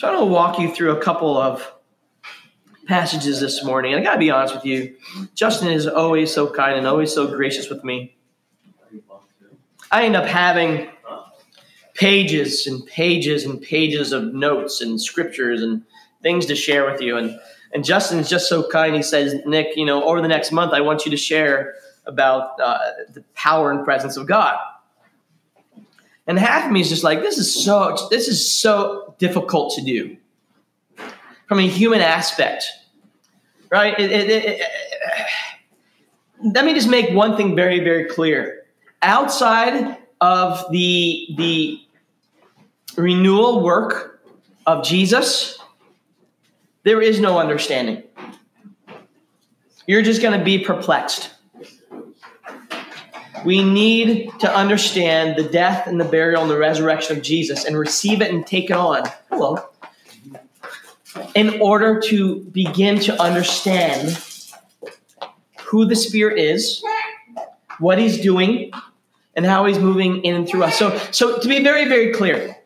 So 0.00 0.08
I 0.08 0.12
want 0.12 0.22
to 0.22 0.32
walk 0.32 0.58
you 0.58 0.74
through 0.74 0.92
a 0.92 1.02
couple 1.02 1.36
of 1.36 1.74
passages 2.86 3.38
this 3.38 3.62
morning. 3.62 3.92
And 3.92 4.00
I 4.00 4.02
got 4.02 4.14
to 4.14 4.18
be 4.18 4.30
honest 4.30 4.54
with 4.54 4.64
you, 4.64 4.96
Justin 5.34 5.68
is 5.68 5.86
always 5.86 6.32
so 6.32 6.48
kind 6.48 6.78
and 6.78 6.86
always 6.86 7.12
so 7.12 7.26
gracious 7.26 7.68
with 7.68 7.84
me. 7.84 8.16
I 9.92 10.04
end 10.04 10.16
up 10.16 10.24
having 10.24 10.88
pages 11.92 12.66
and 12.66 12.86
pages 12.86 13.44
and 13.44 13.60
pages 13.60 14.12
of 14.12 14.32
notes 14.32 14.80
and 14.80 14.98
scriptures 14.98 15.60
and 15.60 15.82
things 16.22 16.46
to 16.46 16.56
share 16.56 16.90
with 16.90 17.02
you. 17.02 17.18
And 17.18 17.38
and 17.74 17.84
Justin 17.84 18.20
is 18.20 18.30
just 18.30 18.48
so 18.48 18.66
kind. 18.70 18.96
He 18.96 19.02
says, 19.02 19.34
Nick, 19.44 19.76
you 19.76 19.84
know, 19.84 20.04
over 20.04 20.22
the 20.22 20.28
next 20.28 20.50
month, 20.50 20.72
I 20.72 20.80
want 20.80 21.04
you 21.04 21.10
to 21.10 21.16
share 21.18 21.74
about 22.06 22.58
uh, 22.58 22.78
the 23.12 23.22
power 23.34 23.70
and 23.70 23.84
presence 23.84 24.16
of 24.16 24.26
God. 24.26 24.56
And 26.30 26.38
half 26.38 26.66
of 26.66 26.70
me 26.70 26.80
is 26.80 26.88
just 26.88 27.02
like, 27.02 27.22
this 27.22 27.38
is 27.38 27.52
so 27.52 28.06
this 28.08 28.28
is 28.28 28.48
so 28.48 29.16
difficult 29.18 29.74
to 29.74 29.82
do 29.82 30.16
from 31.48 31.58
a 31.58 31.66
human 31.66 32.00
aspect, 32.00 32.70
right? 33.68 33.98
It, 33.98 34.12
it, 34.12 34.30
it, 34.30 34.66
let 36.54 36.64
me 36.64 36.72
just 36.72 36.88
make 36.88 37.10
one 37.10 37.36
thing 37.36 37.56
very, 37.56 37.80
very 37.80 38.04
clear. 38.04 38.62
Outside 39.02 39.98
of 40.20 40.70
the 40.70 41.34
the 41.36 41.80
renewal 42.96 43.64
work 43.64 44.22
of 44.66 44.84
Jesus, 44.84 45.58
there 46.84 47.02
is 47.02 47.18
no 47.18 47.40
understanding. 47.40 48.04
You're 49.88 50.02
just 50.02 50.22
going 50.22 50.38
to 50.38 50.44
be 50.44 50.60
perplexed. 50.60 51.30
We 53.44 53.62
need 53.62 54.30
to 54.40 54.54
understand 54.54 55.36
the 55.36 55.42
death 55.44 55.86
and 55.86 56.00
the 56.00 56.04
burial 56.04 56.42
and 56.42 56.50
the 56.50 56.58
resurrection 56.58 57.16
of 57.16 57.22
Jesus 57.22 57.64
and 57.64 57.78
receive 57.78 58.20
it 58.20 58.30
and 58.30 58.46
take 58.46 58.70
it 58.70 58.76
on. 58.76 59.04
Hello. 59.30 59.64
In 61.34 61.60
order 61.60 62.00
to 62.02 62.40
begin 62.40 62.98
to 63.00 63.20
understand 63.20 64.22
who 65.64 65.84
the 65.86 65.96
Spirit 65.96 66.38
is, 66.38 66.82
what 67.78 67.98
He's 67.98 68.20
doing, 68.20 68.72
and 69.34 69.46
how 69.46 69.64
He's 69.66 69.78
moving 69.78 70.22
in 70.24 70.34
and 70.34 70.48
through 70.48 70.64
us. 70.64 70.78
So, 70.78 70.96
so 71.10 71.38
to 71.38 71.48
be 71.48 71.62
very, 71.62 71.88
very 71.88 72.12
clear, 72.12 72.56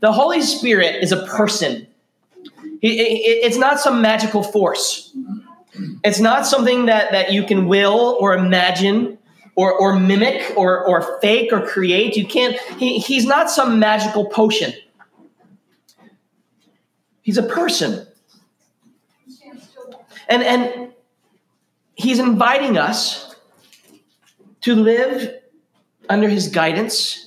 the 0.00 0.12
Holy 0.12 0.42
Spirit 0.42 1.02
is 1.02 1.12
a 1.12 1.26
person. 1.26 1.86
It's 2.80 3.56
not 3.56 3.80
some 3.80 4.02
magical 4.02 4.42
force. 4.42 5.14
It's 6.04 6.20
not 6.20 6.46
something 6.46 6.86
that, 6.86 7.12
that 7.12 7.32
you 7.32 7.44
can 7.44 7.66
will 7.66 8.16
or 8.20 8.34
imagine 8.34 9.18
or, 9.54 9.72
or 9.72 9.98
mimic 9.98 10.52
or, 10.56 10.86
or 10.86 11.20
fake 11.20 11.52
or 11.52 11.66
create. 11.66 12.16
You 12.16 12.26
can't, 12.26 12.58
he, 12.78 12.98
he's 12.98 13.26
not 13.26 13.50
some 13.50 13.78
magical 13.78 14.26
potion. 14.26 14.72
He's 17.22 17.38
a 17.38 17.42
person. 17.42 18.06
And, 20.28 20.42
and 20.42 20.92
he's 21.94 22.18
inviting 22.18 22.78
us 22.78 23.36
to 24.62 24.74
live 24.74 25.34
under 26.08 26.28
his 26.28 26.48
guidance, 26.48 27.26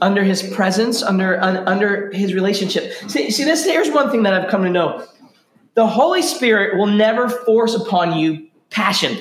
under 0.00 0.24
his 0.24 0.42
presence, 0.42 1.02
under, 1.02 1.38
under 1.40 2.10
his 2.12 2.32
relationship. 2.32 2.92
See, 3.08 3.30
see, 3.30 3.44
this 3.44 3.64
here's 3.64 3.90
one 3.90 4.10
thing 4.10 4.22
that 4.22 4.32
I've 4.32 4.50
come 4.50 4.62
to 4.62 4.70
know. 4.70 5.06
The 5.74 5.86
Holy 5.86 6.22
Spirit 6.22 6.78
will 6.78 6.86
never 6.86 7.28
force 7.28 7.74
upon 7.74 8.18
you 8.18 8.48
passion. 8.70 9.18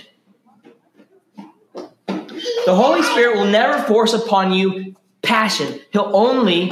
The 2.67 2.75
Holy 2.75 3.01
Spirit 3.01 3.37
will 3.37 3.45
never 3.45 3.81
force 3.83 4.11
upon 4.11 4.51
you 4.51 4.93
passion. 5.21 5.79
He'll 5.93 6.11
only 6.13 6.69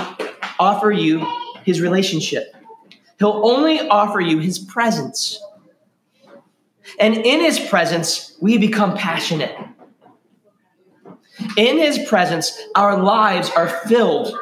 offer 0.60 0.92
you 0.92 1.26
his 1.64 1.80
relationship. 1.80 2.54
He'll 3.18 3.40
only 3.46 3.80
offer 3.80 4.20
you 4.20 4.40
his 4.40 4.60
presence. 4.60 5.42
And 7.00 7.16
in 7.16 7.40
his 7.40 7.62
presence, 7.62 8.36
we 8.42 8.58
become 8.58 8.98
passionate. 8.98 9.56
In 11.56 11.78
his 11.78 11.98
presence, 12.10 12.62
our 12.76 13.02
lives 13.02 13.50
are 13.52 13.70
filled 13.88 14.38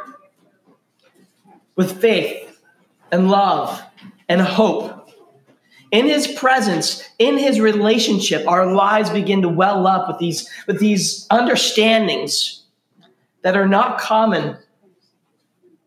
with 1.76 2.02
faith 2.02 2.60
and 3.12 3.30
love 3.30 3.80
and 4.28 4.42
hope 4.42 4.93
in 5.94 6.08
his 6.08 6.28
presence 6.28 7.04
in 7.20 7.38
his 7.38 7.60
relationship 7.60 8.46
our 8.48 8.74
lives 8.74 9.12
begin 9.12 9.44
to 9.44 9.48
well 9.48 9.86
up 9.88 10.08
with 10.08 10.18
these 10.18 10.50
with 10.68 10.80
these 10.80 11.28
understandings 11.30 12.64
that 13.44 13.56
are 13.56 13.68
not 13.68 14.00
common 14.00 14.58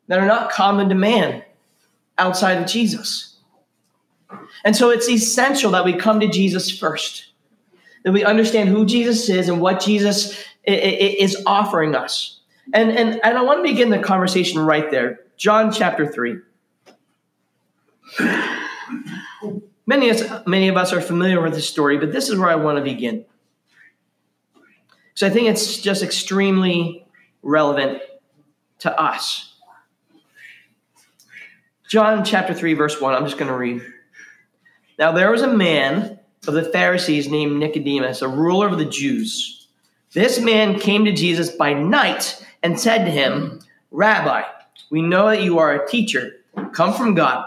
that 0.06 0.20
are 0.20 0.26
not 0.26 0.50
common 0.50 0.88
to 0.88 0.94
man 0.94 1.42
outside 2.16 2.62
of 2.62 2.66
jesus. 2.66 3.34
And 4.64 4.74
so 4.74 4.90
it's 4.90 5.08
essential 5.08 5.72
that 5.72 5.84
we 5.84 5.92
come 5.92 6.20
to 6.20 6.28
jesus 6.28 6.70
first 6.70 7.26
that 8.04 8.12
we 8.12 8.24
understand 8.24 8.68
who 8.68 8.86
jesus 8.86 9.28
is 9.28 9.48
and 9.48 9.60
what 9.60 9.80
jesus 9.80 10.40
is 10.64 11.36
offering 11.46 11.96
us. 11.96 12.40
And 12.72 12.90
and, 12.90 13.20
and 13.24 13.36
i 13.36 13.42
want 13.42 13.58
to 13.58 13.62
begin 13.64 13.90
the 13.90 13.98
conversation 13.98 14.60
right 14.60 14.88
there. 14.88 15.20
John 15.36 15.72
chapter 15.72 16.06
3 16.06 16.38
Many 19.86 20.08
of, 20.08 20.20
us, 20.20 20.46
many 20.46 20.68
of 20.68 20.76
us 20.76 20.92
are 20.92 21.00
familiar 21.00 21.40
with 21.40 21.54
this 21.54 21.68
story, 21.68 21.96
but 21.96 22.12
this 22.12 22.28
is 22.28 22.38
where 22.38 22.48
I 22.48 22.56
want 22.56 22.78
to 22.78 22.82
begin. 22.82 23.24
So 25.14 25.26
I 25.26 25.30
think 25.30 25.48
it's 25.48 25.78
just 25.78 26.02
extremely 26.02 27.06
relevant 27.42 28.02
to 28.80 29.00
us. 29.00 29.54
John 31.88 32.24
chapter 32.24 32.52
3, 32.52 32.74
verse 32.74 33.00
1, 33.00 33.14
I'm 33.14 33.24
just 33.24 33.38
going 33.38 33.50
to 33.50 33.56
read. 33.56 33.80
Now 34.98 35.12
there 35.12 35.30
was 35.30 35.42
a 35.42 35.56
man 35.56 36.18
of 36.48 36.54
the 36.54 36.64
Pharisees 36.64 37.28
named 37.28 37.58
Nicodemus, 37.58 38.22
a 38.22 38.28
ruler 38.28 38.68
of 38.68 38.78
the 38.78 38.84
Jews. 38.84 39.68
This 40.12 40.40
man 40.40 40.80
came 40.80 41.04
to 41.04 41.12
Jesus 41.12 41.50
by 41.50 41.72
night 41.72 42.44
and 42.62 42.78
said 42.78 43.04
to 43.04 43.10
him, 43.10 43.60
Rabbi, 43.92 44.42
we 44.90 45.02
know 45.02 45.28
that 45.28 45.42
you 45.42 45.58
are 45.58 45.74
a 45.74 45.88
teacher, 45.88 46.40
come 46.72 46.92
from 46.92 47.14
God. 47.14 47.46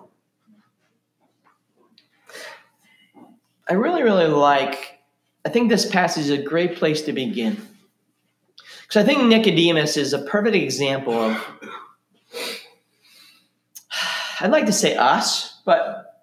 I 3.71 3.75
really, 3.75 4.03
really 4.03 4.27
like, 4.27 4.99
I 5.45 5.49
think 5.49 5.69
this 5.69 5.89
passage 5.89 6.25
is 6.25 6.29
a 6.29 6.37
great 6.37 6.75
place 6.75 7.03
to 7.03 7.13
begin. 7.13 7.55
Because 8.81 9.01
I 9.01 9.05
think 9.05 9.23
Nicodemus 9.23 9.95
is 9.95 10.11
a 10.11 10.19
perfect 10.19 10.57
example 10.57 11.13
of, 11.13 11.41
I'd 14.41 14.51
like 14.51 14.65
to 14.65 14.73
say 14.73 14.97
us, 14.97 15.61
but 15.63 16.21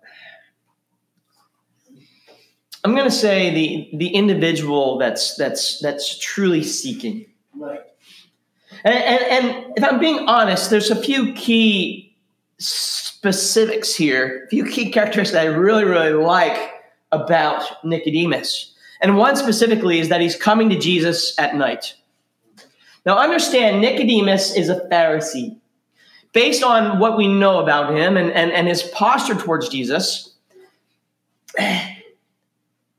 I'm 2.84 2.92
going 2.92 3.08
to 3.08 3.10
say 3.10 3.54
the, 3.54 3.96
the 3.96 4.08
individual 4.08 4.98
that's, 4.98 5.34
that's, 5.36 5.80
that's 5.80 6.18
truly 6.18 6.62
seeking. 6.62 7.24
Right. 7.56 7.80
And, 8.84 8.94
and, 8.94 9.46
and 9.46 9.72
if 9.74 9.82
I'm 9.82 9.98
being 9.98 10.28
honest, 10.28 10.68
there's 10.68 10.90
a 10.90 11.02
few 11.02 11.32
key 11.32 12.14
specifics 12.58 13.94
here, 13.94 14.44
a 14.44 14.48
few 14.48 14.66
key 14.66 14.90
characteristics 14.90 15.32
that 15.32 15.46
I 15.46 15.48
really, 15.48 15.84
really 15.84 16.12
like 16.12 16.74
about 17.12 17.84
Nicodemus. 17.84 18.74
And 19.00 19.16
one 19.16 19.36
specifically 19.36 20.00
is 20.00 20.08
that 20.08 20.20
he's 20.20 20.36
coming 20.36 20.68
to 20.70 20.78
Jesus 20.78 21.38
at 21.38 21.54
night. 21.54 21.94
Now, 23.06 23.18
understand, 23.18 23.80
Nicodemus 23.80 24.54
is 24.54 24.68
a 24.68 24.80
Pharisee. 24.90 25.56
Based 26.32 26.62
on 26.62 26.98
what 26.98 27.16
we 27.16 27.26
know 27.26 27.60
about 27.60 27.96
him 27.96 28.16
and, 28.16 28.30
and, 28.32 28.52
and 28.52 28.68
his 28.68 28.82
posture 28.82 29.34
towards 29.34 29.68
Jesus, 29.68 30.34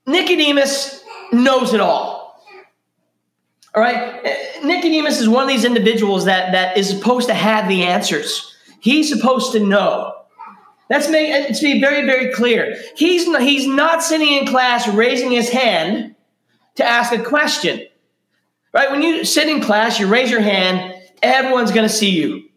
Nicodemus 0.07 1.03
knows 1.31 1.73
it 1.73 1.79
all. 1.79 2.43
All 3.75 3.83
right? 3.83 4.23
Nicodemus 4.63 5.21
is 5.21 5.29
one 5.29 5.43
of 5.43 5.49
these 5.49 5.63
individuals 5.63 6.25
that, 6.25 6.51
that 6.53 6.75
is 6.77 6.89
supposed 6.89 7.27
to 7.27 7.35
have 7.35 7.67
the 7.67 7.83
answers. 7.83 8.55
He's 8.79 9.09
supposed 9.09 9.51
to 9.51 9.59
know. 9.59 10.15
Let's 10.89 11.09
make 11.09 11.29
it 11.29 11.55
uh, 11.55 11.59
be 11.61 11.79
very, 11.79 12.05
very 12.05 12.33
clear. 12.33 12.75
He's 12.95 13.27
not, 13.27 13.41
he's 13.41 13.67
not 13.67 14.01
sitting 14.01 14.31
in 14.33 14.47
class 14.47 14.87
raising 14.87 15.31
his 15.31 15.49
hand 15.49 16.15
to 16.75 16.85
ask 16.85 17.13
a 17.13 17.23
question. 17.23 17.85
Right? 18.73 18.89
When 18.89 19.01
you 19.01 19.23
sit 19.23 19.47
in 19.47 19.61
class, 19.61 19.99
you 19.99 20.07
raise 20.07 20.31
your 20.31 20.41
hand, 20.41 20.95
everyone's 21.21 21.71
going 21.71 21.87
to 21.87 21.93
see 21.93 22.09
you. 22.09 22.49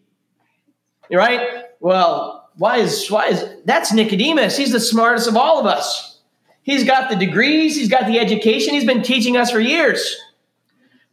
You're 1.11 1.21
right? 1.21 1.65
Well, 1.81 2.51
why 2.57 2.79
is 2.79 3.11
why 3.11 3.27
is 3.27 3.45
that's 3.65 3.93
Nicodemus? 3.93 4.57
He's 4.57 4.73
the 4.73 4.81
smartest 4.81 5.29
of 5.29 5.37
all 5.37 5.59
of 5.59 5.67
us. 5.67 6.21
He's 6.63 6.85
got 6.85 7.11
the 7.11 7.17
degrees, 7.17 7.77
he's 7.77 7.89
got 7.89 8.07
the 8.07 8.19
education, 8.19 8.75
he's 8.75 8.85
been 8.85 9.03
teaching 9.03 9.37
us 9.37 9.51
for 9.51 9.59
years. 9.59 10.17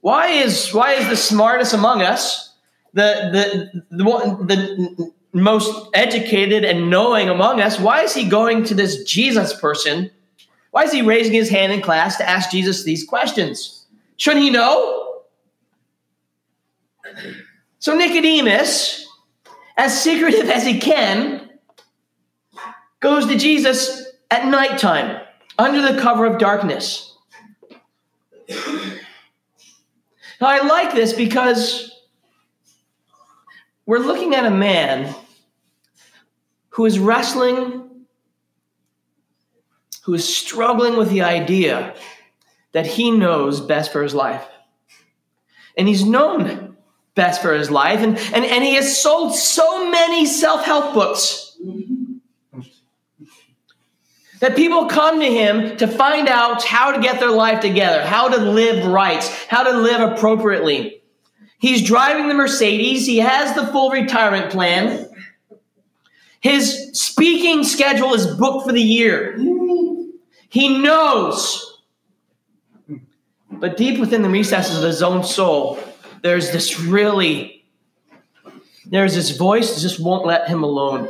Why 0.02 0.28
is 0.28 0.74
why 0.74 0.94
is 0.94 1.10
the 1.10 1.18
smartest 1.18 1.74
among 1.74 2.02
us, 2.02 2.54
the 2.94 3.82
the 3.90 3.96
the, 3.98 4.46
the 4.46 5.12
most 5.34 5.90
educated 5.94 6.64
and 6.64 6.90
knowing 6.90 7.30
among 7.30 7.62
us, 7.62 7.80
why 7.80 8.02
is 8.02 8.14
he 8.14 8.28
going 8.28 8.64
to 8.66 8.74
this 8.74 9.04
Jesus 9.04 9.54
person? 9.60 10.10
Why 10.72 10.84
is 10.84 10.92
he 10.92 11.02
raising 11.02 11.34
his 11.34 11.50
hand 11.50 11.72
in 11.72 11.82
class 11.82 12.18
to 12.18 12.28
ask 12.28 12.52
Jesus 12.52 12.84
these 12.84 13.04
questions? 13.04 13.86
Shouldn't 14.18 14.44
he 14.44 14.50
know? 14.50 15.22
So 17.80 17.96
Nicodemus, 17.96 19.08
as 19.78 20.00
secretive 20.02 20.50
as 20.50 20.66
he 20.66 20.80
can, 20.80 21.50
goes 23.00 23.26
to 23.28 23.38
Jesus 23.38 24.12
at 24.30 24.48
nighttime 24.48 25.22
under 25.58 25.82
the 25.82 26.00
cover 26.00 26.26
of 26.26 26.38
darkness. 26.38 27.16
Now, 30.42 30.48
I 30.48 30.66
like 30.66 30.94
this 30.94 31.14
because 31.14 31.89
we're 33.90 33.98
looking 33.98 34.36
at 34.36 34.46
a 34.46 34.52
man 34.52 35.16
who 36.70 36.86
is 36.86 37.00
wrestling, 37.00 37.90
who 40.04 40.14
is 40.14 40.38
struggling 40.38 40.96
with 40.96 41.10
the 41.10 41.24
idea 41.24 41.96
that 42.74 42.86
he 42.86 43.10
knows 43.10 43.60
best 43.60 43.92
for 43.92 44.04
his 44.04 44.14
life. 44.14 44.46
And 45.76 45.88
he's 45.88 46.06
known 46.06 46.78
best 47.16 47.42
for 47.42 47.52
his 47.52 47.72
life, 47.72 48.02
and, 48.02 48.16
and, 48.16 48.46
and 48.46 48.64
he 48.64 48.76
has 48.76 48.96
sold 48.96 49.34
so 49.34 49.90
many 49.90 50.28
self 50.28 50.64
help 50.64 50.94
books 50.94 51.58
that 54.40 54.56
people 54.56 54.86
come 54.86 55.20
to 55.20 55.26
him 55.26 55.78
to 55.78 55.88
find 55.88 56.28
out 56.28 56.64
how 56.64 56.92
to 56.92 57.02
get 57.02 57.20
their 57.20 57.32
life 57.32 57.60
together, 57.60 58.06
how 58.06 58.28
to 58.28 58.38
live 58.38 58.86
right, 58.86 59.24
how 59.48 59.64
to 59.64 59.80
live 59.80 60.12
appropriately. 60.12 60.99
He's 61.60 61.86
driving 61.86 62.30
the 62.30 62.34
Mercedes. 62.34 63.06
He 63.06 63.18
has 63.18 63.54
the 63.54 63.68
full 63.68 63.92
retirement 63.92 64.50
plan. 64.50 65.08
His 66.40 66.92
speaking 66.94 67.64
schedule 67.64 68.14
is 68.14 68.26
booked 68.26 68.66
for 68.66 68.72
the 68.72 68.82
year. 68.82 69.38
He 70.50 70.78
knows. 70.78 71.82
But 73.52 73.76
deep 73.76 74.00
within 74.00 74.22
the 74.22 74.30
recesses 74.30 74.78
of 74.78 74.84
his 74.84 75.04
own 75.04 75.24
soul, 75.26 75.78
there's 76.24 76.52
this 76.52 76.80
really, 76.80 77.66
there's 78.86 79.14
this 79.14 79.36
voice 79.36 79.76
that 79.76 79.82
just 79.82 80.00
won't 80.00 80.26
let 80.26 80.48
him 80.48 80.64
alone. 80.64 81.10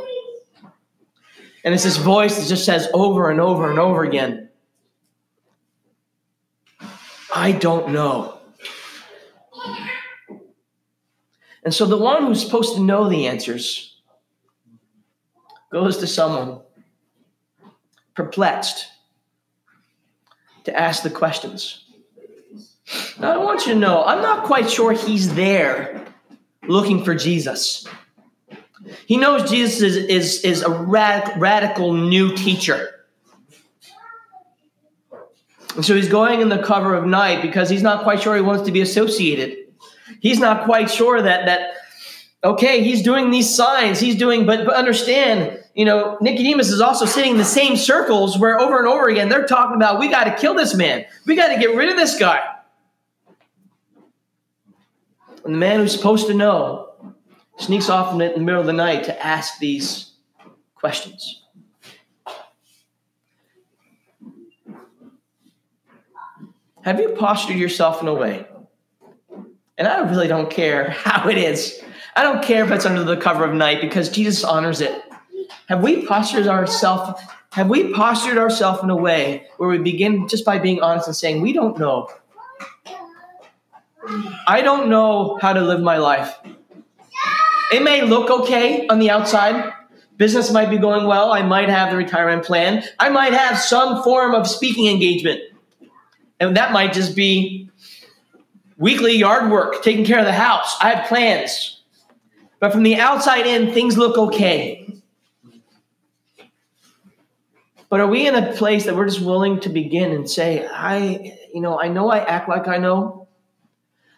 And 1.64 1.72
it's 1.72 1.84
this 1.84 1.96
voice 1.96 2.38
that 2.38 2.48
just 2.48 2.64
says 2.64 2.88
over 2.92 3.30
and 3.30 3.40
over 3.40 3.70
and 3.70 3.78
over 3.78 4.02
again, 4.02 4.48
I 7.32 7.52
don't 7.52 7.92
know. 7.92 8.39
And 11.64 11.74
so 11.74 11.86
the 11.86 11.96
one 11.96 12.26
who's 12.26 12.42
supposed 12.42 12.74
to 12.74 12.80
know 12.80 13.08
the 13.08 13.26
answers 13.26 14.00
goes 15.70 15.98
to 15.98 16.06
someone 16.06 16.60
perplexed 18.14 18.86
to 20.64 20.78
ask 20.78 21.02
the 21.02 21.10
questions. 21.10 21.84
Now, 23.20 23.32
I 23.32 23.36
want 23.36 23.66
you 23.66 23.74
to 23.74 23.78
know, 23.78 24.02
I'm 24.04 24.22
not 24.22 24.44
quite 24.44 24.68
sure 24.68 24.92
he's 24.92 25.34
there 25.34 26.04
looking 26.66 27.04
for 27.04 27.14
Jesus. 27.14 27.86
He 29.06 29.16
knows 29.16 29.48
Jesus 29.48 29.82
is, 29.82 29.96
is, 29.96 30.44
is 30.44 30.62
a 30.62 30.68
radic- 30.68 31.38
radical 31.38 31.92
new 31.92 32.34
teacher. 32.34 33.06
And 35.76 35.84
so 35.84 35.94
he's 35.94 36.08
going 36.08 36.40
in 36.40 36.48
the 36.48 36.62
cover 36.62 36.94
of 36.94 37.06
night 37.06 37.42
because 37.42 37.70
he's 37.70 37.82
not 37.82 38.02
quite 38.02 38.20
sure 38.20 38.34
he 38.34 38.42
wants 38.42 38.64
to 38.64 38.72
be 38.72 38.80
associated 38.80 39.59
he's 40.20 40.38
not 40.38 40.64
quite 40.64 40.90
sure 40.90 41.22
that 41.22 41.46
that 41.46 41.74
okay, 42.42 42.82
he's 42.82 43.02
doing 43.02 43.30
these 43.30 43.54
signs, 43.54 44.00
he's 44.00 44.16
doing, 44.16 44.46
but 44.46 44.64
but 44.64 44.74
understand, 44.74 45.62
you 45.74 45.84
know, 45.84 46.16
Nicodemus 46.20 46.70
is 46.70 46.80
also 46.80 47.04
sitting 47.04 47.32
in 47.32 47.38
the 47.38 47.44
same 47.44 47.76
circles 47.76 48.38
where 48.38 48.58
over 48.58 48.78
and 48.78 48.86
over 48.86 49.08
again 49.08 49.28
they're 49.28 49.46
talking 49.46 49.76
about 49.76 49.98
we 49.98 50.08
got 50.08 50.24
to 50.24 50.34
kill 50.36 50.54
this 50.54 50.74
man, 50.74 51.04
we 51.26 51.36
got 51.36 51.48
to 51.48 51.58
get 51.58 51.74
rid 51.74 51.88
of 51.88 51.96
this 51.96 52.18
guy. 52.18 52.40
And 55.44 55.54
the 55.54 55.58
man 55.58 55.80
who's 55.80 55.92
supposed 55.92 56.26
to 56.26 56.34
know 56.34 56.92
sneaks 57.58 57.88
off 57.88 58.12
in 58.12 58.18
the 58.18 58.38
middle 58.38 58.60
of 58.60 58.66
the 58.66 58.72
night 58.72 59.04
to 59.04 59.26
ask 59.26 59.58
these 59.58 60.12
questions. 60.74 61.44
Have 66.82 66.98
you 66.98 67.10
postured 67.10 67.56
yourself 67.56 68.00
in 68.00 68.08
a 68.08 68.14
way 68.14 68.46
and 69.80 69.88
I 69.88 70.00
really 70.00 70.28
don't 70.28 70.50
care 70.50 70.90
how 70.90 71.28
it 71.28 71.38
is. 71.38 71.82
I 72.14 72.22
don't 72.22 72.44
care 72.44 72.62
if 72.64 72.70
it's 72.70 72.84
under 72.84 73.02
the 73.02 73.16
cover 73.16 73.44
of 73.44 73.54
night 73.54 73.80
because 73.80 74.10
Jesus 74.10 74.44
honors 74.44 74.82
it. 74.82 75.02
Have 75.68 75.82
we 75.82 76.04
postured 76.06 76.46
ourselves? 76.46 77.20
Have 77.52 77.68
we 77.68 77.92
postured 77.92 78.36
ourselves 78.36 78.82
in 78.82 78.90
a 78.90 78.96
way 78.96 79.46
where 79.56 79.70
we 79.70 79.78
begin 79.78 80.28
just 80.28 80.44
by 80.44 80.58
being 80.58 80.82
honest 80.82 81.06
and 81.06 81.16
saying, 81.16 81.40
"We 81.40 81.54
don't 81.54 81.78
know. 81.78 82.08
I 84.46 84.60
don't 84.60 84.90
know 84.90 85.38
how 85.40 85.54
to 85.54 85.60
live 85.60 85.80
my 85.80 85.96
life. 85.96 86.36
It 87.72 87.82
may 87.82 88.02
look 88.02 88.28
okay 88.30 88.86
on 88.88 88.98
the 88.98 89.10
outside. 89.10 89.72
Business 90.16 90.52
might 90.52 90.68
be 90.68 90.76
going 90.76 91.06
well. 91.06 91.32
I 91.32 91.42
might 91.42 91.70
have 91.70 91.90
the 91.90 91.96
retirement 91.96 92.44
plan. 92.44 92.84
I 92.98 93.08
might 93.08 93.32
have 93.32 93.58
some 93.58 94.02
form 94.02 94.34
of 94.34 94.46
speaking 94.46 94.88
engagement. 94.88 95.40
And 96.38 96.56
that 96.56 96.72
might 96.72 96.92
just 96.92 97.16
be 97.16 97.69
weekly 98.80 99.14
yard 99.14 99.52
work, 99.52 99.84
taking 99.84 100.04
care 100.04 100.18
of 100.18 100.24
the 100.24 100.32
house. 100.32 100.76
I 100.80 100.94
have 100.94 101.06
plans. 101.06 101.82
But 102.58 102.72
from 102.72 102.82
the 102.82 102.96
outside 102.96 103.46
in, 103.46 103.72
things 103.72 103.96
look 103.96 104.18
okay. 104.18 104.92
But 107.88 108.00
are 108.00 108.06
we 108.06 108.26
in 108.26 108.34
a 108.34 108.52
place 108.54 108.86
that 108.86 108.96
we're 108.96 109.06
just 109.06 109.20
willing 109.20 109.60
to 109.60 109.68
begin 109.68 110.12
and 110.12 110.28
say, 110.28 110.66
I, 110.66 111.38
you 111.52 111.60
know, 111.60 111.78
I 111.78 111.88
know 111.88 112.10
I 112.10 112.18
act 112.20 112.48
like 112.48 112.68
I 112.68 112.78
know. 112.78 113.28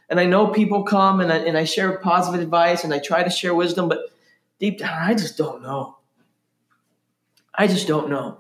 And 0.09 0.21
I 0.21 0.27
know 0.27 0.49
people 0.49 0.85
come 0.85 1.21
and 1.21 1.33
I, 1.33 1.39
and 1.39 1.57
I 1.57 1.65
share 1.65 1.99
positive 1.99 2.41
advice 2.41 2.85
and 2.85 2.93
I 2.93 2.99
try 2.99 3.23
to 3.23 3.31
share 3.31 3.55
wisdom, 3.55 3.89
but 3.89 4.11
deep 4.61 4.79
down, 4.79 4.91
I 4.93 5.15
just 5.15 5.39
don't 5.39 5.63
know. 5.63 5.97
I 7.55 7.67
just 7.67 7.89
don't 7.89 8.11
know. 8.11 8.39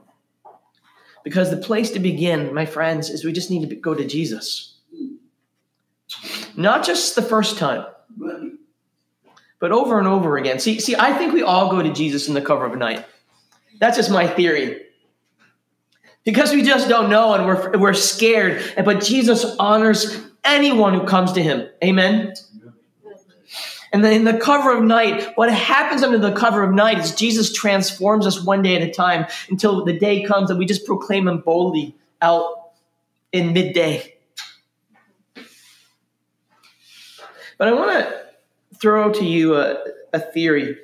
Because 1.24 1.50
the 1.50 1.56
place 1.56 1.90
to 1.92 1.98
begin, 1.98 2.52
my 2.52 2.66
friends, 2.66 3.08
is 3.08 3.24
we 3.24 3.32
just 3.32 3.50
need 3.50 3.68
to 3.68 3.74
go 3.74 3.94
to 3.94 4.06
Jesus. 4.06 4.71
Not 6.56 6.84
just 6.84 7.14
the 7.14 7.22
first 7.22 7.58
time, 7.58 7.86
but 9.58 9.72
over 9.72 9.98
and 9.98 10.08
over 10.08 10.36
again. 10.36 10.58
See, 10.58 10.80
see, 10.80 10.96
I 10.96 11.12
think 11.12 11.32
we 11.32 11.42
all 11.42 11.70
go 11.70 11.82
to 11.82 11.92
Jesus 11.92 12.28
in 12.28 12.34
the 12.34 12.42
cover 12.42 12.64
of 12.64 12.76
night. 12.76 13.04
That's 13.78 13.96
just 13.96 14.10
my 14.10 14.26
theory. 14.26 14.82
Because 16.24 16.52
we 16.52 16.62
just 16.62 16.88
don't 16.88 17.10
know 17.10 17.34
and 17.34 17.46
we're, 17.46 17.78
we're 17.78 17.94
scared. 17.94 18.62
But 18.84 19.02
Jesus 19.02 19.44
honors 19.58 20.20
anyone 20.44 20.94
who 20.94 21.04
comes 21.04 21.32
to 21.32 21.42
him. 21.42 21.68
Amen? 21.82 22.34
And 23.92 24.02
then 24.02 24.14
in 24.14 24.24
the 24.24 24.38
cover 24.38 24.76
of 24.76 24.82
night, 24.82 25.32
what 25.34 25.52
happens 25.52 26.02
under 26.02 26.18
the 26.18 26.32
cover 26.32 26.62
of 26.62 26.72
night 26.72 26.98
is 26.98 27.14
Jesus 27.14 27.52
transforms 27.52 28.26
us 28.26 28.42
one 28.42 28.62
day 28.62 28.74
at 28.76 28.82
a 28.82 28.90
time 28.90 29.26
until 29.50 29.84
the 29.84 29.98
day 29.98 30.22
comes 30.22 30.48
that 30.48 30.56
we 30.56 30.64
just 30.64 30.86
proclaim 30.86 31.28
him 31.28 31.40
boldly 31.40 31.94
out 32.22 32.70
in 33.32 33.52
midday. 33.52 34.14
But 37.58 37.68
I 37.68 37.72
want 37.72 37.90
to 37.92 38.22
throw 38.78 39.12
to 39.12 39.24
you 39.24 39.56
a, 39.56 39.78
a 40.12 40.20
theory. 40.20 40.78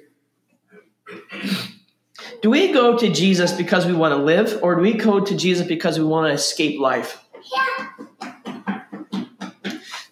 Do 2.43 2.51
we 2.51 2.73
go 2.73 2.97
to 2.97 3.11
Jesus 3.13 3.53
because 3.53 3.87
we 3.87 3.93
want 3.93 4.13
to 4.13 4.23
live, 4.23 4.61
or 4.63 4.77
do 4.77 4.83
we 4.83 4.93
go 4.93 5.21
to 5.21 5.37
Jesus 5.37 5.67
because 5.67 5.99
we 5.99 6.05
want 6.05 6.29
to 6.29 6.33
escape 6.33 6.79
life? 6.79 7.25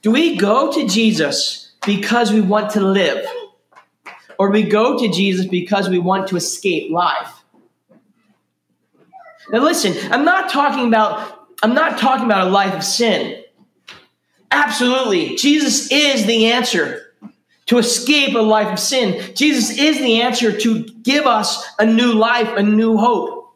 Do 0.03 0.11
we 0.11 0.37
go 0.37 0.73
to 0.73 0.87
Jesus 0.89 1.73
because 1.85 2.33
we 2.33 2.41
want 2.41 2.71
to 2.71 2.81
live, 2.81 3.27
or 4.39 4.49
do 4.49 4.53
we 4.53 4.63
go 4.63 4.99
to 4.99 5.09
Jesus 5.09 5.47
because 5.47 5.89
we 5.89 5.99
want 5.99 6.29
to 6.29 6.37
escape 6.37 6.91
life? 6.91 7.33
Now, 9.51 9.61
listen, 9.61 9.95
I'm 10.13 10.25
not 10.25 10.51
talking 10.51 10.89
about 10.89 11.49
I'm 11.63 11.75
not 11.75 11.99
talking 11.99 12.27
about 12.27 12.49
a 12.49 12.51
life 12.51 12.75
of 12.75 12.85
sin. 12.85 13.43
Absolutely. 14.51 15.37
Jesus 15.37 15.91
is 15.91 16.27
the 16.27 16.47
answer 16.47 17.13
to 17.67 17.79
escape 17.79 18.35
a 18.35 18.41
life 18.41 18.73
of 18.73 18.79
sin. 18.79 19.35
Jesus 19.35 19.77
is 19.77 19.99
the 19.99 20.23
answer 20.23 20.57
to 20.57 20.85
give 21.03 21.27
us 21.27 21.65
a 21.79 21.87
new 21.87 22.13
life, 22.13 22.49
a 22.57 22.63
new 22.63 22.97
hope. 22.97 23.55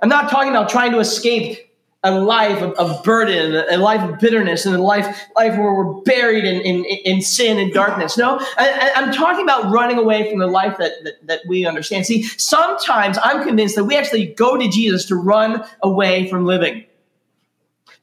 I'm 0.00 0.08
not 0.08 0.30
talking 0.30 0.50
about 0.50 0.68
trying 0.68 0.92
to 0.92 0.98
escape 0.98 1.58
a 2.04 2.20
life 2.20 2.60
of, 2.60 2.72
of 2.74 3.02
burden, 3.02 3.64
a 3.70 3.78
life 3.78 4.02
of 4.02 4.20
bitterness, 4.20 4.66
and 4.66 4.76
a 4.76 4.82
life, 4.82 5.06
life 5.36 5.56
where 5.56 5.72
we're 5.72 6.02
buried 6.02 6.44
in, 6.44 6.60
in, 6.60 6.84
in 6.84 7.22
sin 7.22 7.58
and 7.58 7.72
darkness. 7.72 8.18
No, 8.18 8.38
I, 8.58 8.92
am 8.96 9.10
talking 9.10 9.42
about 9.42 9.72
running 9.72 9.96
away 9.96 10.28
from 10.28 10.38
the 10.38 10.46
life 10.46 10.76
that, 10.76 10.92
that, 11.04 11.26
that 11.26 11.40
we 11.48 11.64
understand. 11.64 12.04
See, 12.04 12.24
sometimes 12.24 13.16
I'm 13.22 13.46
convinced 13.46 13.74
that 13.76 13.84
we 13.84 13.96
actually 13.96 14.26
go 14.26 14.58
to 14.58 14.68
Jesus 14.68 15.06
to 15.06 15.16
run 15.16 15.64
away 15.82 16.28
from 16.28 16.44
living, 16.44 16.84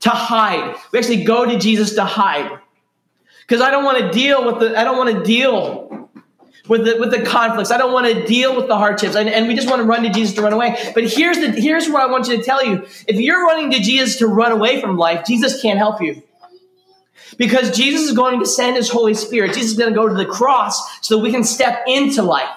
to 0.01 0.09
hide. 0.09 0.75
We 0.91 0.99
actually 0.99 1.23
go 1.23 1.45
to 1.45 1.57
Jesus 1.57 1.95
to 1.95 2.05
hide. 2.05 2.59
Because 3.41 3.61
I 3.61 3.71
don't 3.71 3.83
want 3.83 3.97
to 3.99 4.11
deal 4.11 4.45
with 4.45 4.59
the, 4.59 4.79
I 4.79 4.83
don't 4.83 4.97
want 4.97 5.15
to 5.15 5.23
deal 5.23 6.09
with 6.67 6.85
the, 6.85 6.97
with 6.99 7.11
the 7.11 7.23
conflicts. 7.23 7.71
I 7.71 7.77
don't 7.77 7.91
want 7.91 8.07
to 8.07 8.25
deal 8.25 8.55
with 8.55 8.67
the 8.67 8.77
hardships. 8.77 9.15
And, 9.15 9.27
and 9.27 9.47
we 9.47 9.55
just 9.55 9.69
want 9.69 9.81
to 9.81 9.85
run 9.85 10.03
to 10.03 10.09
Jesus 10.09 10.35
to 10.35 10.41
run 10.41 10.53
away. 10.53 10.91
But 10.93 11.05
here's, 11.05 11.37
the, 11.37 11.51
here's 11.51 11.89
what 11.89 12.01
I 12.01 12.07
want 12.07 12.27
you 12.27 12.37
to 12.37 12.43
tell 12.43 12.65
you. 12.65 12.85
If 13.07 13.17
you're 13.17 13.43
running 13.45 13.71
to 13.71 13.79
Jesus 13.79 14.17
to 14.17 14.27
run 14.27 14.51
away 14.51 14.79
from 14.79 14.97
life, 14.97 15.25
Jesus 15.25 15.61
can't 15.61 15.77
help 15.77 16.01
you. 16.01 16.23
Because 17.37 17.75
Jesus 17.75 18.09
is 18.09 18.13
going 18.13 18.39
to 18.39 18.45
send 18.45 18.75
his 18.75 18.89
Holy 18.89 19.13
Spirit. 19.13 19.53
Jesus 19.53 19.71
is 19.71 19.77
going 19.77 19.91
to 19.91 19.95
go 19.95 20.07
to 20.07 20.13
the 20.13 20.25
cross 20.25 20.99
so 21.05 21.17
that 21.17 21.23
we 21.23 21.31
can 21.31 21.43
step 21.43 21.83
into 21.87 22.21
life. 22.21 22.49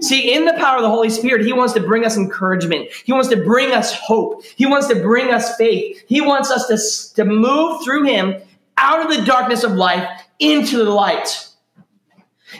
See, 0.00 0.34
in 0.34 0.44
the 0.44 0.54
power 0.54 0.76
of 0.76 0.82
the 0.82 0.90
Holy 0.90 1.10
Spirit, 1.10 1.44
He 1.44 1.52
wants 1.52 1.74
to 1.74 1.80
bring 1.80 2.04
us 2.04 2.16
encouragement. 2.16 2.88
He 3.04 3.12
wants 3.12 3.28
to 3.28 3.36
bring 3.36 3.72
us 3.72 3.94
hope. 3.94 4.44
He 4.44 4.66
wants 4.66 4.88
to 4.88 4.96
bring 4.96 5.32
us 5.32 5.56
faith. 5.56 6.02
He 6.06 6.20
wants 6.20 6.50
us 6.50 7.12
to, 7.12 7.22
to 7.22 7.28
move 7.28 7.84
through 7.84 8.04
Him 8.04 8.36
out 8.78 9.04
of 9.04 9.16
the 9.16 9.24
darkness 9.24 9.64
of 9.64 9.72
life 9.72 10.08
into 10.38 10.78
the 10.78 10.90
light. 10.90 11.48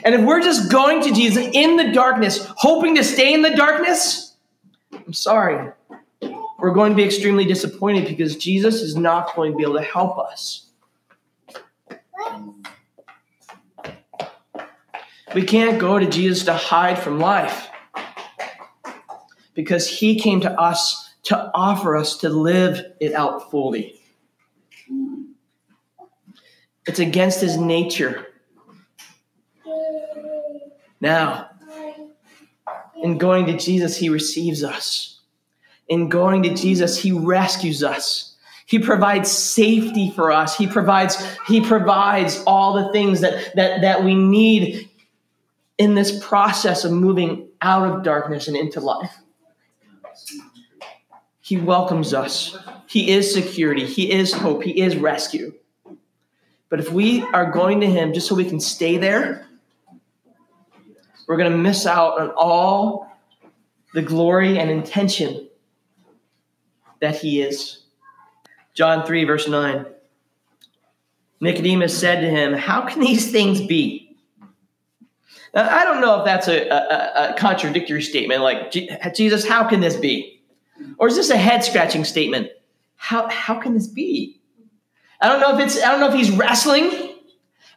And 0.03 0.13
if 0.13 0.21
we're 0.21 0.41
just 0.41 0.71
going 0.71 1.01
to 1.03 1.13
Jesus 1.13 1.47
in 1.53 1.77
the 1.77 1.91
darkness, 1.91 2.45
hoping 2.57 2.95
to 2.95 3.03
stay 3.03 3.33
in 3.33 3.41
the 3.41 3.55
darkness, 3.55 4.35
I'm 4.91 5.13
sorry. 5.13 5.71
We're 6.59 6.73
going 6.73 6.91
to 6.91 6.95
be 6.95 7.03
extremely 7.03 7.45
disappointed 7.45 8.07
because 8.07 8.35
Jesus 8.35 8.81
is 8.81 8.95
not 8.95 9.35
going 9.35 9.51
to 9.51 9.57
be 9.57 9.63
able 9.63 9.75
to 9.75 9.81
help 9.81 10.17
us. 10.17 10.65
We 15.37 15.43
can't 15.43 15.77
go 15.77 15.99
to 15.99 16.09
Jesus 16.09 16.45
to 16.45 16.53
hide 16.55 16.97
from 16.97 17.19
life 17.19 17.69
because 19.53 19.87
he 19.87 20.19
came 20.19 20.41
to 20.41 20.51
us 20.59 21.13
to 21.25 21.51
offer 21.53 21.95
us 21.95 22.17
to 22.17 22.29
live 22.29 22.83
it 22.99 23.13
out 23.13 23.51
fully. 23.51 24.01
It's 26.87 26.97
against 26.97 27.41
his 27.41 27.55
nature 27.55 28.25
now, 30.99 31.51
in 33.03 33.19
going 33.19 33.45
to 33.45 33.57
Jesus, 33.57 33.95
He 33.95 34.09
receives 34.09 34.63
us. 34.63 35.19
In 35.87 36.09
going 36.09 36.41
to 36.41 36.55
Jesus, 36.55 36.99
He 36.99 37.11
rescues 37.11 37.83
us. 37.83 38.35
He 38.65 38.79
provides 38.79 39.31
safety 39.31 40.09
for 40.09 40.31
us. 40.31 40.57
He 40.57 40.65
provides, 40.65 41.15
he 41.47 41.61
provides 41.61 42.43
all 42.45 42.73
the 42.73 42.91
things 42.91 43.21
that, 43.21 43.55
that, 43.55 43.81
that 43.81 44.03
we 44.03 44.15
need 44.15 44.89
in 45.77 45.95
this 45.95 46.23
process 46.23 46.83
of 46.83 46.91
moving 46.91 47.49
out 47.61 47.87
of 47.87 48.03
darkness 48.03 48.47
and 48.47 48.57
into 48.57 48.79
life. 48.79 49.17
He 51.41 51.57
welcomes 51.57 52.13
us. 52.13 52.57
He 52.87 53.11
is 53.11 53.33
security. 53.33 53.85
He 53.85 54.11
is 54.11 54.33
hope. 54.33 54.63
He 54.63 54.81
is 54.81 54.97
rescue. 54.97 55.53
But 56.69 56.79
if 56.79 56.91
we 56.91 57.21
are 57.21 57.51
going 57.51 57.79
to 57.81 57.87
Him 57.87 58.13
just 58.13 58.27
so 58.27 58.35
we 58.35 58.45
can 58.45 58.59
stay 58.59 58.97
there, 58.97 59.47
we're 61.27 61.37
going 61.37 61.51
to 61.51 61.57
miss 61.57 61.85
out 61.85 62.19
on 62.19 62.31
all 62.31 63.11
the 63.93 64.01
glory 64.01 64.57
and 64.59 64.69
intention 64.69 65.47
that 66.99 67.15
he 67.15 67.41
is. 67.41 67.83
John 68.73 69.05
3, 69.05 69.25
verse 69.25 69.47
9. 69.47 69.85
Nicodemus 71.39 71.97
said 71.97 72.21
to 72.21 72.29
him, 72.29 72.53
How 72.53 72.81
can 72.81 72.99
these 72.99 73.31
things 73.31 73.61
be? 73.61 74.06
I 75.57 75.83
don't 75.83 76.01
know 76.01 76.19
if 76.19 76.25
that's 76.25 76.47
a, 76.47 76.67
a, 76.67 77.31
a 77.31 77.35
contradictory 77.37 78.01
statement, 78.01 78.41
like, 78.41 78.71
Jesus, 79.15 79.47
how 79.47 79.67
can 79.67 79.79
this 79.79 79.95
be? 79.95 80.41
Or 80.97 81.07
is 81.07 81.15
this 81.15 81.29
a 81.29 81.37
head 81.37 81.63
scratching 81.63 82.03
statement? 82.03 82.49
How, 82.95 83.27
how 83.29 83.59
can 83.59 83.73
this 83.73 83.87
be? 83.87 84.39
I 85.19 85.27
don't 85.29 85.39
know 85.39 85.57
if 85.57 85.65
it's, 85.65 85.83
I 85.83 85.91
don't 85.91 85.99
know 85.99 86.09
if 86.09 86.13
he's 86.13 86.31
wrestling 86.31 87.15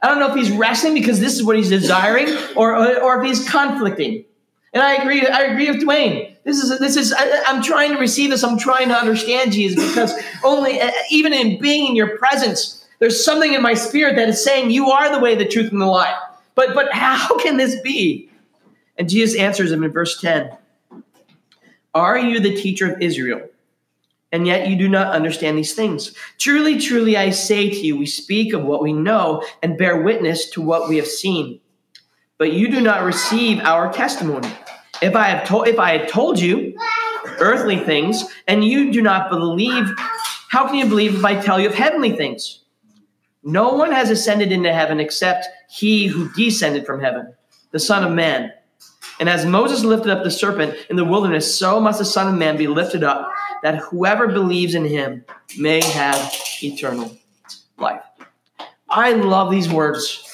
I 0.03 0.09
don't 0.09 0.19
know 0.19 0.29
if 0.29 0.35
he's 0.35 0.51
wrestling 0.51 0.95
because 0.95 1.21
this 1.21 1.35
is 1.35 1.45
what 1.45 1.57
he's 1.57 1.69
desiring, 1.69 2.29
or, 2.57 2.75
or, 2.75 3.03
or 3.03 3.23
if 3.23 3.29
he's 3.29 3.49
conflicting. 3.49 4.25
And 4.73 4.83
I 4.83 4.95
agree. 4.95 5.27
I 5.27 5.43
agree 5.43 5.71
with 5.71 5.83
Dwayne. 5.83 6.37
This 6.45 6.63
is 6.63 6.79
this 6.79 6.97
is. 6.97 7.13
I, 7.13 7.25
am 7.47 7.63
trying 7.63 7.93
to 7.93 7.99
receive 7.99 8.31
this. 8.31 8.45
I'm 8.45 8.57
trying 8.57 8.89
to 8.89 8.95
understand 8.95 9.53
Jesus 9.53 9.87
because 9.89 10.15
only 10.45 10.81
uh, 10.81 10.91
even 11.11 11.33
in 11.33 11.61
being 11.61 11.89
in 11.89 11.97
your 11.97 12.17
presence, 12.19 12.87
there's 13.01 13.23
something 13.23 13.53
in 13.53 13.63
my 13.63 13.75
spirit 13.75 14.15
that 14.17 14.29
is 14.29 14.43
saying 14.43 14.71
you 14.71 14.91
are 14.91 15.13
the 15.13 15.19
way, 15.19 15.35
the 15.35 15.45
truth, 15.45 15.73
and 15.73 15.81
the 15.81 15.87
life. 15.87 16.17
But 16.61 16.75
but 16.75 16.93
how 16.93 17.39
can 17.43 17.57
this 17.57 17.81
be? 17.81 18.29
And 18.99 19.09
Jesus 19.09 19.35
answers 19.41 19.73
him 19.73 19.83
in 19.83 19.93
verse 19.93 20.21
10. 20.21 20.55
Are 21.95 22.19
you 22.19 22.39
the 22.39 22.55
teacher 22.55 22.93
of 22.93 23.01
Israel? 23.01 23.49
and 24.33 24.47
yet 24.47 24.69
you 24.69 24.77
do 24.77 24.89
not 24.89 25.13
understand 25.13 25.59
these 25.59 25.75
things. 25.75 26.15
Truly, 26.39 26.79
truly, 26.79 27.17
I 27.17 27.31
say 27.31 27.69
to 27.69 27.77
you, 27.77 27.97
we 27.97 28.07
speak 28.07 28.53
of 28.53 28.63
what 28.63 28.81
we 28.81 28.93
know 28.93 29.43
and 29.61 29.77
bear 29.77 30.01
witness 30.03 30.49
to 30.51 30.63
what 30.63 30.89
we 30.89 30.99
have 30.99 31.09
seen. 31.09 31.59
But 32.39 32.53
you 32.53 32.71
do 32.71 32.81
not 32.81 33.03
receive 33.03 33.59
our 33.59 33.93
testimony. 33.93 34.49
If 35.03 35.17
I 35.17 35.25
have 35.25 35.49
told 35.49 35.67
if 35.67 35.81
I 35.81 35.99
had 35.99 36.09
told 36.09 36.39
you 36.39 36.79
earthly 37.41 37.79
things 37.79 38.25
and 38.47 38.65
you 38.65 38.93
do 38.93 39.03
not 39.03 39.31
believe, 39.31 39.91
how 40.49 40.69
can 40.69 40.77
you 40.77 40.87
believe 40.87 41.17
if 41.17 41.25
I 41.25 41.35
tell 41.41 41.59
you 41.59 41.69
of 41.69 41.75
heavenly 41.75 42.15
things? 42.15 42.61
No 43.43 43.73
one 43.73 43.93
has 43.93 44.11
ascended 44.11 44.53
into 44.53 44.73
heaven 44.73 45.01
except 45.01 45.47
he 45.69 46.07
who 46.07 46.33
descended 46.33 46.85
from 46.85 47.01
heaven, 47.01 47.33
the 47.71 47.79
Son 47.79 48.05
of 48.05 48.13
Man. 48.13 48.53
And 49.19 49.29
as 49.29 49.47
Moses 49.47 49.85
lifted 49.85 50.11
up 50.11 50.25
the 50.25 50.31
serpent 50.31 50.75
in 50.89 50.97
the 50.97 51.05
wilderness, 51.05 51.59
so 51.59 51.81
must 51.81 51.99
the 51.99 52.05
Son 52.05 52.29
of 52.29 52.35
Man 52.35 52.57
be 52.57 52.67
lifted 52.67 53.05
up 53.05 53.31
that 53.63 53.77
whoever 53.77 54.29
believes 54.29 54.75
in 54.75 54.85
him 54.85 55.25
may 55.59 55.83
have 55.83 56.33
eternal 56.63 57.17
life. 57.77 58.03
I 58.89 59.13
love 59.13 59.51
these 59.51 59.69
words. 59.69 60.27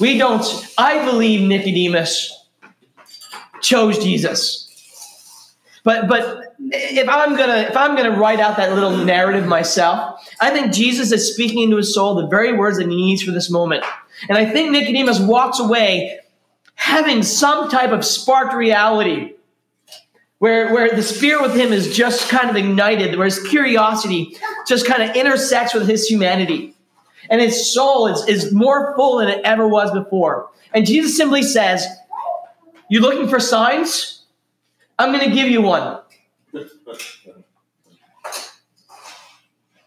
We 0.00 0.18
don't, 0.18 0.44
I 0.76 1.04
believe 1.04 1.46
Nicodemus 1.46 2.48
chose 3.62 3.98
Jesus. 3.98 4.64
But 5.84 6.08
but 6.08 6.56
if 6.58 7.08
I'm 7.08 7.36
gonna 7.36 7.58
if 7.58 7.76
I'm 7.76 7.94
gonna 7.94 8.18
write 8.18 8.40
out 8.40 8.56
that 8.56 8.74
little 8.74 8.96
narrative 8.96 9.46
myself, 9.46 10.15
I 10.40 10.50
think 10.50 10.72
Jesus 10.72 11.12
is 11.12 11.32
speaking 11.32 11.62
into 11.62 11.76
his 11.76 11.94
soul 11.94 12.14
the 12.14 12.26
very 12.26 12.52
words 12.52 12.78
that 12.78 12.88
he 12.88 12.94
needs 12.94 13.22
for 13.22 13.30
this 13.30 13.50
moment. 13.50 13.84
And 14.28 14.36
I 14.36 14.50
think 14.50 14.70
Nicodemus 14.70 15.20
walks 15.20 15.58
away 15.58 16.20
having 16.74 17.22
some 17.22 17.70
type 17.70 17.90
of 17.90 18.04
sparked 18.04 18.54
reality 18.54 19.32
where, 20.38 20.72
where 20.72 20.94
the 20.94 21.02
spirit 21.02 21.42
with 21.42 21.54
him 21.54 21.72
is 21.72 21.96
just 21.96 22.28
kind 22.28 22.50
of 22.50 22.56
ignited, 22.56 23.16
where 23.16 23.24
his 23.24 23.42
curiosity 23.48 24.36
just 24.66 24.86
kind 24.86 25.02
of 25.02 25.16
intersects 25.16 25.72
with 25.72 25.88
his 25.88 26.06
humanity. 26.06 26.74
And 27.30 27.40
his 27.40 27.72
soul 27.72 28.06
is, 28.06 28.26
is 28.28 28.52
more 28.52 28.94
full 28.94 29.18
than 29.18 29.28
it 29.28 29.40
ever 29.44 29.66
was 29.66 29.90
before. 29.90 30.50
And 30.72 30.86
Jesus 30.86 31.16
simply 31.16 31.42
says, 31.42 31.86
You 32.90 33.00
looking 33.00 33.28
for 33.28 33.40
signs? 33.40 34.22
I'm 34.98 35.12
going 35.12 35.28
to 35.28 35.34
give 35.34 35.48
you 35.48 35.62
one. 35.62 36.00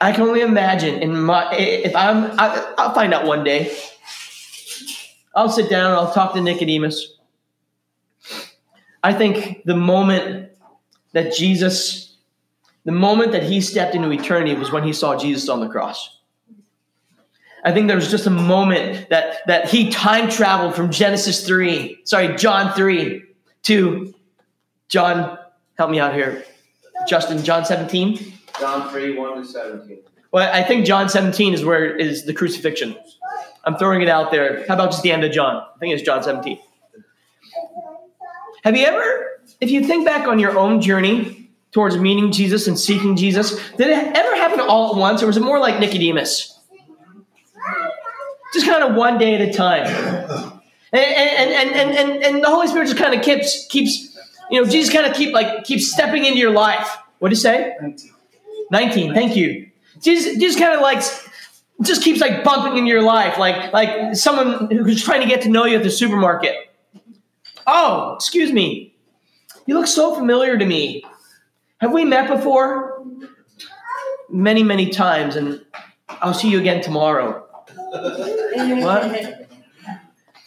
I 0.01 0.11
can 0.11 0.21
only 0.21 0.41
imagine 0.41 1.01
in 1.01 1.19
my 1.21 1.53
if 1.55 1.95
I'm 1.95 2.31
I, 2.39 2.73
I'll 2.77 2.93
find 2.93 3.13
out 3.13 3.25
one 3.25 3.43
day. 3.43 3.75
I'll 5.35 5.49
sit 5.49 5.69
down 5.69 5.91
I'll 5.91 6.11
talk 6.11 6.33
to 6.33 6.41
Nicodemus. 6.41 7.15
I 9.03 9.13
think 9.13 9.63
the 9.63 9.75
moment 9.75 10.51
that 11.13 11.33
Jesus, 11.33 12.17
the 12.83 12.91
moment 12.91 13.31
that 13.31 13.43
he 13.43 13.61
stepped 13.61 13.95
into 13.95 14.11
eternity 14.11 14.53
was 14.55 14.71
when 14.71 14.83
he 14.83 14.93
saw 14.93 15.17
Jesus 15.17 15.49
on 15.49 15.59
the 15.59 15.69
cross. 15.69 16.17
I 17.63 17.71
think 17.73 17.87
there 17.87 17.95
was 17.95 18.09
just 18.09 18.25
a 18.25 18.31
moment 18.31 19.09
that, 19.09 19.45
that 19.47 19.69
he 19.69 19.89
time 19.89 20.29
traveled 20.29 20.75
from 20.75 20.91
Genesis 20.91 21.45
3, 21.45 22.01
sorry, 22.05 22.35
John 22.35 22.73
3 22.73 23.21
to 23.63 24.13
John, 24.87 25.37
help 25.77 25.91
me 25.91 25.99
out 25.99 26.13
here. 26.13 26.43
Justin, 27.07 27.43
John 27.43 27.65
17? 27.65 28.38
John 28.59 28.89
3, 28.89 29.17
1 29.17 29.41
to 29.41 29.45
17. 29.47 29.99
Well, 30.31 30.49
I 30.53 30.63
think 30.63 30.85
John 30.85 31.09
17 31.09 31.53
is 31.53 31.65
where 31.65 31.95
is 31.95 32.25
the 32.25 32.33
crucifixion. 32.33 32.95
I'm 33.65 33.77
throwing 33.77 34.01
it 34.01 34.09
out 34.09 34.31
there. 34.31 34.65
How 34.67 34.75
about 34.75 34.91
just 34.91 35.03
the 35.03 35.11
end 35.11 35.23
of 35.23 35.31
John? 35.31 35.55
I 35.55 35.77
think 35.79 35.93
it's 35.93 36.03
John 36.03 36.23
17. 36.23 36.59
Have 38.63 38.75
you 38.75 38.85
ever, 38.85 39.41
if 39.59 39.71
you 39.71 39.83
think 39.83 40.05
back 40.05 40.27
on 40.27 40.37
your 40.39 40.57
own 40.57 40.81
journey, 40.81 41.39
towards 41.71 41.97
meeting 41.97 42.31
Jesus 42.31 42.67
and 42.67 42.79
seeking 42.79 43.15
Jesus? 43.15 43.55
Did 43.71 43.87
it 43.87 44.15
ever 44.15 44.35
happen 44.35 44.59
all 44.59 44.91
at 44.91 44.95
once, 44.97 45.21
or 45.21 45.27
was 45.27 45.37
it 45.37 45.41
more 45.41 45.59
like 45.59 45.79
Nicodemus? 45.79 46.59
Just 48.53 48.65
kind 48.65 48.83
of 48.83 48.95
one 48.95 49.17
day 49.17 49.35
at 49.35 49.41
a 49.41 49.53
time. 49.53 49.85
And, 50.91 51.03
and, 51.03 51.51
and, 51.51 51.75
and, 51.75 51.97
and, 51.97 52.23
and 52.23 52.43
the 52.43 52.47
Holy 52.47 52.67
Spirit 52.67 52.87
just 52.87 52.97
kind 52.97 53.13
of 53.13 53.23
keeps, 53.23 53.67
keeps, 53.67 54.17
you 54.49 54.59
know, 54.61 54.67
Jesus 54.67 54.91
kind 54.91 55.05
of 55.05 55.15
keep 55.15 55.33
like 55.33 55.63
keeps 55.63 55.91
stepping 55.91 56.25
into 56.25 56.39
your 56.39 56.51
life. 56.51 56.97
What 57.19 57.29
did 57.29 57.37
you 57.37 57.41
say? 57.41 57.75
19. 58.71 59.13
19, 59.13 59.13
thank 59.13 59.35
you. 59.35 59.69
Just, 60.01 60.39
Jesus 60.39 60.59
kind 60.59 60.73
of 60.73 60.81
like 60.81 61.03
just 61.81 62.03
keeps 62.03 62.19
like 62.19 62.43
bumping 62.43 62.77
into 62.77 62.89
your 62.89 63.01
life, 63.01 63.37
like 63.37 63.71
like 63.73 64.15
someone 64.15 64.69
who's 64.69 65.03
trying 65.03 65.21
to 65.21 65.27
get 65.27 65.41
to 65.43 65.49
know 65.49 65.65
you 65.65 65.77
at 65.77 65.83
the 65.83 65.89
supermarket. 65.89 66.55
Oh, 67.65 68.13
excuse 68.15 68.51
me. 68.51 68.95
You 69.65 69.75
look 69.75 69.87
so 69.87 70.15
familiar 70.15 70.57
to 70.57 70.65
me. 70.65 71.03
Have 71.79 71.93
we 71.93 72.03
met 72.03 72.27
before? 72.27 73.05
Many, 74.31 74.63
many 74.63 74.89
times, 74.89 75.35
and 75.35 75.65
I'll 76.07 76.33
see 76.33 76.49
you 76.49 76.59
again 76.59 76.81
tomorrow. 76.81 77.47
what? 77.91 79.03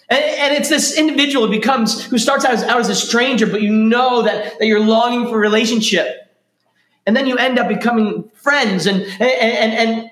And, 0.08 0.24
and, 0.24 0.54
it's 0.54 0.68
this 0.68 0.96
individual 0.96 1.46
who 1.46 1.52
becomes 1.52 2.04
who 2.04 2.18
starts 2.18 2.44
out 2.44 2.52
as, 2.52 2.62
out 2.64 2.78
as 2.78 2.88
a 2.88 2.94
stranger, 2.94 3.46
but 3.46 3.62
you 3.62 3.70
know 3.70 4.22
that, 4.22 4.58
that 4.58 4.66
you're 4.66 4.84
longing 4.84 5.26
for 5.26 5.36
a 5.36 5.38
relationship. 5.38 6.21
And 7.06 7.16
then 7.16 7.26
you 7.26 7.36
end 7.36 7.58
up 7.58 7.68
becoming 7.68 8.30
friends, 8.34 8.86
and, 8.86 9.02
and, 9.02 9.22
and, 9.22 9.72
and 9.72 10.10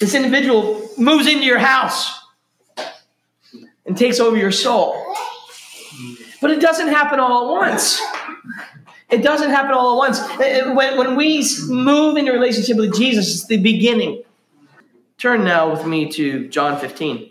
this 0.00 0.14
individual 0.14 0.88
moves 0.98 1.26
into 1.26 1.44
your 1.44 1.58
house 1.58 2.20
and 3.86 3.96
takes 3.96 4.18
over 4.18 4.36
your 4.36 4.50
soul. 4.50 5.14
But 6.40 6.50
it 6.50 6.60
doesn't 6.60 6.88
happen 6.88 7.20
all 7.20 7.44
at 7.44 7.50
once. 7.50 8.02
It 9.10 9.22
doesn't 9.22 9.50
happen 9.50 9.72
all 9.72 9.92
at 9.92 9.96
once. 9.96 10.20
When, 10.74 10.96
when 10.98 11.16
we 11.16 11.46
move 11.68 12.16
into 12.16 12.32
relationship 12.32 12.76
with 12.76 12.96
Jesus, 12.96 13.32
it's 13.32 13.46
the 13.46 13.58
beginning. 13.58 14.24
Turn 15.18 15.44
now 15.44 15.70
with 15.70 15.86
me 15.86 16.10
to 16.12 16.48
John 16.48 16.78
15. 16.78 17.30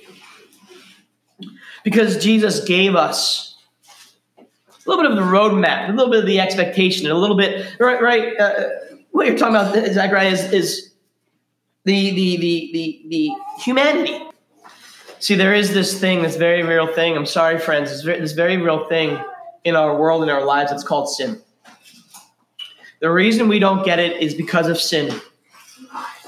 Because 1.83 2.23
Jesus 2.23 2.63
gave 2.63 2.95
us 2.95 3.52
a 4.85 4.89
little 4.89 5.03
bit 5.03 5.11
of 5.11 5.17
the 5.17 5.31
roadmap, 5.31 5.89
a 5.89 5.91
little 5.91 6.11
bit 6.11 6.21
of 6.21 6.25
the 6.25 6.39
expectation, 6.39 7.09
a 7.09 7.13
little 7.13 7.37
bit, 7.37 7.79
right? 7.79 8.01
right 8.01 8.39
uh, 8.39 8.69
what 9.11 9.27
you're 9.27 9.37
talking 9.37 9.55
about, 9.55 9.93
Zachariah, 9.93 10.29
is, 10.29 10.51
is 10.51 10.91
the, 11.85 12.11
the, 12.11 12.37
the, 12.37 12.69
the, 12.73 13.01
the 13.07 13.31
humanity. 13.61 14.19
See, 15.19 15.35
there 15.35 15.53
is 15.53 15.73
this 15.73 15.99
thing, 15.99 16.21
this 16.21 16.35
very 16.35 16.63
real 16.63 16.87
thing. 16.87 17.15
I'm 17.15 17.25
sorry, 17.25 17.57
friends, 17.57 17.91
this 17.91 18.01
very, 18.01 18.19
this 18.19 18.33
very 18.33 18.57
real 18.57 18.87
thing 18.87 19.23
in 19.63 19.75
our 19.75 19.97
world, 19.97 20.23
in 20.23 20.29
our 20.29 20.43
lives, 20.43 20.71
it's 20.71 20.83
called 20.83 21.09
sin. 21.09 21.41
The 22.99 23.09
reason 23.09 23.47
we 23.47 23.59
don't 23.59 23.85
get 23.85 23.99
it 23.99 24.21
is 24.21 24.33
because 24.33 24.67
of 24.67 24.79
sin. 24.79 25.13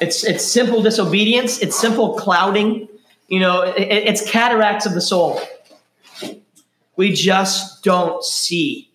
It's 0.01 0.25
it's 0.25 0.43
simple 0.45 0.81
disobedience. 0.81 1.59
It's 1.59 1.77
simple 1.79 2.15
clouding. 2.15 2.87
You 3.27 3.39
know, 3.39 3.61
it, 3.61 3.81
it's 3.81 4.29
cataracts 4.29 4.85
of 4.85 4.93
the 4.93 5.01
soul. 5.01 5.39
We 6.97 7.13
just 7.13 7.83
don't 7.83 8.23
see. 8.23 8.91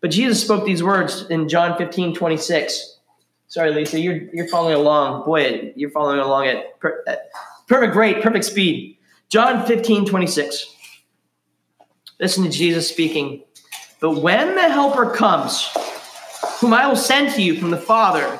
But 0.00 0.10
Jesus 0.10 0.42
spoke 0.42 0.64
these 0.64 0.82
words 0.82 1.26
in 1.30 1.48
John 1.48 1.78
15, 1.78 2.14
26. 2.14 2.98
Sorry, 3.46 3.72
Lisa, 3.72 4.00
you're 4.00 4.16
you're 4.32 4.48
following 4.48 4.74
along. 4.74 5.24
Boy, 5.24 5.72
you're 5.76 5.90
following 5.90 6.18
along 6.18 6.48
at, 6.48 6.78
per, 6.80 7.04
at 7.06 7.30
perfect 7.68 7.94
rate, 7.94 8.22
perfect 8.22 8.44
speed. 8.44 8.98
John 9.28 9.66
15, 9.66 10.06
26. 10.06 10.74
Listen 12.20 12.44
to 12.44 12.50
Jesus 12.50 12.88
speaking. 12.88 13.44
But 14.00 14.20
when 14.20 14.54
the 14.54 14.68
Helper 14.68 15.10
comes, 15.10 15.68
whom 16.58 16.74
I 16.74 16.86
will 16.86 16.96
send 16.96 17.34
to 17.34 17.42
you 17.42 17.58
from 17.58 17.70
the 17.70 17.76
Father, 17.78 18.38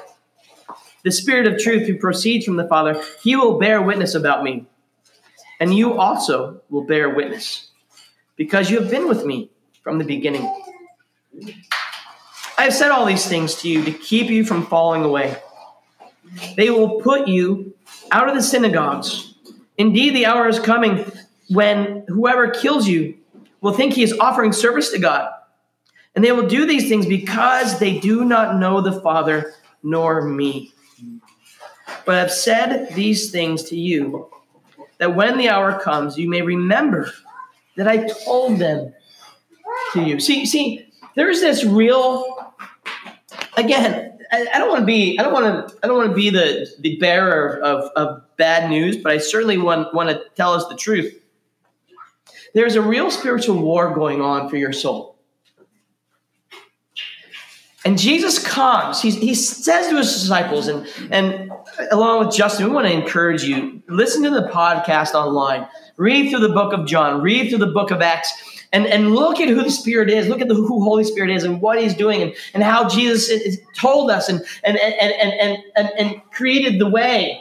the 1.04 1.10
Spirit 1.10 1.46
of 1.46 1.58
truth 1.58 1.86
who 1.86 1.96
proceeds 1.96 2.44
from 2.44 2.56
the 2.56 2.68
Father, 2.68 3.00
he 3.22 3.36
will 3.36 3.58
bear 3.58 3.82
witness 3.82 4.14
about 4.14 4.42
me. 4.42 4.66
And 5.60 5.74
you 5.74 5.98
also 5.98 6.60
will 6.70 6.84
bear 6.84 7.10
witness, 7.10 7.63
because 8.36 8.70
you 8.70 8.80
have 8.80 8.90
been 8.90 9.08
with 9.08 9.24
me 9.24 9.50
from 9.82 9.98
the 9.98 10.04
beginning. 10.04 10.42
I 12.56 12.64
have 12.64 12.74
said 12.74 12.90
all 12.90 13.04
these 13.04 13.26
things 13.26 13.56
to 13.56 13.68
you 13.68 13.84
to 13.84 13.92
keep 13.92 14.30
you 14.30 14.44
from 14.44 14.66
falling 14.66 15.04
away. 15.04 15.36
They 16.56 16.70
will 16.70 17.00
put 17.00 17.28
you 17.28 17.74
out 18.10 18.28
of 18.28 18.34
the 18.34 18.42
synagogues. 18.42 19.34
Indeed, 19.76 20.14
the 20.14 20.26
hour 20.26 20.48
is 20.48 20.58
coming 20.58 21.10
when 21.48 22.04
whoever 22.08 22.50
kills 22.50 22.88
you 22.88 23.18
will 23.60 23.72
think 23.72 23.94
he 23.94 24.02
is 24.02 24.12
offering 24.18 24.52
service 24.52 24.90
to 24.92 24.98
God. 24.98 25.30
And 26.14 26.24
they 26.24 26.32
will 26.32 26.46
do 26.46 26.64
these 26.64 26.88
things 26.88 27.06
because 27.06 27.78
they 27.78 27.98
do 27.98 28.24
not 28.24 28.58
know 28.58 28.80
the 28.80 29.00
Father 29.00 29.54
nor 29.82 30.22
me. 30.22 30.72
But 32.04 32.16
I've 32.16 32.32
said 32.32 32.94
these 32.94 33.30
things 33.30 33.64
to 33.64 33.76
you, 33.76 34.30
that 34.98 35.16
when 35.16 35.36
the 35.38 35.48
hour 35.48 35.78
comes, 35.80 36.16
you 36.16 36.28
may 36.28 36.42
remember 36.42 37.10
that 37.76 37.88
I 37.88 38.08
told 38.24 38.58
them 38.58 38.92
to 39.92 40.02
you. 40.02 40.20
See, 40.20 40.46
see, 40.46 40.92
there's 41.16 41.40
this 41.40 41.64
real. 41.64 42.54
Again, 43.56 44.18
I, 44.32 44.46
I 44.54 44.58
don't 44.58 44.68
want 44.68 44.80
to 44.80 44.86
be. 44.86 45.18
I 45.18 45.22
don't 45.22 45.32
want 45.32 45.68
to. 45.68 45.78
I 45.82 45.86
don't 45.86 45.96
want 45.96 46.10
to 46.10 46.14
be 46.14 46.30
the 46.30 46.68
the 46.80 46.96
bearer 46.96 47.60
of, 47.62 47.90
of 47.96 48.22
bad 48.36 48.68
news, 48.70 48.96
but 48.96 49.12
I 49.12 49.18
certainly 49.18 49.58
want 49.58 49.94
want 49.94 50.10
to 50.10 50.22
tell 50.34 50.52
us 50.52 50.66
the 50.66 50.76
truth. 50.76 51.20
There's 52.54 52.76
a 52.76 52.82
real 52.82 53.10
spiritual 53.10 53.60
war 53.60 53.94
going 53.94 54.20
on 54.20 54.48
for 54.48 54.56
your 54.56 54.72
soul. 54.72 55.13
And 57.84 57.98
Jesus 57.98 58.44
comes. 58.44 59.02
He, 59.02 59.10
he 59.10 59.34
says 59.34 59.88
to 59.88 59.96
his 59.98 60.10
disciples, 60.12 60.68
and, 60.68 60.86
and 61.10 61.52
along 61.90 62.24
with 62.24 62.34
Justin, 62.34 62.66
we 62.66 62.72
want 62.72 62.86
to 62.86 62.92
encourage 62.92 63.44
you 63.44 63.82
listen 63.88 64.22
to 64.22 64.30
the 64.30 64.48
podcast 64.48 65.12
online, 65.14 65.68
read 65.98 66.30
through 66.30 66.40
the 66.40 66.54
book 66.54 66.72
of 66.72 66.86
John, 66.86 67.20
read 67.20 67.50
through 67.50 67.58
the 67.58 67.66
book 67.66 67.90
of 67.90 68.00
Acts, 68.00 68.32
and, 68.72 68.86
and 68.86 69.14
look 69.14 69.38
at 69.38 69.48
who 69.48 69.62
the 69.62 69.70
Spirit 69.70 70.08
is, 70.08 70.28
look 70.28 70.40
at 70.40 70.48
the, 70.48 70.54
who 70.54 70.82
Holy 70.82 71.04
Spirit 71.04 71.30
is 71.30 71.44
and 71.44 71.60
what 71.60 71.80
he's 71.80 71.94
doing, 71.94 72.22
and, 72.22 72.34
and 72.54 72.62
how 72.62 72.88
Jesus 72.88 73.58
told 73.76 74.10
us 74.10 74.30
and, 74.30 74.42
and, 74.64 74.78
and, 74.78 75.12
and, 75.12 75.58
and, 75.76 75.90
and 75.98 76.22
created 76.32 76.80
the 76.80 76.88
way. 76.88 77.38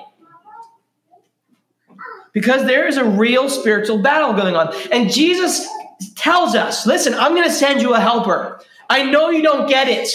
Because 2.33 2.65
there 2.65 2.87
is 2.87 2.97
a 2.97 3.05
real 3.05 3.47
spiritual 3.47 4.01
battle 4.01 4.33
going 4.33 4.55
on. 4.55 4.73
And 4.91 5.09
Jesus 5.09 5.67
tells 6.15 6.53
us 6.53 6.85
listen, 6.85 7.13
I'm 7.13 7.33
going 7.33 7.47
to 7.47 7.53
send 7.53 7.81
you 7.81 7.93
a 7.93 7.99
helper. 7.99 8.59
I 8.89 9.03
know 9.03 9.29
you 9.29 9.41
don't 9.41 9.69
get 9.69 9.87
it. 9.87 10.09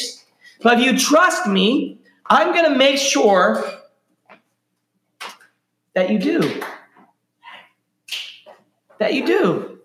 But 0.60 0.78
if 0.78 0.84
you 0.84 0.98
trust 0.98 1.46
me, 1.46 2.00
I'm 2.26 2.52
going 2.52 2.70
to 2.70 2.76
make 2.76 2.98
sure 2.98 3.64
that 5.94 6.10
you 6.10 6.18
do. 6.18 6.62
That 8.98 9.14
you 9.14 9.26
do. 9.26 9.78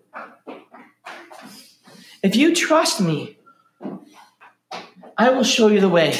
If 2.22 2.36
you 2.36 2.54
trust 2.54 3.00
me, 3.00 3.38
I 5.16 5.30
will 5.30 5.44
show 5.44 5.68
you 5.68 5.80
the 5.80 5.88
way. 5.88 6.14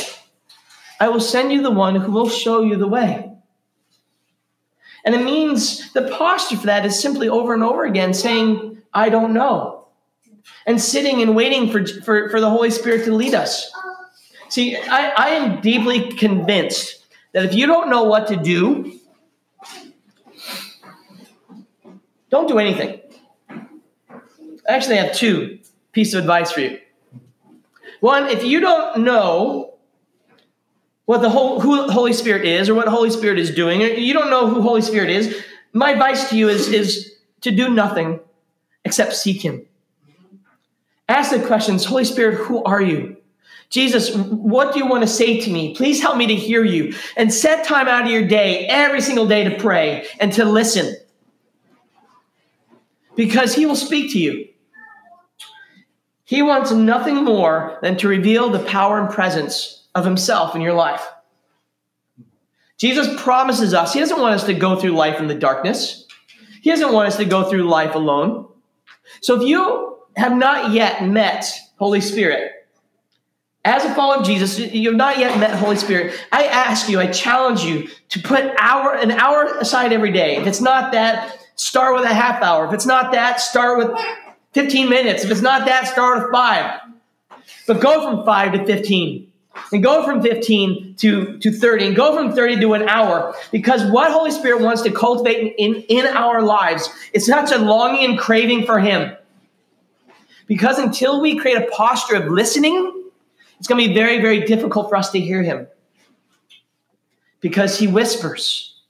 I 1.00 1.08
will 1.08 1.20
send 1.20 1.52
you 1.52 1.62
the 1.62 1.70
one 1.70 1.96
who 1.96 2.12
will 2.12 2.28
show 2.28 2.62
you 2.62 2.76
the 2.76 2.86
way. 2.86 3.30
And 5.04 5.14
it 5.14 5.24
means 5.24 5.92
the 5.92 6.08
posture 6.08 6.56
for 6.56 6.66
that 6.66 6.86
is 6.86 6.98
simply 6.98 7.28
over 7.28 7.52
and 7.52 7.62
over 7.62 7.84
again 7.84 8.14
saying, 8.14 8.82
I 8.92 9.10
don't 9.10 9.34
know. 9.34 9.88
And 10.66 10.80
sitting 10.80 11.20
and 11.20 11.34
waiting 11.34 11.70
for, 11.70 11.86
for, 11.86 12.30
for 12.30 12.40
the 12.40 12.48
Holy 12.48 12.70
Spirit 12.70 13.04
to 13.04 13.14
lead 13.14 13.34
us. 13.34 13.70
See, 14.48 14.76
I, 14.76 15.10
I 15.10 15.28
am 15.30 15.60
deeply 15.60 16.12
convinced 16.12 17.04
that 17.32 17.44
if 17.44 17.54
you 17.54 17.66
don't 17.66 17.90
know 17.90 18.04
what 18.04 18.28
to 18.28 18.36
do, 18.36 18.98
don't 22.30 22.48
do 22.48 22.58
anything. 22.58 23.00
I 24.68 24.72
actually 24.72 24.96
have 24.96 25.14
two 25.14 25.58
pieces 25.92 26.14
of 26.14 26.20
advice 26.20 26.52
for 26.52 26.60
you. 26.60 26.78
One, 28.00 28.28
if 28.28 28.44
you 28.44 28.60
don't 28.60 29.00
know 29.00 29.74
what 31.06 31.20
the 31.22 31.30
whole, 31.30 31.60
who 31.60 31.90
Holy 31.90 32.12
Spirit 32.12 32.44
is 32.44 32.68
or 32.68 32.74
what 32.74 32.86
the 32.86 32.90
Holy 32.90 33.10
Spirit 33.10 33.38
is 33.38 33.50
doing, 33.50 33.82
or 33.82 33.86
you 33.86 34.14
don't 34.14 34.30
know 34.30 34.46
who 34.46 34.62
Holy 34.62 34.82
Spirit 34.82 35.10
is, 35.10 35.42
my 35.72 35.90
advice 35.90 36.30
to 36.30 36.36
you 36.36 36.48
is, 36.48 36.68
is 36.68 37.14
to 37.42 37.50
do 37.50 37.68
nothing 37.68 38.20
except 38.84 39.14
seek 39.14 39.42
Him. 39.42 39.66
Ask 41.08 41.30
the 41.30 41.44
questions 41.44 41.84
Holy 41.84 42.04
Spirit, 42.04 42.36
who 42.36 42.62
are 42.64 42.80
you? 42.80 43.16
Jesus, 43.74 44.14
what 44.14 44.72
do 44.72 44.78
you 44.78 44.86
want 44.86 45.02
to 45.02 45.08
say 45.08 45.40
to 45.40 45.50
me? 45.50 45.74
Please 45.74 46.00
help 46.00 46.16
me 46.16 46.28
to 46.28 46.34
hear 46.36 46.62
you. 46.62 46.94
And 47.16 47.34
set 47.34 47.66
time 47.66 47.88
out 47.88 48.04
of 48.04 48.10
your 48.12 48.24
day, 48.24 48.68
every 48.68 49.00
single 49.00 49.26
day, 49.26 49.42
to 49.42 49.58
pray 49.58 50.06
and 50.20 50.32
to 50.34 50.44
listen. 50.44 50.94
Because 53.16 53.52
he 53.52 53.66
will 53.66 53.74
speak 53.74 54.12
to 54.12 54.20
you. 54.20 54.48
He 56.22 56.40
wants 56.40 56.70
nothing 56.70 57.24
more 57.24 57.80
than 57.82 57.96
to 57.96 58.06
reveal 58.06 58.48
the 58.48 58.60
power 58.60 59.00
and 59.00 59.10
presence 59.10 59.88
of 59.96 60.04
himself 60.04 60.54
in 60.54 60.60
your 60.60 60.74
life. 60.74 61.04
Jesus 62.78 63.08
promises 63.20 63.74
us, 63.74 63.92
he 63.92 63.98
doesn't 63.98 64.20
want 64.20 64.36
us 64.36 64.44
to 64.44 64.54
go 64.54 64.78
through 64.78 64.92
life 64.92 65.18
in 65.18 65.26
the 65.26 65.34
darkness. 65.34 66.06
He 66.62 66.70
doesn't 66.70 66.92
want 66.92 67.08
us 67.08 67.16
to 67.16 67.24
go 67.24 67.50
through 67.50 67.64
life 67.64 67.96
alone. 67.96 68.46
So 69.20 69.34
if 69.34 69.48
you 69.48 69.98
have 70.16 70.36
not 70.36 70.70
yet 70.70 71.04
met 71.04 71.44
Holy 71.76 72.00
Spirit, 72.00 72.52
as 73.64 73.84
a 73.84 73.94
follower 73.94 74.20
of 74.20 74.26
Jesus, 74.26 74.58
you've 74.58 74.94
not 74.94 75.18
yet 75.18 75.38
met 75.38 75.54
Holy 75.54 75.76
Spirit. 75.76 76.14
I 76.30 76.44
ask 76.44 76.88
you, 76.88 77.00
I 77.00 77.06
challenge 77.06 77.62
you 77.62 77.88
to 78.10 78.20
put 78.20 78.52
hour 78.60 78.94
an 78.94 79.10
hour 79.10 79.56
aside 79.58 79.92
every 79.92 80.12
day. 80.12 80.36
If 80.36 80.46
it's 80.46 80.60
not 80.60 80.92
that, 80.92 81.38
start 81.56 81.94
with 81.94 82.04
a 82.04 82.12
half 82.12 82.42
hour. 82.42 82.66
If 82.66 82.74
it's 82.74 82.84
not 82.84 83.12
that, 83.12 83.40
start 83.40 83.78
with 83.78 83.98
15 84.52 84.90
minutes. 84.90 85.24
If 85.24 85.30
it's 85.30 85.40
not 85.40 85.64
that, 85.66 85.88
start 85.88 86.22
with 86.22 86.32
five. 86.32 86.78
But 87.66 87.80
go 87.80 88.02
from 88.02 88.26
five 88.26 88.52
to 88.52 88.66
15. 88.66 89.30
And 89.72 89.82
go 89.82 90.04
from 90.04 90.20
15 90.20 90.96
to, 90.96 91.38
to 91.38 91.52
30 91.52 91.86
and 91.86 91.96
go 91.96 92.14
from 92.16 92.32
30 92.32 92.60
to 92.60 92.74
an 92.74 92.88
hour 92.88 93.36
because 93.52 93.88
what 93.90 94.10
Holy 94.10 94.32
Spirit 94.32 94.60
wants 94.60 94.82
to 94.82 94.90
cultivate 94.90 95.54
in, 95.58 95.76
in 95.88 96.06
our 96.06 96.42
lives 96.42 96.88
is 97.12 97.24
such 97.24 97.52
a 97.52 97.58
longing 97.58 98.04
and 98.10 98.18
craving 98.18 98.66
for 98.66 98.80
Him. 98.80 99.16
Because 100.48 100.80
until 100.80 101.20
we 101.20 101.38
create 101.38 101.56
a 101.56 101.66
posture 101.70 102.16
of 102.16 102.32
listening, 102.32 103.03
it's 103.64 103.68
going 103.70 103.82
to 103.82 103.88
be 103.88 103.94
very, 103.94 104.20
very 104.20 104.40
difficult 104.40 104.90
for 104.90 104.96
us 104.96 105.10
to 105.12 105.18
hear 105.18 105.42
Him 105.42 105.66
because 107.40 107.78
He 107.78 107.86
whispers. 107.86 108.82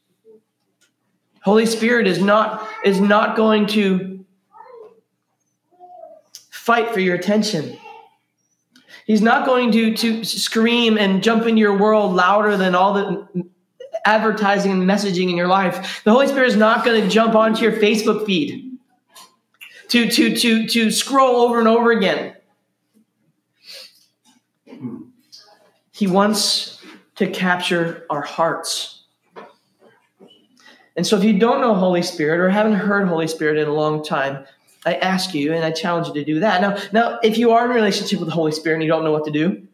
Holy 1.44 1.64
Spirit 1.64 2.08
is 2.08 2.20
not, 2.20 2.68
is 2.84 2.98
not 2.98 3.36
going 3.36 3.68
to 3.68 4.26
fight 6.50 6.92
for 6.92 6.98
your 6.98 7.14
attention. 7.14 7.78
He's 9.06 9.22
not 9.22 9.46
going 9.46 9.70
to, 9.70 9.94
to 9.94 10.24
scream 10.24 10.98
and 10.98 11.22
jump 11.22 11.46
into 11.46 11.60
your 11.60 11.78
world 11.78 12.12
louder 12.12 12.56
than 12.56 12.74
all 12.74 12.94
the 12.94 13.46
advertising 14.04 14.72
and 14.72 14.82
messaging 14.82 15.30
in 15.30 15.36
your 15.36 15.46
life. 15.46 16.02
The 16.02 16.10
Holy 16.10 16.26
Spirit 16.26 16.48
is 16.48 16.56
not 16.56 16.84
going 16.84 17.00
to 17.00 17.08
jump 17.08 17.36
onto 17.36 17.62
your 17.62 17.74
Facebook 17.74 18.26
feed 18.26 18.76
to, 19.90 20.10
to, 20.10 20.34
to, 20.34 20.66
to 20.66 20.90
scroll 20.90 21.42
over 21.42 21.60
and 21.60 21.68
over 21.68 21.92
again. 21.92 22.33
He 25.94 26.08
wants 26.08 26.82
to 27.14 27.30
capture 27.30 28.04
our 28.10 28.22
hearts. 28.22 29.04
And 30.96 31.06
so 31.06 31.16
if 31.16 31.22
you 31.22 31.38
don't 31.38 31.60
know 31.60 31.72
Holy 31.72 32.02
Spirit 32.02 32.40
or 32.40 32.50
haven't 32.50 32.74
heard 32.74 33.06
Holy 33.06 33.28
Spirit 33.28 33.58
in 33.58 33.68
a 33.68 33.72
long 33.72 34.04
time, 34.04 34.44
I 34.84 34.94
ask 34.94 35.34
you 35.34 35.52
and 35.52 35.64
I 35.64 35.70
challenge 35.70 36.08
you 36.08 36.14
to 36.14 36.24
do 36.24 36.40
that. 36.40 36.60
Now, 36.60 36.76
now, 36.92 37.20
if 37.22 37.38
you 37.38 37.52
are 37.52 37.64
in 37.64 37.70
a 37.70 37.74
relationship 37.74 38.18
with 38.18 38.28
the 38.28 38.34
Holy 38.34 38.50
Spirit 38.50 38.74
and 38.74 38.82
you 38.82 38.88
don't 38.88 39.04
know 39.04 39.12
what 39.12 39.24
to 39.26 39.30
do, 39.30 39.68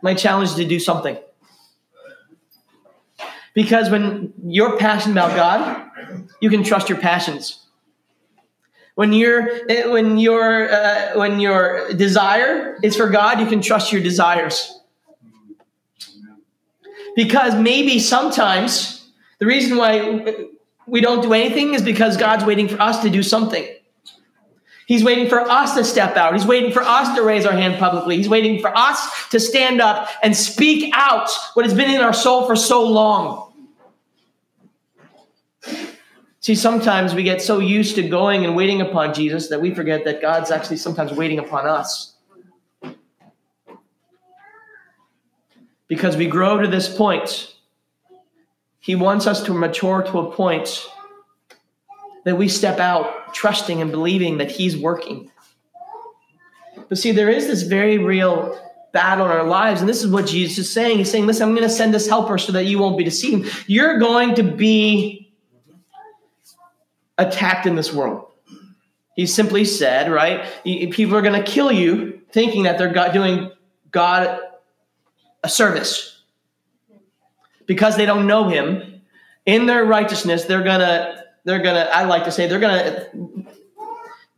my 0.00 0.14
challenge 0.14 0.48
is 0.48 0.54
to 0.56 0.64
do 0.64 0.80
something. 0.80 1.18
Because 3.52 3.90
when 3.90 4.32
you're 4.42 4.78
passionate 4.78 5.12
about 5.12 5.36
God, 5.36 6.28
you 6.40 6.48
can 6.48 6.62
trust 6.62 6.88
your 6.88 6.98
passions. 6.98 7.65
When 8.96 9.12
your 9.12 9.66
when 9.90 10.16
your 10.16 10.72
uh, 10.72 11.18
when 11.18 11.38
your 11.38 11.92
desire 11.92 12.78
is 12.82 12.96
for 12.96 13.10
God, 13.10 13.38
you 13.40 13.46
can 13.46 13.60
trust 13.60 13.92
your 13.92 14.02
desires. 14.02 14.80
Because 17.14 17.54
maybe 17.54 17.98
sometimes 17.98 19.10
the 19.38 19.44
reason 19.44 19.76
why 19.76 20.48
we 20.86 21.02
don't 21.02 21.20
do 21.20 21.34
anything 21.34 21.74
is 21.74 21.82
because 21.82 22.16
God's 22.16 22.46
waiting 22.46 22.68
for 22.68 22.80
us 22.80 23.02
to 23.02 23.10
do 23.10 23.22
something. 23.22 23.66
He's 24.86 25.04
waiting 25.04 25.28
for 25.28 25.40
us 25.40 25.74
to 25.74 25.84
step 25.84 26.16
out. 26.16 26.32
He's 26.32 26.46
waiting 26.46 26.72
for 26.72 26.82
us 26.82 27.14
to 27.16 27.22
raise 27.22 27.44
our 27.44 27.52
hand 27.52 27.78
publicly. 27.78 28.16
He's 28.16 28.30
waiting 28.30 28.60
for 28.60 28.74
us 28.74 29.28
to 29.28 29.38
stand 29.38 29.82
up 29.82 30.08
and 30.22 30.34
speak 30.34 30.90
out 30.94 31.28
what 31.52 31.66
has 31.66 31.74
been 31.74 31.90
in 31.90 32.00
our 32.00 32.14
soul 32.14 32.46
for 32.46 32.56
so 32.56 32.82
long. 32.82 33.45
See, 36.46 36.54
sometimes 36.54 37.12
we 37.12 37.24
get 37.24 37.42
so 37.42 37.58
used 37.58 37.96
to 37.96 38.08
going 38.08 38.44
and 38.44 38.54
waiting 38.54 38.80
upon 38.80 39.12
Jesus 39.12 39.48
that 39.48 39.60
we 39.60 39.74
forget 39.74 40.04
that 40.04 40.22
God's 40.22 40.52
actually 40.52 40.76
sometimes 40.76 41.10
waiting 41.10 41.40
upon 41.40 41.66
us. 41.66 42.14
Because 45.88 46.16
we 46.16 46.28
grow 46.28 46.60
to 46.60 46.68
this 46.68 46.88
point 46.88 47.52
he 48.78 48.94
wants 48.94 49.26
us 49.26 49.42
to 49.42 49.54
mature 49.54 50.04
to 50.04 50.18
a 50.20 50.32
point 50.32 50.88
that 52.24 52.38
we 52.38 52.46
step 52.46 52.78
out 52.78 53.34
trusting 53.34 53.82
and 53.82 53.90
believing 53.90 54.38
that 54.38 54.52
He's 54.52 54.76
working. 54.76 55.32
But 56.88 56.96
see, 56.96 57.10
there 57.10 57.28
is 57.28 57.48
this 57.48 57.62
very 57.62 57.98
real 57.98 58.56
battle 58.92 59.24
in 59.24 59.32
our 59.32 59.42
lives, 59.42 59.80
and 59.80 59.88
this 59.88 60.04
is 60.04 60.12
what 60.12 60.28
Jesus 60.28 60.58
is 60.58 60.72
saying. 60.72 60.98
He's 60.98 61.10
saying, 61.10 61.26
Listen, 61.26 61.48
I'm 61.48 61.56
going 61.56 61.68
to 61.68 61.74
send 61.74 61.92
this 61.92 62.08
helper 62.08 62.38
so 62.38 62.52
that 62.52 62.66
you 62.66 62.78
won't 62.78 62.96
be 62.96 63.02
deceived. 63.02 63.64
You're 63.66 63.98
going 63.98 64.36
to 64.36 64.44
be 64.44 65.25
attacked 67.18 67.66
in 67.66 67.76
this 67.76 67.92
world. 67.92 68.30
He 69.14 69.26
simply 69.26 69.64
said, 69.64 70.10
right? 70.10 70.44
People 70.64 71.16
are 71.16 71.22
going 71.22 71.42
to 71.42 71.50
kill 71.50 71.72
you 71.72 72.20
thinking 72.32 72.64
that 72.64 72.78
they're 72.78 73.12
doing 73.12 73.50
God 73.90 74.40
a 75.42 75.48
service 75.48 76.22
because 77.66 77.96
they 77.96 78.06
don't 78.06 78.26
know 78.26 78.48
him 78.48 79.00
in 79.46 79.66
their 79.66 79.84
righteousness 79.84 80.44
they're 80.44 80.62
gonna 80.62 81.24
they're 81.44 81.62
gonna 81.62 81.88
i 81.92 82.04
like 82.04 82.24
to 82.24 82.32
say 82.32 82.46
they're 82.46 82.60
gonna 82.60 83.06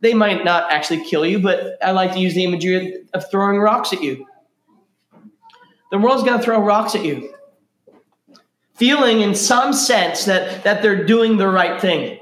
they 0.01 0.13
might 0.13 0.45
not 0.45 0.71
actually 0.71 1.03
kill 1.03 1.25
you 1.25 1.39
but 1.39 1.77
i 1.83 1.91
like 1.91 2.13
to 2.13 2.19
use 2.19 2.35
the 2.35 2.43
imagery 2.43 3.03
of 3.13 3.29
throwing 3.31 3.59
rocks 3.59 3.91
at 3.91 4.03
you 4.03 4.25
the 5.91 5.97
world's 5.97 6.23
gonna 6.23 6.41
throw 6.41 6.61
rocks 6.61 6.93
at 6.93 7.03
you 7.03 7.33
feeling 8.75 9.21
in 9.21 9.33
some 9.33 9.73
sense 9.73 10.25
that 10.25 10.63
that 10.63 10.81
they're 10.81 11.05
doing 11.05 11.37
the 11.37 11.47
right 11.47 11.81
thing 11.81 12.19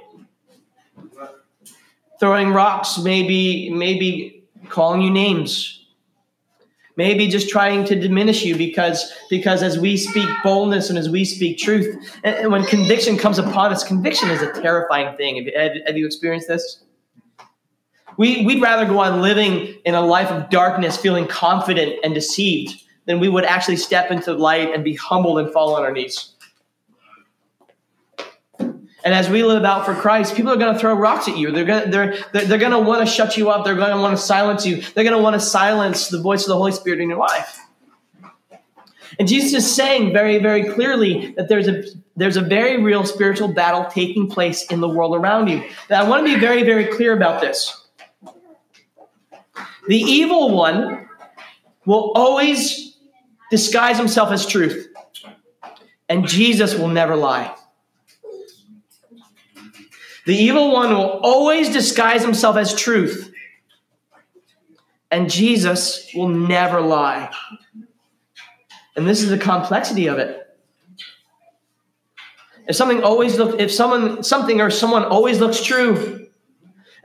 throwing 2.19 2.49
rocks 2.49 2.97
maybe 2.97 3.69
maybe 3.69 4.43
calling 4.69 5.01
you 5.01 5.12
names. 5.12 5.73
Maybe 6.95 7.27
just 7.27 7.49
trying 7.49 7.86
to 7.86 7.95
diminish 7.95 8.43
you 8.43 8.56
because 8.56 9.13
because 9.30 9.62
as 9.62 9.77
we 9.77 9.97
speak 9.97 10.27
boldness 10.43 10.89
and 10.89 10.97
as 10.97 11.10
we 11.10 11.25
speak 11.25 11.60
truth 11.60 11.95
and, 12.23 12.36
and 12.36 12.51
when 12.51 12.65
conviction 12.65 13.17
comes 13.17 13.38
upon 13.38 13.71
us 13.71 13.84
conviction 13.84 14.30
is 14.32 14.41
a 14.41 14.51
terrifying 14.62 15.15
thing. 15.15 15.36
Have, 15.36 15.53
have, 15.53 15.88
have 15.88 15.97
you 15.97 16.08
experienced 16.08 16.47
this? 16.47 16.84
We, 18.17 18.43
we'd 18.47 18.63
rather 18.63 18.86
go 18.86 18.97
on 18.97 19.21
living 19.21 19.77
in 19.86 19.93
a 19.93 20.01
life 20.01 20.32
of 20.32 20.49
darkness 20.49 20.97
feeling 20.97 21.27
confident 21.27 21.99
and 22.03 22.15
deceived 22.15 22.84
than 23.06 23.19
we 23.19 23.30
would 23.30 23.45
actually 23.45 23.77
step 23.77 24.10
into 24.10 24.34
light 24.34 24.73
and 24.73 24.84
be 24.84 24.95
humbled 24.95 25.38
and 25.38 25.53
fall 25.53 25.75
on 25.75 25.84
our 25.84 25.91
knees 25.91 26.34
and 29.08 29.15
as 29.15 29.30
we 29.30 29.41
live 29.41 29.63
out 29.63 29.86
for 29.86 29.96
Christ, 29.96 30.36
people 30.36 30.52
are 30.52 30.58
going 30.58 30.74
to 30.74 30.78
throw 30.78 30.93
rocks 30.93 31.30
at 31.30 31.38
you. 31.38 31.50
They're 31.50 31.63
going 31.63 31.86
to, 31.86 31.89
they're, 31.89 32.17
they're, 32.34 32.43
they're 32.43 32.58
going 32.58 32.74
to 32.74 32.80
want 32.80 33.08
to 33.08 33.10
shut 33.10 33.38
you 33.38 33.50
up. 33.50 33.63
They're 33.63 33.74
going 33.74 33.96
to 33.96 34.02
want 34.02 34.17
to 34.17 34.22
silence 34.22 34.65
you. 34.65 34.82
They're 34.82 35.06
going 35.06 35.15
to 35.15 35.24
want 35.24 35.36
to 35.36 35.39
silence 35.39 36.10
the 36.10 36.20
voice 36.20 36.41
of 36.41 36.50
the 36.50 36.58
Holy 36.58 36.74
Spirit 36.74 37.00
in 37.00 37.08
your 37.08 37.17
life. 37.17 37.58
And 39.17 39.26
Jesus 39.26 39.63
is 39.63 39.74
saying 39.74 40.12
very, 40.12 40.39
very 40.39 40.65
clearly 40.74 41.34
that 41.38 41.48
there's 41.48 41.70
a 41.70 41.86
there's 42.17 42.36
a 42.36 42.41
very 42.41 42.84
real 42.84 43.06
spiritual 43.06 43.48
battle 43.48 43.86
taking 43.86 44.28
place 44.28 44.65
in 44.65 44.82
the 44.82 44.89
world 44.89 45.15
around 45.15 45.48
you. 45.48 45.63
Now, 45.89 46.04
I 46.04 46.10
want 46.10 46.28
to 46.28 46.34
be 46.34 46.38
very, 46.38 46.63
very 46.63 46.88
clear 46.88 47.15
about 47.15 47.39
this. 47.39 47.88
The 49.88 49.96
evil 49.96 50.54
one 50.54 51.08
will 51.86 52.12
always 52.13 52.98
disguise 53.52 53.98
himself 53.98 54.34
as 54.34 54.46
truth, 54.46 54.89
and 56.10 56.28
Jesus 56.28 56.76
will 56.76 56.89
never 56.89 57.15
lie. 57.15 57.56
The 60.28 60.36
evil 60.36 60.74
one 60.74 60.90
will 60.90 61.22
always 61.24 61.70
disguise 61.70 62.22
himself 62.22 62.58
as 62.58 62.76
truth. 62.76 63.32
And 65.10 65.32
Jesus 65.32 66.12
will 66.13 66.28
never 66.28 66.82
lie. 66.82 67.34
And 68.98 69.08
this 69.08 69.24
is 69.24 69.30
the 69.30 69.38
complexity 69.38 70.08
of 70.08 70.18
it. 70.18 70.44
If 72.68 72.76
something 72.76 73.04
always 73.04 73.38
look 73.38 73.62
if 73.62 73.72
someone 73.72 74.22
something 74.22 74.60
or 74.60 74.70
someone 74.70 75.06
always 75.06 75.40
looks 75.40 75.63
true 75.63 76.28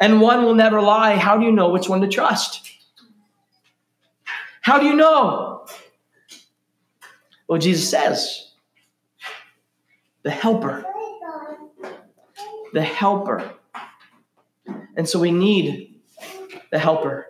and 0.01 0.21
one 0.21 0.43
will 0.43 0.57
never 0.57 0.83
lie, 0.83 1.15
how 1.15 1.39
do 1.39 1.45
you 1.47 1.53
know 1.53 1.69
which 1.69 1.89
one 1.89 2.01
to 2.01 2.09
trust? 2.09 2.73
How 4.63 4.81
do 4.81 4.87
you 4.87 4.97
know? 4.97 5.65
Well, 7.47 7.61
Jesus 7.61 7.89
says, 7.89 8.51
the 10.25 10.31
helper 10.33 10.92
the 12.73 12.83
helper. 12.83 13.55
And 14.97 15.09
so 15.09 15.19
we 15.19 15.31
need 15.31 16.01
the 16.71 16.79
helper 16.79 17.27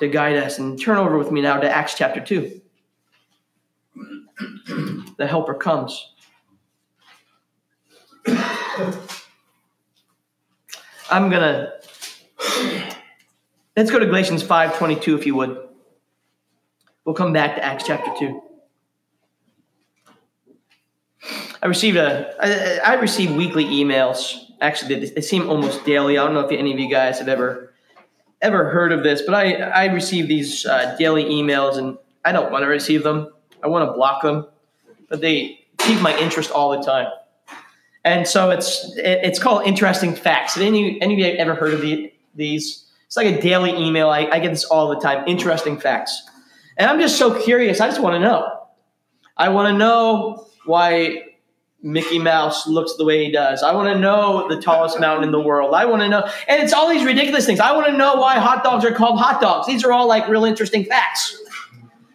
to 0.00 0.08
guide 0.08 0.36
us. 0.36 0.58
And 0.58 0.80
turn 0.80 0.98
over 0.98 1.18
with 1.18 1.30
me 1.30 1.40
now 1.40 1.58
to 1.60 1.70
Acts 1.70 1.94
chapter 1.94 2.20
2. 2.20 2.60
The 5.18 5.26
helper 5.26 5.54
comes. 5.54 6.12
I'm 11.08 11.30
going 11.30 11.42
to 11.42 11.72
Let's 13.76 13.90
go 13.90 13.98
to 13.98 14.06
Galatians 14.06 14.42
5:22 14.42 15.18
if 15.18 15.26
you 15.26 15.34
would. 15.34 15.68
We'll 17.04 17.14
come 17.14 17.34
back 17.34 17.56
to 17.56 17.64
Acts 17.64 17.84
chapter 17.86 18.10
2. 18.18 18.42
I 21.66 21.68
received 21.68 21.96
a 21.96 22.32
I, 22.38 22.92
I 22.92 22.94
receive 22.94 23.34
weekly 23.34 23.64
emails. 23.64 24.38
Actually, 24.60 25.00
they, 25.00 25.10
they 25.10 25.20
seem 25.20 25.50
almost 25.50 25.84
daily. 25.84 26.16
I 26.16 26.24
don't 26.24 26.32
know 26.32 26.46
if 26.46 26.52
any 26.52 26.72
of 26.72 26.78
you 26.78 26.88
guys 26.88 27.18
have 27.18 27.26
ever 27.26 27.74
ever 28.40 28.70
heard 28.70 28.92
of 28.92 29.02
this, 29.02 29.22
but 29.22 29.34
I, 29.34 29.54
I 29.54 29.86
receive 29.86 30.28
these 30.28 30.64
uh, 30.64 30.94
daily 30.96 31.24
emails 31.24 31.76
and 31.76 31.98
I 32.24 32.30
don't 32.30 32.52
want 32.52 32.62
to 32.62 32.68
receive 32.68 33.02
them. 33.02 33.32
I 33.64 33.66
want 33.66 33.88
to 33.88 33.92
block 33.94 34.22
them, 34.22 34.46
but 35.08 35.20
they 35.20 35.66
keep 35.78 36.00
my 36.00 36.16
interest 36.20 36.52
all 36.52 36.70
the 36.70 36.84
time. 36.84 37.08
And 38.04 38.28
so 38.28 38.50
it's 38.50 38.96
it, 38.96 39.18
it's 39.24 39.40
called 39.40 39.66
interesting 39.66 40.14
facts. 40.14 40.54
Have 40.54 40.62
any 40.62 41.02
any 41.02 41.14
of 41.14 41.18
you 41.18 41.26
ever 41.36 41.56
heard 41.56 41.74
of 41.74 41.80
the, 41.80 42.12
these? 42.36 42.84
It's 43.08 43.16
like 43.16 43.26
a 43.26 43.42
daily 43.42 43.72
email. 43.72 44.08
I, 44.08 44.26
I 44.26 44.38
get 44.38 44.50
this 44.50 44.66
all 44.66 44.88
the 44.90 45.00
time. 45.00 45.26
Interesting 45.26 45.80
facts, 45.80 46.30
and 46.76 46.88
I'm 46.88 47.00
just 47.00 47.18
so 47.18 47.42
curious. 47.42 47.80
I 47.80 47.88
just 47.88 48.00
want 48.00 48.14
to 48.14 48.20
know. 48.20 48.68
I 49.36 49.48
want 49.48 49.74
to 49.74 49.76
know 49.76 50.46
why 50.64 51.25
Mickey 51.82 52.18
Mouse 52.18 52.66
looks 52.66 52.96
the 52.96 53.04
way 53.04 53.24
he 53.24 53.30
does. 53.30 53.62
I 53.62 53.72
want 53.74 53.92
to 53.92 53.98
know 53.98 54.48
the 54.48 54.60
tallest 54.60 54.98
mountain 54.98 55.24
in 55.24 55.30
the 55.30 55.40
world. 55.40 55.74
I 55.74 55.84
want 55.84 56.02
to 56.02 56.08
know, 56.08 56.28
and 56.48 56.62
it's 56.62 56.72
all 56.72 56.88
these 56.88 57.04
ridiculous 57.04 57.46
things. 57.46 57.60
I 57.60 57.72
want 57.72 57.86
to 57.86 57.96
know 57.96 58.14
why 58.16 58.36
hot 58.36 58.64
dogs 58.64 58.84
are 58.84 58.92
called 58.92 59.20
hot 59.20 59.40
dogs. 59.40 59.66
These 59.66 59.84
are 59.84 59.92
all 59.92 60.08
like 60.08 60.26
real 60.28 60.44
interesting 60.44 60.84
facts. 60.84 61.40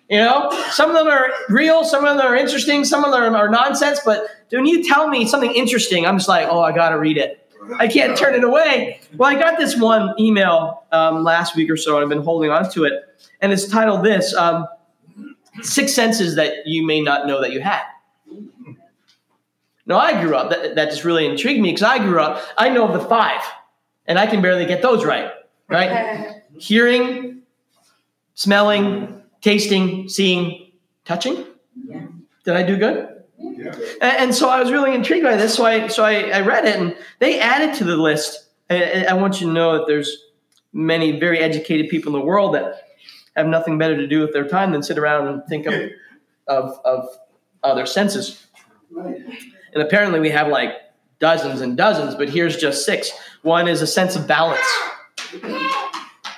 You 0.09 0.17
know, 0.17 0.49
some 0.71 0.89
of 0.89 0.97
them 0.97 1.07
are 1.07 1.29
real, 1.47 1.85
some 1.85 2.03
of 2.03 2.17
them 2.17 2.25
are 2.25 2.35
interesting, 2.35 2.83
some 2.83 3.05
of 3.05 3.11
them 3.11 3.33
are 3.33 3.49
nonsense. 3.49 4.01
But 4.03 4.27
when 4.49 4.65
you 4.65 4.83
tell 4.83 5.07
me 5.07 5.25
something 5.25 5.53
interesting, 5.53 6.05
I'm 6.05 6.17
just 6.17 6.27
like, 6.27 6.49
oh, 6.49 6.59
I 6.59 6.73
got 6.73 6.89
to 6.89 6.99
read 6.99 7.17
it. 7.17 7.37
I 7.77 7.87
can't 7.87 8.17
turn 8.17 8.35
it 8.35 8.43
away. 8.43 8.99
Well, 9.15 9.29
I 9.29 9.39
got 9.39 9.57
this 9.57 9.79
one 9.79 10.13
email 10.19 10.83
um, 10.91 11.23
last 11.23 11.55
week 11.55 11.69
or 11.69 11.77
so, 11.77 11.95
and 11.95 12.03
I've 12.03 12.09
been 12.09 12.23
holding 12.23 12.49
on 12.49 12.69
to 12.71 12.83
it, 12.83 12.93
and 13.39 13.53
it's 13.53 13.67
titled 13.67 14.03
this 14.03 14.35
um, 14.35 14.67
Six 15.61 15.93
Senses 15.93 16.35
That 16.35 16.65
You 16.65 16.85
May 16.85 16.99
Not 16.99 17.27
Know 17.27 17.39
That 17.39 17.51
You 17.53 17.61
Had. 17.61 17.83
Now, 19.85 19.97
I 19.97 20.21
grew 20.21 20.35
up, 20.35 20.49
that, 20.49 20.75
that 20.75 20.89
just 20.89 21.03
really 21.03 21.25
intrigued 21.25 21.61
me 21.61 21.69
because 21.69 21.83
I 21.83 21.97
grew 21.97 22.19
up, 22.19 22.43
I 22.57 22.69
know 22.69 22.87
of 22.87 22.93
the 22.93 23.07
five, 23.07 23.41
and 24.05 24.19
I 24.19 24.27
can 24.27 24.41
barely 24.41 24.65
get 24.65 24.81
those 24.81 25.03
right, 25.03 25.31
right? 25.67 26.41
Hearing, 26.57 27.41
smelling, 28.35 29.21
tasting, 29.41 30.07
seeing, 30.07 30.71
touching. 31.05 31.45
Yeah. 31.87 32.05
Did 32.43 32.55
I 32.55 32.63
do 32.63 32.77
good? 32.77 33.23
Yeah. 33.39 33.75
And, 34.01 34.17
and, 34.17 34.35
so 34.35 34.49
I 34.49 34.59
was 34.59 34.71
really 34.71 34.93
intrigued 34.93 35.23
by 35.23 35.35
this. 35.35 35.55
So 35.55 35.65
I 35.65 35.87
so 35.87 36.03
I, 36.03 36.29
I 36.29 36.41
read 36.41 36.65
it, 36.65 36.79
and 36.79 36.95
they 37.19 37.39
added 37.39 37.75
to 37.75 37.83
the 37.83 37.95
list. 37.97 38.49
I, 38.69 39.05
I 39.05 39.13
want 39.13 39.41
you 39.41 39.47
to 39.47 39.53
know 39.53 39.73
that 39.73 39.87
there's 39.87 40.15
many 40.73 41.19
very 41.19 41.39
educated 41.39 41.89
people 41.89 42.13
in 42.15 42.19
the 42.19 42.25
world 42.25 42.55
that 42.55 42.83
have 43.35 43.47
nothing 43.47 43.77
better 43.77 43.95
to 43.95 44.07
do 44.07 44.21
with 44.21 44.33
their 44.33 44.47
time 44.47 44.71
than 44.71 44.83
sit 44.83 44.97
around 44.97 45.27
and 45.27 45.43
think 45.45 45.65
of 45.65 45.91
of, 46.47 46.79
of 46.85 47.07
other 47.63 47.85
senses. 47.85 48.45
And 49.73 49.81
apparently, 49.81 50.19
we 50.19 50.29
have 50.29 50.47
like 50.47 50.73
dozens 51.19 51.61
and 51.61 51.77
dozens, 51.77 52.15
but 52.15 52.29
here's 52.29 52.57
just 52.57 52.85
six. 52.85 53.11
One 53.41 53.67
is 53.67 53.81
a 53.81 53.87
sense 53.87 54.15
of 54.15 54.27
balance. 54.27 54.67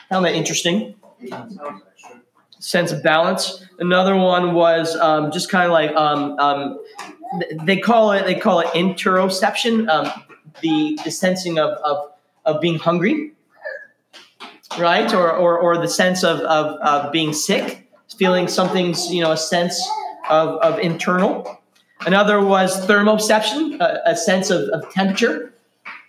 Found 0.10 0.26
that 0.26 0.36
interesting 0.36 0.96
sense 2.64 2.94
of 2.94 3.04
balance. 3.04 3.66
Another 3.80 4.16
one 4.16 4.54
was 4.54 4.96
um, 4.96 5.32
just 5.32 5.50
kind 5.50 5.66
of 5.66 5.72
like 5.72 5.94
um, 5.96 6.40
um, 6.40 6.80
they 7.66 7.78
call 7.78 8.12
it 8.12 8.26
they 8.26 8.36
call 8.36 8.62
it 8.62 8.68
interoception, 8.68 9.90
um, 9.90 10.10
the 10.62 10.98
the 11.04 11.12
sensing 11.12 11.60
of, 11.60 11.72
of 11.84 12.12
of 12.46 12.62
being 12.62 12.80
hungry, 12.80 13.34
right? 14.80 15.14
Or 15.14 15.32
or, 15.32 15.58
or 15.58 15.78
the 15.78 15.90
sense 15.90 16.24
of, 16.24 16.40
of 16.42 16.80
of 16.80 17.12
being 17.12 17.34
sick, 17.34 17.90
feeling 18.18 18.48
something's 18.48 19.12
you 19.12 19.22
know 19.22 19.32
a 19.32 19.38
sense 19.38 19.82
of, 20.30 20.58
of 20.60 20.80
internal. 20.80 21.60
Another 22.06 22.44
was 22.44 22.86
thermoception, 22.88 23.80
a, 23.80 24.12
a 24.12 24.16
sense 24.16 24.50
of, 24.50 24.70
of 24.70 24.90
temperature 24.92 25.54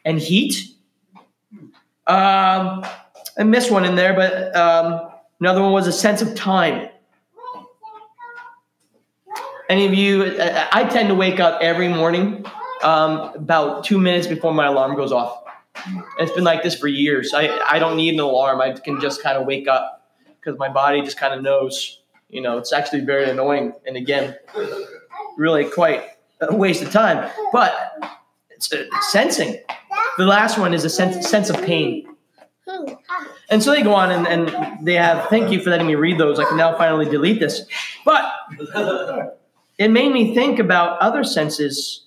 and 0.05 0.19
heat. 0.19 0.71
Um, 2.07 2.85
I 3.39 3.43
missed 3.45 3.71
one 3.71 3.85
in 3.85 3.95
there, 3.95 4.15
but 4.15 4.55
um, 4.55 5.11
Another 5.45 5.61
one 5.61 5.73
was 5.73 5.87
a 5.87 5.93
sense 5.93 6.23
of 6.23 6.35
time. 6.35 6.89
Any 9.69 9.85
of 9.85 9.93
you, 9.93 10.37
I 10.41 10.89
tend 10.91 11.09
to 11.09 11.15
wake 11.15 11.41
up 11.41 11.61
every 11.61 11.89
morning 11.89 12.47
um, 12.83 13.33
about 13.35 13.85
two 13.85 13.99
minutes 13.99 14.27
before 14.27 14.55
my 14.55 14.67
alarm 14.67 14.97
goes 14.97 15.13
off. 15.13 15.43
it's 16.19 16.33
been 16.33 16.45
like 16.45 16.63
this 16.63 16.75
for 16.75 16.87
years. 16.89 17.35
I, 17.35 17.49
I 17.69 17.79
don't 17.79 17.97
need 17.97 18.15
an 18.15 18.21
alarm. 18.21 18.61
I 18.61 18.73
can 18.73 19.01
just 19.03 19.23
kind 19.23 19.37
of 19.37 19.47
wake 19.47 19.69
up 19.69 20.09
because 20.41 20.59
my 20.59 20.71
body 20.71 21.03
just 21.03 21.19
kind 21.19 21.35
of 21.35 21.43
knows. 21.43 22.01
You 22.31 22.41
know, 22.41 22.57
it's 22.57 22.73
actually 22.73 23.01
very 23.01 23.29
annoying. 23.29 23.75
And 23.87 23.99
again, 23.99 24.37
really 25.37 25.65
quite 25.65 26.05
a 26.41 26.55
waste 26.55 26.83
of 26.83 26.91
time. 26.91 27.31
But 27.53 27.75
it's 28.51 28.73
uh, 28.73 28.85
sensing. 29.11 29.59
The 30.17 30.25
last 30.25 30.59
one 30.59 30.75
is 30.75 30.85
a 30.85 30.91
sense, 30.91 31.29
sense 31.29 31.51
of 31.51 31.61
pain. 31.63 32.07
And 33.51 33.63
so 33.63 33.73
they 33.73 33.83
go 33.83 33.95
on 33.95 34.11
and, 34.11 34.27
and 34.27 34.87
they 34.87 34.95
have, 34.95 35.29
thank 35.29 35.53
you 35.53 35.61
for 35.61 35.71
letting 35.71 35.87
me 35.87 35.95
read 35.97 36.19
those. 36.19 36.39
I 36.39 36.45
can 36.45 36.57
now 36.57 36.77
finally 36.79 37.05
delete 37.05 37.41
this. 37.41 37.67
But 38.05 38.25
it 39.79 39.89
made 39.89 40.13
me 40.13 40.35
think 40.35 40.59
about 40.59 40.99
other 41.01 41.25
senses. 41.25 42.07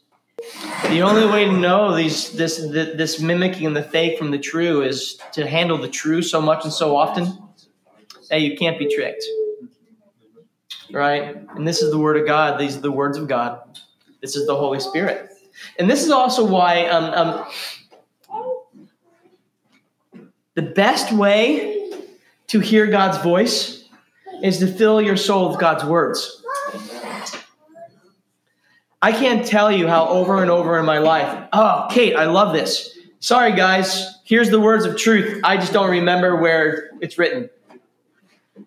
The 0.90 1.02
only 1.02 1.26
way 1.28 1.46
to 1.46 1.52
know 1.52 1.96
these 1.96 2.32
this 2.32 2.58
this 2.58 3.20
mimicking 3.20 3.74
the 3.74 3.82
fake 3.82 4.20
from 4.20 4.32
the 4.32 4.38
true 4.38 4.84
is 4.84 5.20
to 5.34 5.48
handle 5.48 5.78
the 5.78 5.88
true 5.88 6.22
so 6.22 6.40
much 6.40 6.64
and 6.64 6.72
so 6.72 6.96
often 6.96 7.38
that 8.30 8.42
you 8.42 8.56
can't 8.56 8.78
be 8.78 8.94
tricked. 8.94 9.26
Right? 10.92 11.36
And 11.56 11.68
this 11.68 11.82
is 11.82 11.92
the 11.92 11.98
word 11.98 12.18
of 12.18 12.26
God. 12.26 12.60
These 12.60 12.78
are 12.78 12.82
the 12.82 12.92
words 12.92 13.18
of 13.18 13.28
God. 13.28 13.80
This 14.22 14.36
is 14.36 14.48
the 14.48 14.56
Holy 14.56 14.80
Spirit. 14.80 15.32
And 15.80 15.90
this 15.90 16.04
is 16.04 16.12
also 16.12 16.46
why 16.46 16.86
um, 16.88 17.46
um, 18.34 18.52
the 20.54 20.62
best 20.62 21.12
way 21.12 21.92
to 22.48 22.60
hear 22.60 22.88
God's 22.88 23.18
voice 23.20 23.86
is 24.42 24.60
to 24.60 24.68
fill 24.68 25.02
your 25.02 25.18
soul 25.18 25.50
with 25.50 25.60
God's 25.60 25.84
words. 25.84 26.44
I 29.02 29.12
can't 29.12 29.46
tell 29.46 29.72
you 29.72 29.88
how 29.88 30.08
over 30.08 30.42
and 30.42 30.50
over 30.50 30.80
in 30.80 30.86
my 30.86 30.98
life, 30.98 31.48
oh, 31.54 31.88
Kate, 31.92 32.16
I 32.16 32.26
love 32.26 32.54
this. 32.54 32.98
Sorry, 33.20 33.52
guys, 33.54 34.20
here's 34.24 34.50
the 34.50 34.60
words 34.60 34.86
of 34.86 34.98
truth. 34.98 35.42
I 35.44 35.58
just 35.58 35.74
don't 35.74 35.90
remember 35.90 36.38
where 36.38 36.92
it's 37.02 37.18
written. 37.18 37.50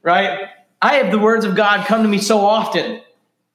Right? 0.03 0.49
I 0.83 0.95
have 0.95 1.11
the 1.11 1.19
words 1.19 1.45
of 1.45 1.55
God 1.55 1.87
come 1.87 2.03
to 2.03 2.09
me 2.09 2.19
so 2.19 2.41
often. 2.41 3.03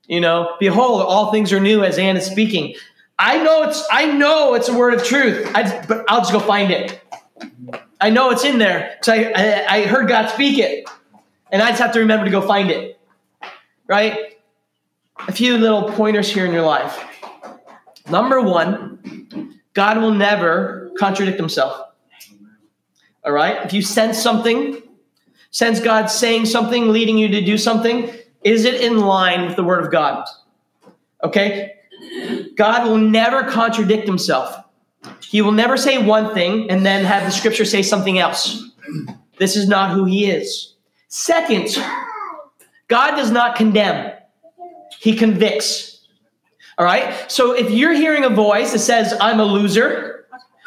You 0.07 0.21
know, 0.21 0.55
behold, 0.59 1.01
all 1.01 1.31
things 1.31 1.51
are 1.51 1.59
new 1.59 1.83
as 1.83 1.97
Anne 1.97 2.17
is 2.17 2.25
speaking. 2.25 2.75
I 3.17 3.41
know 3.41 3.63
it's 3.63 3.83
I 3.91 4.11
know 4.11 4.53
it's 4.53 4.69
a 4.69 4.77
word 4.77 4.93
of 4.93 5.03
truth. 5.03 5.49
I, 5.55 5.83
but 5.87 6.05
I'll 6.07 6.19
just 6.19 6.31
go 6.31 6.39
find 6.39 6.71
it. 6.71 7.01
I 7.99 8.09
know 8.09 8.29
it's 8.29 8.43
in 8.43 8.59
there 8.59 8.95
because 8.99 9.07
I, 9.09 9.31
I, 9.35 9.65
I 9.77 9.85
heard 9.85 10.07
God 10.07 10.29
speak 10.29 10.59
it. 10.59 10.87
And 11.51 11.61
I 11.61 11.69
just 11.69 11.81
have 11.81 11.93
to 11.93 11.99
remember 11.99 12.25
to 12.25 12.31
go 12.31 12.41
find 12.41 12.69
it. 12.69 12.99
Right? 13.87 14.37
A 15.27 15.31
few 15.31 15.57
little 15.57 15.89
pointers 15.91 16.31
here 16.31 16.45
in 16.45 16.51
your 16.51 16.65
life. 16.65 16.99
Number 18.09 18.41
one, 18.41 19.59
God 19.73 19.97
will 19.97 20.13
never 20.13 20.91
contradict 20.99 21.37
himself. 21.37 21.81
All 23.23 23.31
right? 23.31 23.65
If 23.65 23.73
you 23.73 23.81
sense 23.81 24.21
something, 24.21 24.81
sense 25.55 25.79
God 25.79 26.07
saying 26.07 26.47
something, 26.47 26.89
leading 26.89 27.17
you 27.17 27.29
to 27.29 27.39
do 27.39 27.57
something, 27.57 28.13
is 28.43 28.65
it 28.65 28.81
in 28.81 28.99
line 28.99 29.45
with 29.45 29.55
the 29.55 29.63
Word 29.63 29.85
of 29.85 29.89
God? 29.89 30.27
Okay? 31.23 31.75
God 32.57 32.85
will 32.85 32.97
never 32.97 33.43
contradict 33.43 34.05
himself. 34.05 34.53
He 35.21 35.41
will 35.41 35.53
never 35.53 35.77
say 35.77 35.97
one 35.97 36.33
thing 36.33 36.69
and 36.69 36.85
then 36.85 37.05
have 37.05 37.23
the 37.23 37.31
scripture 37.31 37.63
say 37.63 37.83
something 37.83 38.19
else. 38.19 38.69
This 39.39 39.55
is 39.55 39.69
not 39.69 39.91
who 39.91 40.03
he 40.03 40.29
is. 40.29 40.73
Second, 41.07 41.69
God 42.89 43.11
does 43.11 43.31
not 43.31 43.55
condemn, 43.55 44.11
he 44.99 45.15
convicts. 45.15 46.05
All 46.77 46.85
right? 46.85 47.31
So 47.31 47.53
if 47.53 47.71
you're 47.71 47.93
hearing 47.93 48.25
a 48.25 48.29
voice 48.29 48.73
that 48.73 48.79
says, 48.79 49.13
I'm 49.21 49.39
a 49.39 49.45
loser, 49.45 50.14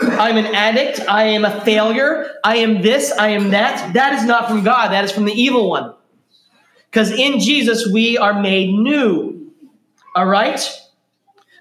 I'm 0.01 0.37
an 0.37 0.55
addict, 0.55 1.01
I 1.09 1.25
am 1.25 1.45
a 1.45 1.61
failure, 1.65 2.37
I 2.45 2.59
am 2.59 2.83
this, 2.83 3.11
I 3.13 3.29
am 3.31 3.51
that, 3.51 3.95
that 3.95 4.13
is 4.15 4.25
not 4.25 4.49
from 4.49 4.63
God, 4.63 4.89
that 4.93 5.05
is 5.05 5.11
from 5.11 5.25
the 5.25 5.33
evil 5.33 5.69
one. 5.69 5.95
Because 6.91 7.11
in 7.11 7.41
Jesus, 7.41 7.87
we 7.93 8.17
are 8.17 8.41
made 8.41 8.73
new. 8.73 9.53
All 10.15 10.27
right? 10.27 10.61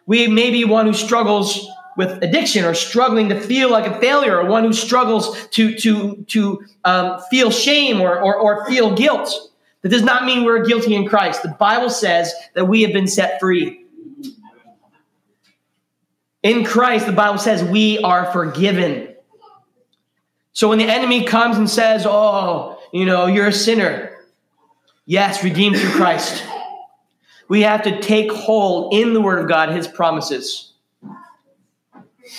We 0.06 0.28
may 0.28 0.52
be 0.52 0.66
one 0.66 0.86
who 0.86 0.94
struggles 0.94 1.68
with 1.98 2.24
addiction 2.24 2.64
or 2.64 2.76
struggling 2.76 3.30
to 3.30 3.40
feel 3.40 3.72
like 3.72 3.88
a 3.88 4.00
failure 4.00 4.40
or 4.40 4.46
one 4.46 4.64
who 4.64 4.72
struggles 4.72 5.48
to, 5.48 5.76
to, 5.76 6.24
to 6.28 6.64
um, 6.86 7.20
feel 7.32 7.50
shame 7.50 8.00
or, 8.00 8.20
or, 8.20 8.36
or 8.36 8.66
feel 8.68 8.96
guilt. 8.96 9.52
That 9.82 9.90
does 9.90 10.04
not 10.04 10.26
mean 10.26 10.44
we're 10.44 10.64
guilty 10.66 10.96
in 10.96 11.08
Christ. 11.08 11.42
The 11.42 11.50
Bible 11.50 11.90
says 11.90 12.34
that 12.54 12.66
we 12.66 12.84
have 12.84 12.94
been 12.94 13.08
set 13.08 13.40
free. 13.40 13.84
In 16.44 16.64
Christ, 16.64 17.06
the 17.06 17.12
Bible 17.12 17.40
says 17.40 17.64
we 17.64 18.00
are 18.00 18.32
forgiven. 18.32 19.16
So 20.54 20.70
when 20.70 20.78
the 20.78 20.86
enemy 20.86 21.24
comes 21.24 21.58
and 21.58 21.70
says, 21.70 22.06
Oh, 22.08 22.80
you 22.92 23.06
know, 23.06 23.28
you're 23.28 23.48
a 23.48 23.54
sinner, 23.54 24.18
yes, 25.06 25.44
redeemed 25.44 25.78
through 25.78 25.92
Christ. 25.92 26.44
We 27.48 27.62
have 27.62 27.84
to 27.84 28.02
take 28.02 28.32
hold 28.32 28.94
in 28.94 29.14
the 29.14 29.22
Word 29.22 29.40
of 29.40 29.48
God, 29.48 29.70
His 29.70 29.88
promises. 29.88 30.74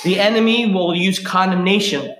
The 0.04 0.20
enemy 0.20 0.72
will 0.72 0.94
use 0.94 1.18
condemnation. 1.18 2.14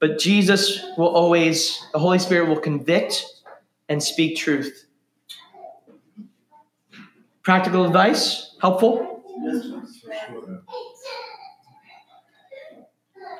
But 0.00 0.18
Jesus 0.18 0.84
will 0.96 1.08
always, 1.08 1.82
the 1.92 1.98
Holy 1.98 2.18
Spirit 2.18 2.48
will 2.48 2.60
convict 2.60 3.24
and 3.88 4.02
speak 4.02 4.36
truth. 4.36 4.84
Practical 7.42 7.86
advice? 7.86 8.54
Helpful? 8.60 9.17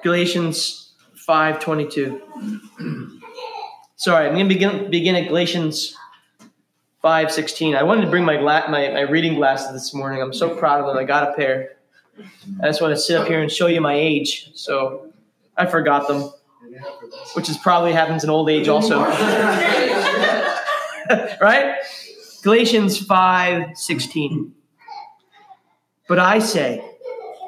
Galatians 0.03 0.93
5:22. 1.29 2.21
Sorry, 3.97 4.27
I'm 4.27 4.35
going 4.35 4.49
to 4.49 4.55
begin 4.55 4.91
begin 4.91 5.15
at 5.17 5.29
Galatians 5.29 5.97
5:16. 7.03 7.77
I 7.77 7.83
wanted 7.83 8.03
to 8.03 8.11
bring 8.11 8.25
my, 8.25 8.37
gla- 8.37 8.69
my 8.71 8.89
my 8.91 9.01
reading 9.01 9.35
glasses 9.35 9.73
this 9.73 9.93
morning. 9.93 10.23
I'm 10.23 10.33
so 10.33 10.55
proud 10.57 10.81
of 10.81 10.87
them. 10.87 10.97
I 10.97 11.05
got 11.05 11.29
a 11.29 11.33
pair. 11.35 11.77
I 12.63 12.67
just 12.67 12.81
want 12.81 12.95
to 12.95 13.01
sit 13.01 13.17
up 13.17 13.27
here 13.29 13.41
and 13.41 13.51
show 13.51 13.67
you 13.67 13.81
my 13.81 13.95
age. 13.95 14.51
So 14.55 15.13
I 15.57 15.67
forgot 15.67 16.09
them, 16.09 16.33
which 17.35 17.49
is 17.49 17.57
probably 17.59 17.93
happens 17.93 18.25
in 18.25 18.31
old 18.31 18.49
age 18.51 18.69
also. 18.69 19.01
right? 21.41 21.77
Galatians 22.43 23.01
5:16. 23.05 24.53
But 26.09 26.19
I 26.19 26.39
say, 26.39 26.83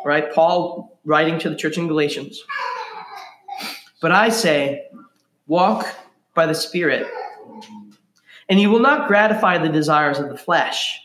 right? 0.05 0.33
Paul 0.33 0.99
writing 1.05 1.39
to 1.41 1.51
the 1.51 1.57
church 1.57 1.79
in 1.79 1.89
Galatians. 1.89 2.43
But 4.01 4.13
I 4.13 4.29
say, 4.29 4.87
walk 5.47 5.87
by 6.35 6.47
the 6.47 6.55
Spirit, 6.55 7.07
and 8.49 8.61
you 8.61 8.71
will 8.71 8.81
not 8.81 9.09
gratify 9.09 9.59
the 9.59 9.69
desires 9.69 10.19
of 10.19 10.29
the 10.29 10.37
flesh. 10.37 11.01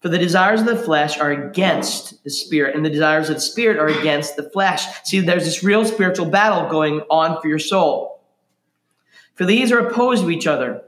For 0.00 0.08
the 0.08 0.18
desires 0.18 0.60
of 0.60 0.66
the 0.66 0.76
flesh 0.76 1.18
are 1.18 1.30
against 1.30 2.22
the 2.24 2.30
Spirit, 2.30 2.76
and 2.76 2.84
the 2.84 2.90
desires 2.90 3.28
of 3.28 3.36
the 3.36 3.40
Spirit 3.40 3.78
are 3.78 3.88
against 3.88 4.36
the 4.36 4.50
flesh. 4.50 4.86
See, 5.04 5.20
there's 5.20 5.46
this 5.46 5.64
real 5.64 5.84
spiritual 5.84 6.26
battle 6.26 6.68
going 6.68 7.00
on 7.10 7.40
for 7.40 7.48
your 7.48 7.58
soul. 7.58 8.20
For 9.34 9.44
these 9.46 9.72
are 9.72 9.78
opposed 9.78 10.24
to 10.24 10.30
each 10.30 10.46
other 10.46 10.82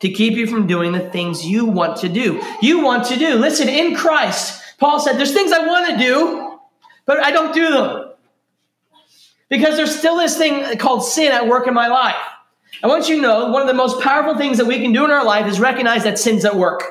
to 0.00 0.10
keep 0.10 0.34
you 0.34 0.46
from 0.46 0.66
doing 0.66 0.92
the 0.92 1.10
things 1.10 1.46
you 1.46 1.64
want 1.66 1.96
to 1.98 2.08
do. 2.08 2.42
You 2.60 2.84
want 2.84 3.06
to 3.06 3.16
do. 3.16 3.36
Listen, 3.36 3.68
in 3.68 3.94
Christ, 3.94 4.59
Paul 4.80 4.98
said, 4.98 5.18
There's 5.18 5.32
things 5.32 5.52
I 5.52 5.66
want 5.66 5.90
to 5.90 5.96
do, 5.96 6.58
but 7.06 7.20
I 7.20 7.30
don't 7.30 7.54
do 7.54 7.70
them. 7.70 8.12
Because 9.48 9.76
there's 9.76 9.96
still 9.96 10.16
this 10.16 10.36
thing 10.36 10.78
called 10.78 11.04
sin 11.04 11.32
at 11.32 11.46
work 11.46 11.66
in 11.66 11.74
my 11.74 11.88
life. 11.88 12.16
I 12.82 12.86
want 12.86 13.08
you 13.08 13.16
to 13.16 13.22
know 13.22 13.50
one 13.50 13.60
of 13.60 13.68
the 13.68 13.74
most 13.74 14.00
powerful 14.00 14.36
things 14.36 14.58
that 14.58 14.64
we 14.64 14.80
can 14.80 14.92
do 14.92 15.04
in 15.04 15.10
our 15.10 15.24
life 15.24 15.46
is 15.46 15.60
recognize 15.60 16.04
that 16.04 16.18
sin's 16.18 16.44
at 16.44 16.56
work. 16.56 16.82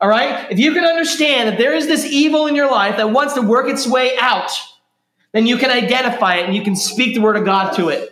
All 0.00 0.08
right? 0.08 0.50
If 0.50 0.58
you 0.58 0.72
can 0.72 0.84
understand 0.84 1.48
that 1.48 1.58
there 1.58 1.74
is 1.74 1.86
this 1.86 2.04
evil 2.04 2.46
in 2.46 2.56
your 2.56 2.70
life 2.70 2.96
that 2.96 3.10
wants 3.10 3.34
to 3.34 3.42
work 3.42 3.68
its 3.68 3.86
way 3.86 4.16
out, 4.18 4.50
then 5.32 5.46
you 5.46 5.56
can 5.56 5.70
identify 5.70 6.36
it 6.36 6.46
and 6.46 6.56
you 6.56 6.62
can 6.62 6.74
speak 6.74 7.14
the 7.14 7.20
word 7.20 7.36
of 7.36 7.44
God 7.44 7.72
to 7.76 7.88
it. 7.88 8.10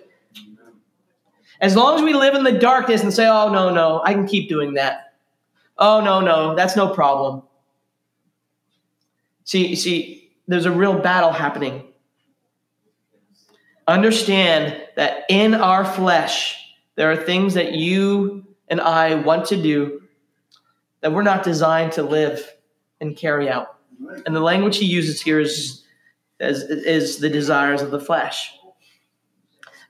As 1.61 1.75
long 1.75 1.97
as 1.97 2.03
we 2.03 2.13
live 2.13 2.35
in 2.35 2.45
the 2.45 2.59
darkness 2.59 3.03
and 3.03 3.13
say, 3.13 3.27
oh, 3.27 3.53
no, 3.53 3.73
no, 3.73 4.03
I 4.05 4.13
can 4.15 4.27
keep 4.27 4.49
doing 4.49 4.75
that. 4.75 5.15
Oh, 5.79 6.01
no, 6.01 6.21
no, 6.21 6.55
that's 6.55 6.77
no 6.77 6.89
problem. 6.89 7.43
See, 9.53 9.77
see, 9.77 10.31
there's 10.49 10.65
a 10.65 10.73
real 10.73 10.99
battle 10.99 11.31
happening. 11.31 11.83
Understand 13.87 14.81
that 14.97 15.27
in 15.29 15.53
our 15.53 15.85
flesh, 15.85 16.57
there 16.95 17.13
are 17.13 17.17
things 17.17 17.53
that 17.53 17.75
you 17.75 18.47
and 18.69 18.81
I 18.81 19.17
want 19.17 19.45
to 19.49 19.63
do 19.63 20.05
that 21.03 21.13
we're 21.13 21.23
not 21.23 21.43
designed 21.43 21.93
to 21.93 22.03
live 22.03 22.51
and 23.03 23.15
carry 23.15 23.51
out. 23.51 23.77
And 24.25 24.35
the 24.35 24.41
language 24.41 24.79
he 24.79 24.87
uses 24.87 25.21
here 25.21 25.39
is, 25.39 25.85
is, 26.41 26.63
is 26.63 27.19
the 27.19 27.29
desires 27.29 27.83
of 27.83 27.91
the 27.91 28.01
flesh. 28.01 28.55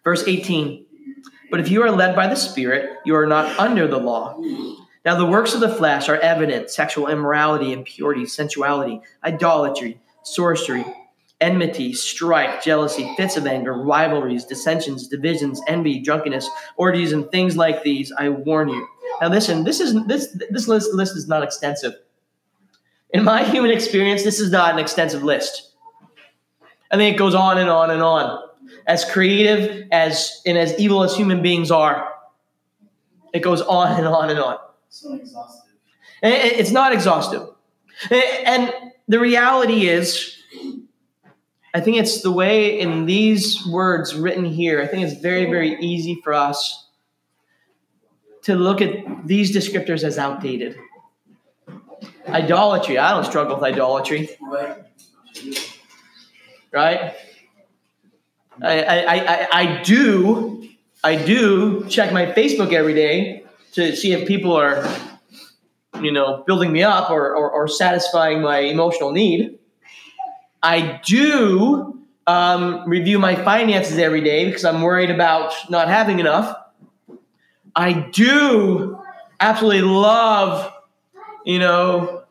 Verse 0.02 0.26
18 0.26 0.86
But 1.52 1.60
if 1.60 1.70
you 1.70 1.84
are 1.84 1.90
led 1.92 2.16
by 2.16 2.26
the 2.26 2.34
Spirit, 2.34 2.98
you 3.04 3.14
are 3.14 3.28
not 3.28 3.56
under 3.60 3.86
the 3.86 3.98
law. 3.98 4.42
Now, 5.04 5.16
the 5.16 5.26
works 5.26 5.52
of 5.54 5.60
the 5.60 5.68
flesh 5.68 6.08
are 6.08 6.18
evident 6.18 6.70
sexual 6.70 7.08
immorality, 7.08 7.72
impurity, 7.72 8.24
sensuality, 8.24 9.00
idolatry, 9.24 10.00
sorcery, 10.22 10.84
enmity, 11.40 11.92
strife, 11.92 12.62
jealousy, 12.62 13.12
fits 13.16 13.36
of 13.36 13.46
anger, 13.46 13.74
rivalries, 13.74 14.44
dissensions, 14.44 15.08
divisions, 15.08 15.60
envy, 15.66 15.98
drunkenness, 15.98 16.48
orgies, 16.76 17.12
and 17.12 17.28
things 17.32 17.56
like 17.56 17.82
these. 17.82 18.12
I 18.16 18.28
warn 18.28 18.68
you. 18.68 18.86
Now, 19.20 19.28
listen, 19.28 19.64
this 19.64 19.80
is 19.80 19.94
this 20.06 20.28
this 20.50 20.68
list, 20.68 20.94
list 20.94 21.16
is 21.16 21.26
not 21.26 21.42
extensive. 21.42 21.94
In 23.10 23.24
my 23.24 23.44
human 23.44 23.72
experience, 23.72 24.22
this 24.22 24.40
is 24.40 24.50
not 24.50 24.72
an 24.72 24.78
extensive 24.78 25.22
list. 25.22 25.72
I 26.90 26.96
think 26.96 27.14
it 27.14 27.18
goes 27.18 27.34
on 27.34 27.58
and 27.58 27.68
on 27.68 27.90
and 27.90 28.02
on. 28.02 28.48
As 28.86 29.04
creative 29.04 29.88
as 29.90 30.40
and 30.46 30.56
as 30.56 30.78
evil 30.78 31.02
as 31.02 31.14
human 31.16 31.42
beings 31.42 31.70
are, 31.70 32.08
it 33.34 33.40
goes 33.40 33.60
on 33.62 33.98
and 33.98 34.06
on 34.06 34.30
and 34.30 34.38
on. 34.38 34.58
Eh, 34.92 34.98
eh, 35.00 35.00
it's 35.02 35.10
not 35.10 35.20
exhaustive. 35.20 35.74
It's 36.52 36.70
not 36.70 36.92
exhaustive. 36.92 37.48
And 38.10 38.72
the 39.08 39.18
reality 39.18 39.88
is, 39.88 40.36
I 41.74 41.80
think 41.80 41.96
it's 41.96 42.22
the 42.22 42.32
way 42.32 42.78
in 42.78 43.06
these 43.06 43.66
words 43.66 44.14
written 44.14 44.44
here, 44.44 44.82
I 44.82 44.86
think 44.86 45.04
it's 45.06 45.20
very, 45.20 45.46
very 45.46 45.80
easy 45.80 46.20
for 46.22 46.34
us 46.34 46.88
to 48.42 48.54
look 48.54 48.80
at 48.80 49.26
these 49.26 49.54
descriptors 49.56 50.04
as 50.04 50.18
outdated. 50.18 50.76
Idolatry, 52.28 52.98
I 52.98 53.12
don't 53.12 53.24
struggle 53.24 53.56
with 53.56 53.64
idolatry. 53.64 54.28
Right? 56.70 57.14
I, 58.60 58.82
I, 58.82 59.14
I, 59.14 59.48
I 59.52 59.82
do 59.82 60.68
I 61.04 61.16
do 61.16 61.84
check 61.88 62.12
my 62.12 62.26
Facebook 62.26 62.72
every 62.72 62.94
day 62.94 63.41
to 63.72 63.96
see 63.96 64.12
if 64.12 64.26
people 64.28 64.52
are, 64.52 64.86
you 66.00 66.12
know, 66.12 66.44
building 66.46 66.72
me 66.72 66.82
up 66.82 67.10
or, 67.10 67.34
or, 67.34 67.50
or 67.50 67.68
satisfying 67.68 68.42
my 68.42 68.58
emotional 68.58 69.12
need. 69.12 69.58
I 70.62 71.00
do 71.04 71.98
um, 72.26 72.88
review 72.88 73.18
my 73.18 73.34
finances 73.34 73.98
every 73.98 74.20
day 74.20 74.46
because 74.46 74.64
I'm 74.64 74.82
worried 74.82 75.10
about 75.10 75.52
not 75.70 75.88
having 75.88 76.20
enough. 76.20 76.56
I 77.74 77.92
do 78.12 79.00
absolutely 79.40 79.82
love, 79.82 80.72
you 81.44 81.58
know, 81.58 82.24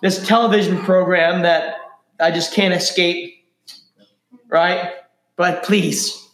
this 0.00 0.26
television 0.26 0.78
program 0.78 1.42
that 1.42 1.76
I 2.18 2.30
just 2.30 2.54
can't 2.54 2.72
escape, 2.72 3.44
right? 4.48 4.92
But 5.36 5.64
please, 5.64 6.29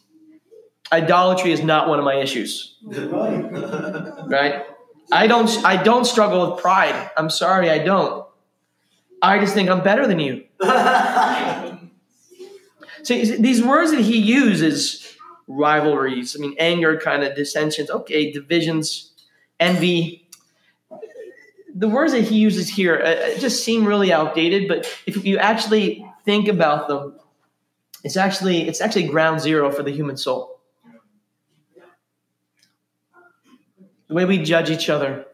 idolatry 0.92 1.52
is 1.52 1.62
not 1.62 1.88
one 1.88 1.98
of 1.98 2.04
my 2.04 2.14
issues. 2.16 2.76
Right? 2.84 4.64
I 5.12 5.26
don't 5.26 5.48
i 5.64 5.80
don't 5.82 6.04
struggle 6.04 6.50
with 6.50 6.60
pride. 6.60 7.10
I'm 7.16 7.30
sorry 7.30 7.70
i 7.70 7.78
don't. 7.78 8.26
I 9.22 9.38
just 9.38 9.54
think 9.54 9.68
i'm 9.68 9.82
better 9.82 10.06
than 10.06 10.18
you. 10.18 10.44
See 13.02 13.36
these 13.36 13.62
words 13.62 13.92
that 13.92 14.00
he 14.00 14.18
uses 14.18 15.02
rivalries 15.48 16.34
i 16.36 16.40
mean 16.40 16.56
anger 16.58 16.98
kind 16.98 17.22
of 17.22 17.36
dissensions 17.36 17.88
okay 17.90 18.32
divisions 18.32 19.12
envy. 19.60 20.28
The 21.72 21.88
words 21.88 22.12
that 22.12 22.22
he 22.22 22.38
uses 22.38 22.70
here 22.70 22.96
uh, 22.98 23.38
just 23.38 23.62
seem 23.62 23.84
really 23.84 24.12
outdated 24.12 24.66
but 24.66 24.88
if 25.06 25.24
you 25.24 25.38
actually 25.38 26.04
think 26.24 26.48
about 26.48 26.88
them 26.88 27.14
it's 28.02 28.16
actually 28.16 28.66
it's 28.66 28.80
actually 28.80 29.04
ground 29.06 29.40
zero 29.40 29.70
for 29.70 29.84
the 29.84 29.92
human 29.92 30.16
soul 30.16 30.55
the 34.08 34.14
way 34.14 34.24
we 34.24 34.38
judge 34.38 34.70
each 34.70 34.88
other, 34.88 35.26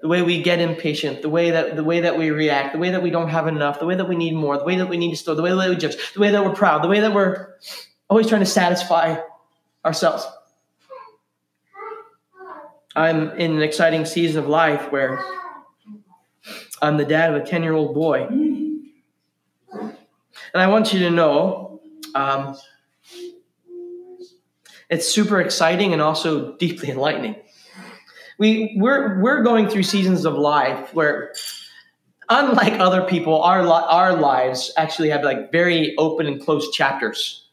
the 0.00 0.08
way 0.08 0.22
we 0.22 0.42
get 0.42 0.58
impatient, 0.58 1.22
the 1.22 1.28
way 1.28 1.50
that 1.52 1.76
the 1.76 1.84
way 1.84 2.00
that 2.00 2.18
we 2.18 2.30
react, 2.30 2.72
the 2.72 2.78
way 2.78 2.90
that 2.90 3.02
we 3.02 3.10
don't 3.10 3.28
have 3.28 3.46
enough, 3.46 3.78
the 3.78 3.86
way 3.86 3.94
that 3.94 4.08
we 4.08 4.16
need 4.16 4.34
more, 4.34 4.58
the 4.58 4.64
way 4.64 4.76
that 4.76 4.88
we 4.88 4.96
need 4.96 5.10
to 5.10 5.16
store, 5.16 5.34
the 5.34 5.42
way 5.42 5.50
that 5.50 5.70
we 5.70 5.76
judge, 5.76 5.96
the 6.14 6.20
way 6.20 6.30
that 6.30 6.44
we're 6.44 6.54
proud, 6.54 6.82
the 6.82 6.88
way 6.88 7.00
that 7.00 7.14
we're 7.14 7.54
always 8.10 8.28
trying 8.28 8.40
to 8.40 8.46
satisfy 8.46 9.16
ourselves. 9.84 10.26
I'm 12.94 13.30
in 13.38 13.52
an 13.52 13.62
exciting 13.62 14.04
season 14.04 14.42
of 14.42 14.48
life 14.48 14.92
where 14.92 15.24
I'm 16.82 16.96
the 16.96 17.04
dad 17.04 17.32
of 17.32 17.40
a 17.40 17.46
10 17.46 17.62
year 17.62 17.72
old 17.72 17.94
boy. 17.94 18.26
And 20.54 20.60
I 20.60 20.66
want 20.66 20.92
you 20.92 20.98
to 21.00 21.10
know 21.10 21.80
um, 22.14 22.58
it's 24.90 25.08
super 25.08 25.40
exciting 25.40 25.92
and 25.94 26.02
also 26.02 26.54
deeply 26.56 26.90
enlightening 26.90 27.36
we 28.42 28.74
we're 28.76 29.20
we're 29.20 29.40
going 29.40 29.68
through 29.68 29.84
seasons 29.84 30.24
of 30.24 30.34
life 30.34 30.92
where 30.94 31.32
unlike 32.28 32.72
other 32.80 33.02
people 33.02 33.40
our 33.40 33.64
our 33.64 34.16
lives 34.16 34.72
actually 34.76 35.08
have 35.10 35.22
like 35.22 35.52
very 35.52 35.94
open 35.96 36.26
and 36.26 36.42
closed 36.42 36.72
chapters. 36.72 37.48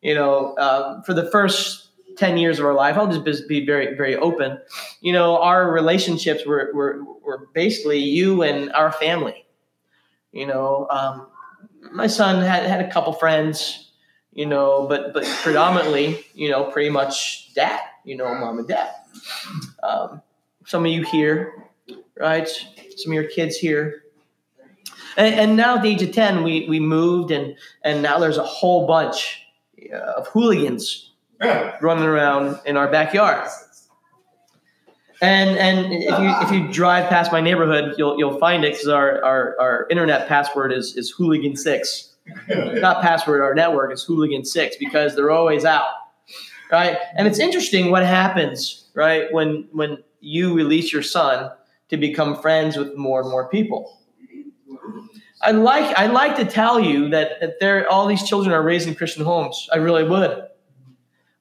You 0.00 0.14
know 0.14 0.54
uh, 0.54 1.02
for 1.02 1.12
the 1.12 1.30
first 1.30 1.90
10 2.16 2.38
years 2.38 2.60
of 2.60 2.64
our 2.64 2.74
life 2.74 2.96
i'll 2.96 3.10
just 3.10 3.48
be 3.48 3.66
very 3.66 3.94
very 3.96 4.16
open. 4.16 4.58
You 5.02 5.12
know 5.12 5.38
our 5.42 5.70
relationships 5.70 6.46
were 6.46 6.70
were, 6.72 7.04
were 7.22 7.48
basically 7.52 7.98
you 7.98 8.42
and 8.42 8.72
our 8.72 8.92
family. 8.92 9.44
You 10.32 10.46
know 10.46 10.86
um, 10.88 11.26
my 11.92 12.06
son 12.06 12.42
had, 12.42 12.62
had 12.64 12.80
a 12.80 12.90
couple 12.90 13.12
friends 13.12 13.90
you 14.32 14.46
know, 14.46 14.88
but 14.88 15.14
but 15.14 15.24
predominantly, 15.42 16.26
you 16.34 16.50
know, 16.50 16.64
pretty 16.64 16.90
much 16.90 17.54
dad, 17.54 17.78
you 18.02 18.16
know, 18.16 18.34
mom 18.34 18.58
and 18.58 18.66
dad. 18.66 18.92
Um, 19.82 20.22
some 20.66 20.84
of 20.84 20.92
you 20.92 21.02
here, 21.04 21.64
right? 22.18 22.48
Some 22.48 23.12
of 23.12 23.14
your 23.14 23.24
kids 23.24 23.56
here. 23.56 24.02
And, 25.16 25.34
and 25.34 25.56
now 25.56 25.76
at 25.76 25.82
the 25.82 25.90
age 25.90 26.02
of 26.02 26.12
10, 26.12 26.42
we, 26.42 26.66
we 26.68 26.80
moved 26.80 27.30
and, 27.30 27.56
and 27.82 28.02
now 28.02 28.18
there's 28.18 28.38
a 28.38 28.44
whole 28.44 28.86
bunch 28.86 29.42
uh, 29.92 29.96
of 29.96 30.26
hooligans 30.28 31.12
running 31.80 32.04
around 32.04 32.58
in 32.64 32.76
our 32.76 32.88
backyard. 32.88 33.48
And 35.20 35.56
and 35.56 35.92
if 35.92 36.18
you 36.18 36.34
if 36.42 36.50
you 36.50 36.72
drive 36.72 37.08
past 37.08 37.32
my 37.32 37.40
neighborhood, 37.40 37.94
you'll 37.96 38.18
you'll 38.18 38.38
find 38.38 38.64
it 38.64 38.72
because 38.72 38.88
our, 38.88 39.24
our 39.24 39.56
our 39.60 39.86
internet 39.88 40.28
password 40.28 40.72
is 40.72 40.96
is 40.96 41.10
hooligan 41.10 41.56
six, 41.56 42.14
not 42.48 43.00
password. 43.00 43.40
Our 43.40 43.54
network 43.54 43.92
is 43.92 44.02
hooligan 44.02 44.44
six 44.44 44.76
because 44.76 45.14
they're 45.14 45.30
always 45.30 45.64
out, 45.64 45.88
right? 46.70 46.98
And 47.16 47.26
it's 47.28 47.38
interesting 47.38 47.90
what 47.90 48.04
happens, 48.04 48.83
right, 48.94 49.32
when 49.32 49.68
when 49.72 50.02
you 50.20 50.54
release 50.54 50.92
your 50.92 51.02
son 51.02 51.50
to 51.90 51.96
become 51.96 52.40
friends 52.40 52.76
with 52.76 52.96
more 52.96 53.20
and 53.20 53.30
more 53.30 53.48
people. 53.48 54.00
I 55.42 55.50
like 55.50 55.96
I 55.98 56.06
like 56.06 56.36
to 56.36 56.44
tell 56.44 56.80
you 56.80 57.10
that 57.10 57.40
that 57.40 57.60
there 57.60 57.90
all 57.90 58.06
these 58.06 58.26
children 58.26 58.54
are 58.54 58.62
raised 58.62 58.88
in 58.88 58.94
Christian 58.94 59.24
homes. 59.24 59.68
I 59.72 59.76
really 59.76 60.04
would. 60.04 60.48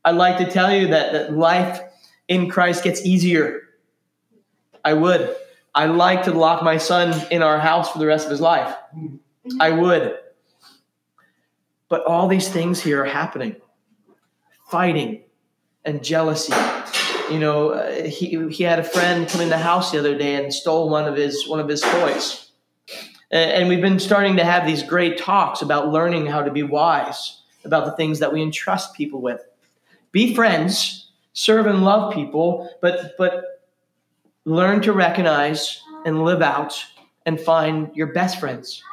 I'd 0.06 0.16
like 0.16 0.38
to 0.40 0.52
tell 0.52 0.74
you 0.74 0.88
that, 0.88 1.14
that 1.14 1.34
life 1.34 1.80
in 2.28 2.50
Christ 2.50 2.84
gets 2.84 3.06
easier. 3.06 3.62
I 4.84 4.94
would. 4.94 5.34
I 5.74 5.86
like 5.86 6.24
to 6.24 6.32
lock 6.32 6.62
my 6.62 6.78
son 6.78 7.16
in 7.32 7.42
our 7.42 7.58
house 7.58 7.90
for 7.92 8.00
the 8.00 8.06
rest 8.06 8.26
of 8.26 8.32
his 8.32 8.42
life. 8.42 8.76
I 9.60 9.72
would. 9.72 10.18
But 11.88 12.04
all 12.06 12.28
these 12.28 12.50
things 12.50 12.82
here 12.82 13.02
are 13.02 13.06
happening 13.06 13.56
fighting 14.70 15.22
and 15.86 16.04
jealousy. 16.04 16.54
You 17.32 17.40
know, 17.40 17.70
uh, 17.70 18.04
he, 18.04 18.50
he 18.50 18.64
had 18.64 18.80
a 18.80 18.84
friend 18.84 19.28
come 19.28 19.42
in 19.42 19.50
the 19.50 19.58
house 19.58 19.92
the 19.92 20.00
other 20.00 20.18
day 20.18 20.36
and 20.36 20.54
stole 20.54 20.90
one 20.90 21.08
of 21.08 21.16
his 21.16 21.48
one 21.48 21.60
of 21.60 21.68
his 21.68 21.82
toys. 21.82 22.52
And, 23.32 23.52
and 23.52 23.70
we've 23.70 23.82
been 23.82 24.00
starting 24.00 24.38
to 24.38 24.44
have 24.44 24.66
these 24.66 24.84
great 24.84 25.18
talks 25.18 25.62
about 25.62 25.90
learning 25.90 26.28
how 26.28 26.42
to 26.42 26.52
be 26.52 26.64
wise 26.64 27.42
about 27.66 27.86
the 27.86 27.94
things 27.94 28.20
that 28.20 28.34
we 28.34 28.42
entrust 28.42 28.94
people 28.94 29.22
with. 29.22 29.42
Be 30.12 30.36
friends, 30.36 31.12
serve 31.32 31.66
and 31.66 31.84
love 31.84 32.14
people, 32.14 32.70
but 32.82 33.16
but 33.18 33.62
learn 34.46 34.82
to 34.82 34.92
recognize 34.92 35.82
and 36.06 36.24
live 36.24 36.42
out 36.42 36.84
and 37.26 37.40
find 37.40 37.90
your 37.96 38.08
best 38.08 38.40
friends 38.40 38.84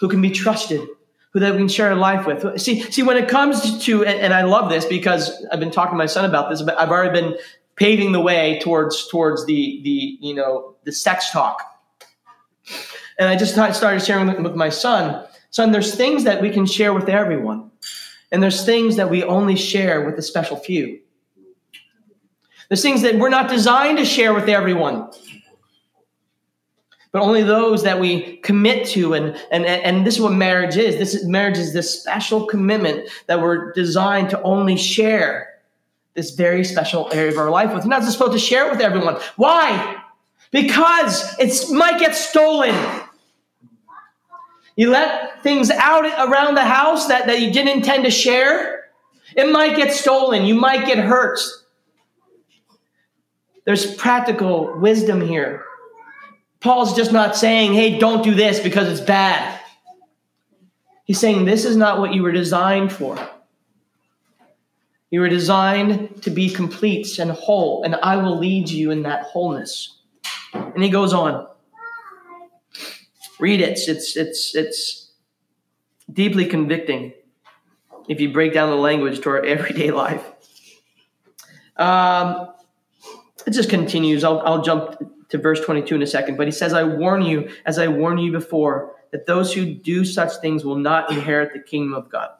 who 0.00 0.08
can 0.08 0.20
be 0.20 0.30
trusted, 0.30 0.88
who 1.32 1.40
that 1.40 1.52
we 1.52 1.58
can 1.58 1.68
share 1.68 1.90
a 1.90 1.96
life 1.96 2.26
with. 2.26 2.60
See, 2.60 2.82
see, 2.82 3.02
when 3.02 3.16
it 3.16 3.28
comes 3.28 3.84
to, 3.84 4.04
and, 4.04 4.20
and 4.20 4.34
I 4.34 4.42
love 4.42 4.70
this 4.70 4.84
because 4.84 5.44
I've 5.50 5.60
been 5.60 5.70
talking 5.70 5.92
to 5.92 5.98
my 5.98 6.06
son 6.06 6.24
about 6.24 6.50
this, 6.50 6.62
but 6.62 6.78
I've 6.78 6.90
already 6.90 7.20
been 7.20 7.38
paving 7.76 8.12
the 8.12 8.20
way 8.20 8.58
towards 8.60 9.08
towards 9.08 9.46
the 9.46 9.80
the 9.82 10.18
you 10.20 10.34
know 10.34 10.76
the 10.84 10.92
sex 10.92 11.30
talk. 11.30 11.62
And 13.18 13.28
I 13.28 13.36
just 13.36 13.52
started 13.52 14.02
sharing 14.02 14.26
with, 14.26 14.40
with 14.40 14.54
my 14.54 14.68
son, 14.68 15.24
son, 15.50 15.72
there's 15.72 15.94
things 15.94 16.24
that 16.24 16.40
we 16.40 16.50
can 16.50 16.66
share 16.66 16.92
with 16.92 17.08
everyone. 17.08 17.70
And 18.30 18.42
there's 18.42 18.64
things 18.64 18.96
that 18.96 19.10
we 19.10 19.22
only 19.22 19.56
share 19.56 20.06
with 20.06 20.18
a 20.18 20.22
special 20.22 20.56
few. 20.56 20.98
There's 22.68 22.82
things 22.82 23.02
that 23.02 23.16
we're 23.16 23.28
not 23.28 23.50
designed 23.50 23.98
to 23.98 24.04
share 24.06 24.32
with 24.32 24.48
everyone, 24.48 25.10
but 27.12 27.20
only 27.20 27.42
those 27.42 27.82
that 27.82 28.00
we 28.00 28.38
commit 28.38 28.86
to. 28.88 29.12
And, 29.14 29.36
and, 29.50 29.66
and 29.66 30.06
this 30.06 30.14
is 30.14 30.20
what 30.20 30.32
marriage 30.32 30.76
is. 30.76 30.96
This 30.96 31.14
is, 31.14 31.26
marriage 31.26 31.58
is 31.58 31.74
this 31.74 32.00
special 32.00 32.46
commitment 32.46 33.08
that 33.26 33.40
we're 33.40 33.70
designed 33.72 34.30
to 34.30 34.42
only 34.42 34.76
share 34.76 35.50
this 36.14 36.30
very 36.30 36.64
special 36.64 37.10
area 37.12 37.30
of 37.30 37.38
our 37.38 37.50
life 37.50 37.72
with. 37.74 37.84
We're 37.84 37.90
not 37.90 38.00
just 38.00 38.12
supposed 38.12 38.32
to 38.32 38.38
share 38.38 38.66
it 38.66 38.72
with 38.72 38.80
everyone. 38.80 39.18
Why? 39.36 40.02
Because 40.50 41.38
it 41.38 41.70
might 41.70 42.00
get 42.00 42.14
stolen. 42.14 42.74
You 44.76 44.90
let 44.90 45.42
things 45.42 45.70
out 45.70 46.04
around 46.04 46.54
the 46.54 46.64
house 46.64 47.08
that, 47.08 47.26
that 47.26 47.40
you 47.40 47.52
didn't 47.52 47.76
intend 47.76 48.04
to 48.04 48.10
share, 48.10 48.84
it 49.36 49.50
might 49.52 49.76
get 49.76 49.92
stolen. 49.92 50.44
You 50.44 50.54
might 50.54 50.86
get 50.86 50.98
hurt. 50.98 51.38
There's 53.64 53.94
practical 53.94 54.78
wisdom 54.78 55.20
here. 55.20 55.64
Paul's 56.62 56.94
just 56.94 57.12
not 57.12 57.36
saying, 57.36 57.74
hey, 57.74 57.98
don't 57.98 58.22
do 58.22 58.34
this 58.34 58.60
because 58.60 58.88
it's 58.88 59.00
bad. 59.00 59.60
He's 61.04 61.18
saying, 61.18 61.44
this 61.44 61.64
is 61.64 61.76
not 61.76 61.98
what 61.98 62.14
you 62.14 62.22
were 62.22 62.32
designed 62.32 62.92
for. 62.92 63.18
You 65.10 65.20
were 65.20 65.28
designed 65.28 66.22
to 66.22 66.30
be 66.30 66.48
complete 66.48 67.18
and 67.18 67.30
whole, 67.32 67.82
and 67.82 67.96
I 67.96 68.16
will 68.16 68.38
lead 68.38 68.70
you 68.70 68.90
in 68.90 69.02
that 69.02 69.24
wholeness. 69.24 69.98
And 70.54 70.82
he 70.82 70.88
goes 70.88 71.12
on. 71.12 71.46
Read 73.38 73.60
it. 73.60 73.78
It's 73.88 74.16
it's 74.16 74.54
it's 74.54 75.10
deeply 76.10 76.46
convicting 76.46 77.12
if 78.08 78.20
you 78.20 78.32
break 78.32 78.54
down 78.54 78.70
the 78.70 78.76
language 78.76 79.20
to 79.20 79.30
our 79.30 79.40
everyday 79.44 79.90
life. 79.90 80.24
Um, 81.76 82.51
it 83.46 83.50
just 83.52 83.70
continues. 83.70 84.24
I'll, 84.24 84.40
I'll 84.40 84.62
jump 84.62 84.96
to 85.30 85.38
verse 85.38 85.60
22 85.64 85.94
in 85.94 86.02
a 86.02 86.06
second. 86.06 86.36
But 86.36 86.46
he 86.46 86.52
says, 86.52 86.72
I 86.72 86.84
warn 86.84 87.22
you, 87.22 87.50
as 87.64 87.78
I 87.78 87.88
warned 87.88 88.20
you 88.20 88.32
before, 88.32 88.94
that 89.10 89.26
those 89.26 89.52
who 89.52 89.66
do 89.66 90.04
such 90.04 90.36
things 90.36 90.64
will 90.64 90.76
not 90.76 91.10
inherit 91.10 91.52
the 91.52 91.60
kingdom 91.60 91.94
of 91.94 92.10
God. 92.10 92.30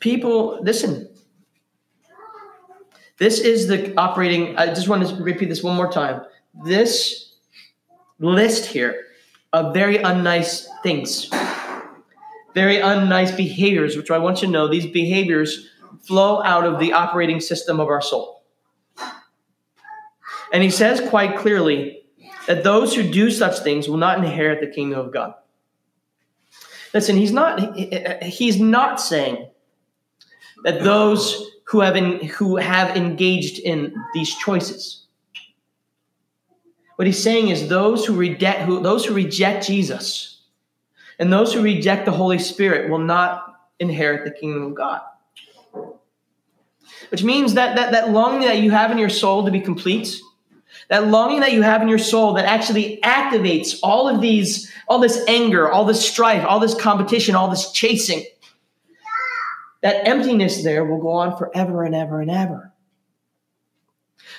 People, 0.00 0.60
listen. 0.62 1.08
This 3.18 3.40
is 3.40 3.66
the 3.66 3.92
operating, 3.98 4.56
I 4.56 4.66
just 4.66 4.88
want 4.88 5.06
to 5.08 5.16
repeat 5.16 5.48
this 5.48 5.62
one 5.62 5.76
more 5.76 5.90
time 5.90 6.22
this 6.64 7.34
list 8.18 8.66
here 8.66 9.04
of 9.52 9.72
very 9.74 9.98
unnice 9.98 10.66
things, 10.82 11.28
very 12.54 12.76
unnice 12.76 13.36
behaviors, 13.36 13.96
which 13.96 14.10
I 14.10 14.18
want 14.18 14.42
you 14.42 14.48
to 14.48 14.52
know 14.52 14.68
these 14.68 14.86
behaviors 14.86 15.68
flow 16.08 16.42
out 16.42 16.64
of 16.64 16.80
the 16.80 16.92
operating 16.92 17.40
system 17.40 17.78
of 17.78 17.86
our 17.88 18.02
soul. 18.02 18.42
And 20.52 20.62
he 20.62 20.70
says 20.70 21.00
quite 21.08 21.38
clearly 21.38 22.02
that 22.48 22.64
those 22.64 22.94
who 22.94 23.02
do 23.02 23.30
such 23.30 23.58
things 23.60 23.88
will 23.88 23.98
not 23.98 24.18
inherit 24.18 24.60
the 24.60 24.66
kingdom 24.66 24.98
of 24.98 25.12
God. 25.12 25.34
Listen, 26.92 27.16
he's 27.16 27.32
not 27.32 27.76
he's 28.22 28.58
not 28.58 29.00
saying 29.00 29.50
that 30.64 30.82
those 30.82 31.50
who 31.64 31.80
have 31.80 31.96
in, 31.96 32.24
who 32.26 32.56
have 32.56 32.96
engaged 32.96 33.58
in 33.58 33.94
these 34.14 34.34
choices 34.34 34.98
what 36.98 37.06
he's 37.06 37.22
saying 37.22 37.50
is 37.50 37.68
those 37.68 38.04
who 38.04 38.16
reject 38.16 38.62
who, 38.62 38.80
those 38.80 39.04
who 39.04 39.14
reject 39.14 39.64
Jesus 39.64 40.42
and 41.20 41.32
those 41.32 41.52
who 41.52 41.62
reject 41.62 42.06
the 42.06 42.10
Holy 42.10 42.40
Spirit 42.40 42.90
will 42.90 42.98
not 42.98 43.68
inherit 43.78 44.24
the 44.24 44.32
kingdom 44.32 44.64
of 44.64 44.74
God. 44.74 45.02
Which 47.10 47.24
means 47.24 47.54
that, 47.54 47.76
that 47.76 47.92
that 47.92 48.10
longing 48.10 48.48
that 48.48 48.58
you 48.58 48.70
have 48.70 48.90
in 48.90 48.98
your 48.98 49.08
soul 49.08 49.44
to 49.44 49.50
be 49.50 49.60
complete, 49.60 50.20
that 50.88 51.08
longing 51.08 51.40
that 51.40 51.52
you 51.52 51.62
have 51.62 51.82
in 51.82 51.88
your 51.88 51.98
soul 51.98 52.34
that 52.34 52.44
actually 52.44 53.00
activates 53.02 53.78
all 53.82 54.08
of 54.08 54.20
these, 54.20 54.70
all 54.88 54.98
this 54.98 55.22
anger, 55.28 55.70
all 55.70 55.84
this 55.84 56.06
strife, 56.06 56.44
all 56.46 56.60
this 56.60 56.74
competition, 56.74 57.34
all 57.34 57.48
this 57.48 57.72
chasing, 57.72 58.24
that 59.82 60.06
emptiness 60.06 60.62
there 60.62 60.84
will 60.84 61.00
go 61.00 61.10
on 61.10 61.36
forever 61.36 61.84
and 61.84 61.94
ever 61.94 62.20
and 62.20 62.30
ever. 62.30 62.72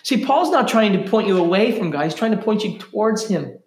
See, 0.04 0.24
Paul's 0.24 0.52
not 0.52 0.68
trying 0.68 0.94
to 0.94 1.10
point 1.10 1.28
you 1.28 1.38
away 1.38 1.78
from 1.78 1.92
God, 1.92 2.04
he's 2.04 2.16
trying 2.16 2.32
to 2.32 2.42
point 2.42 2.64
you 2.64 2.78
towards 2.78 3.28
Him. 3.28 3.60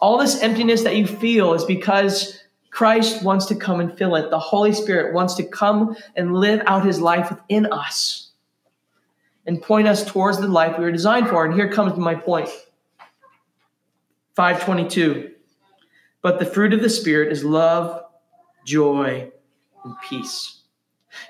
All 0.00 0.18
this 0.18 0.40
emptiness 0.40 0.82
that 0.82 0.96
you 0.96 1.06
feel 1.06 1.54
is 1.54 1.64
because 1.64 2.41
Christ 2.72 3.22
wants 3.22 3.44
to 3.46 3.54
come 3.54 3.80
and 3.80 3.96
fill 3.96 4.16
it. 4.16 4.30
The 4.30 4.38
Holy 4.38 4.72
Spirit 4.72 5.12
wants 5.12 5.34
to 5.34 5.44
come 5.44 5.94
and 6.16 6.34
live 6.34 6.62
out 6.66 6.86
His 6.86 7.00
life 7.00 7.30
within 7.30 7.66
us 7.70 8.30
and 9.46 9.60
point 9.60 9.86
us 9.86 10.04
towards 10.04 10.38
the 10.38 10.48
life 10.48 10.78
we 10.78 10.84
were 10.84 10.90
designed 10.90 11.28
for. 11.28 11.44
And 11.44 11.52
here 11.52 11.70
comes 11.70 11.96
my 11.98 12.14
point 12.14 12.48
522. 14.36 15.32
But 16.22 16.38
the 16.38 16.46
fruit 16.46 16.72
of 16.72 16.80
the 16.80 16.88
Spirit 16.88 17.30
is 17.30 17.44
love, 17.44 18.04
joy, 18.64 19.30
and 19.84 19.94
peace. 20.08 20.62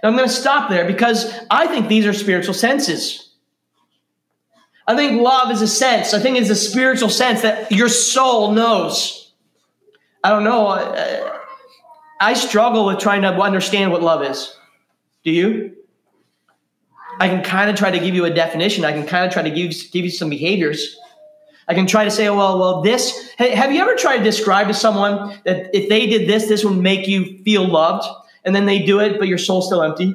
Now 0.01 0.11
I'm 0.11 0.17
going 0.17 0.29
to 0.29 0.35
stop 0.35 0.71
there 0.71 0.87
because 0.87 1.35
I 1.51 1.67
think 1.67 1.89
these 1.89 2.07
are 2.07 2.13
spiritual 2.13 2.55
senses. 2.55 3.31
I 4.87 4.95
think 4.95 5.21
love 5.21 5.51
is 5.51 5.61
a 5.61 5.67
sense. 5.67 6.15
I 6.15 6.21
think 6.21 6.37
it's 6.37 6.51
a 6.51 6.55
spiritual 6.55 7.09
sense 7.09 7.43
that 7.43 7.73
your 7.73 7.89
soul 7.89 8.53
knows. 8.53 9.22
I 10.25 10.31
don't 10.31 10.45
know. 10.45 10.69
I, 10.69 11.41
I 12.21 12.35
struggle 12.35 12.87
with 12.87 12.99
trying 12.99 13.23
to 13.23 13.29
understand 13.29 13.91
what 13.91 14.03
love 14.03 14.23
is. 14.23 14.57
Do 15.25 15.31
you? 15.31 15.77
I 17.19 17.29
can 17.29 17.43
kind 17.43 17.69
of 17.69 17.77
try 17.77 17.91
to 17.91 17.99
give 17.99 18.15
you 18.15 18.25
a 18.25 18.31
definition. 18.31 18.85
I 18.85 18.93
can 18.93 19.07
kind 19.07 19.27
of 19.27 19.33
try 19.33 19.43
to 19.43 19.51
give, 19.51 19.75
give 19.91 20.05
you 20.05 20.11
some 20.11 20.31
behaviors. 20.31 20.97
I 21.69 21.75
can 21.75 21.87
try 21.87 22.05
to 22.05 22.11
say, 22.11 22.29
well, 22.31 22.59
well, 22.59 22.81
this. 22.83 23.33
Hey, 23.39 23.51
have 23.51 23.73
you 23.73 23.81
ever 23.81 23.95
tried 23.97 24.19
to 24.19 24.25
describe 24.25 24.69
to 24.69 24.75
someone 24.75 25.39
that 25.45 25.71
if 25.77 25.89
they 25.89 26.07
did 26.07 26.29
this, 26.29 26.49
this 26.49 26.65
would 26.65 26.79
make 26.79 27.07
you 27.07 27.43
feel 27.45 27.67
loved, 27.67 28.07
and 28.45 28.55
then 28.55 28.67
they 28.67 28.81
do 28.81 29.01
it, 29.01 29.19
but 29.19 29.29
your 29.29 29.39
soul's 29.39 29.67
still 29.67 29.83
empty? 29.83 30.15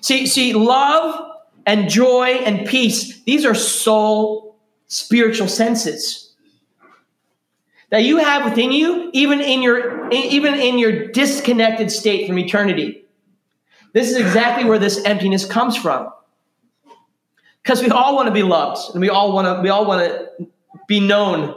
See, 0.00 0.26
see, 0.26 0.52
love 0.52 1.32
and 1.66 1.88
joy 1.88 2.28
and 2.44 2.66
peace, 2.66 3.22
these 3.24 3.44
are 3.44 3.54
soul 3.54 4.56
spiritual 4.86 5.48
senses 5.48 6.25
that 7.96 8.04
you 8.04 8.18
have 8.18 8.44
within 8.44 8.72
you, 8.72 9.08
even 9.14 9.40
in 9.40 9.62
your 9.62 10.10
even 10.12 10.52
in 10.52 10.78
your 10.78 11.08
disconnected 11.08 11.90
state 11.90 12.26
from 12.26 12.38
eternity. 12.38 13.06
This 13.94 14.10
is 14.10 14.18
exactly 14.18 14.68
where 14.68 14.78
this 14.78 15.02
emptiness 15.04 15.46
comes 15.46 15.78
from. 15.78 16.12
Because 17.62 17.80
we 17.80 17.88
all 17.88 18.14
want 18.14 18.28
to 18.28 18.34
be 18.34 18.42
loved 18.42 18.92
and 18.92 19.00
we 19.00 19.08
all 19.08 19.32
want 19.32 19.46
to 19.46 19.62
we 19.62 19.70
all 19.70 19.86
want 19.86 20.06
to 20.06 20.46
be 20.86 21.00
known. 21.00 21.54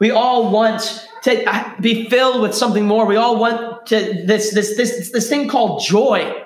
We 0.00 0.10
all 0.10 0.50
want 0.50 1.08
to 1.22 1.50
uh, 1.50 1.80
be 1.80 2.06
filled 2.10 2.42
with 2.42 2.54
something 2.54 2.86
more. 2.86 3.06
We 3.06 3.16
all 3.16 3.38
want 3.40 3.86
to 3.86 4.22
this 4.26 4.52
this 4.52 4.76
this 4.76 5.10
this 5.10 5.30
thing 5.30 5.48
called 5.48 5.82
joy. 5.82 6.44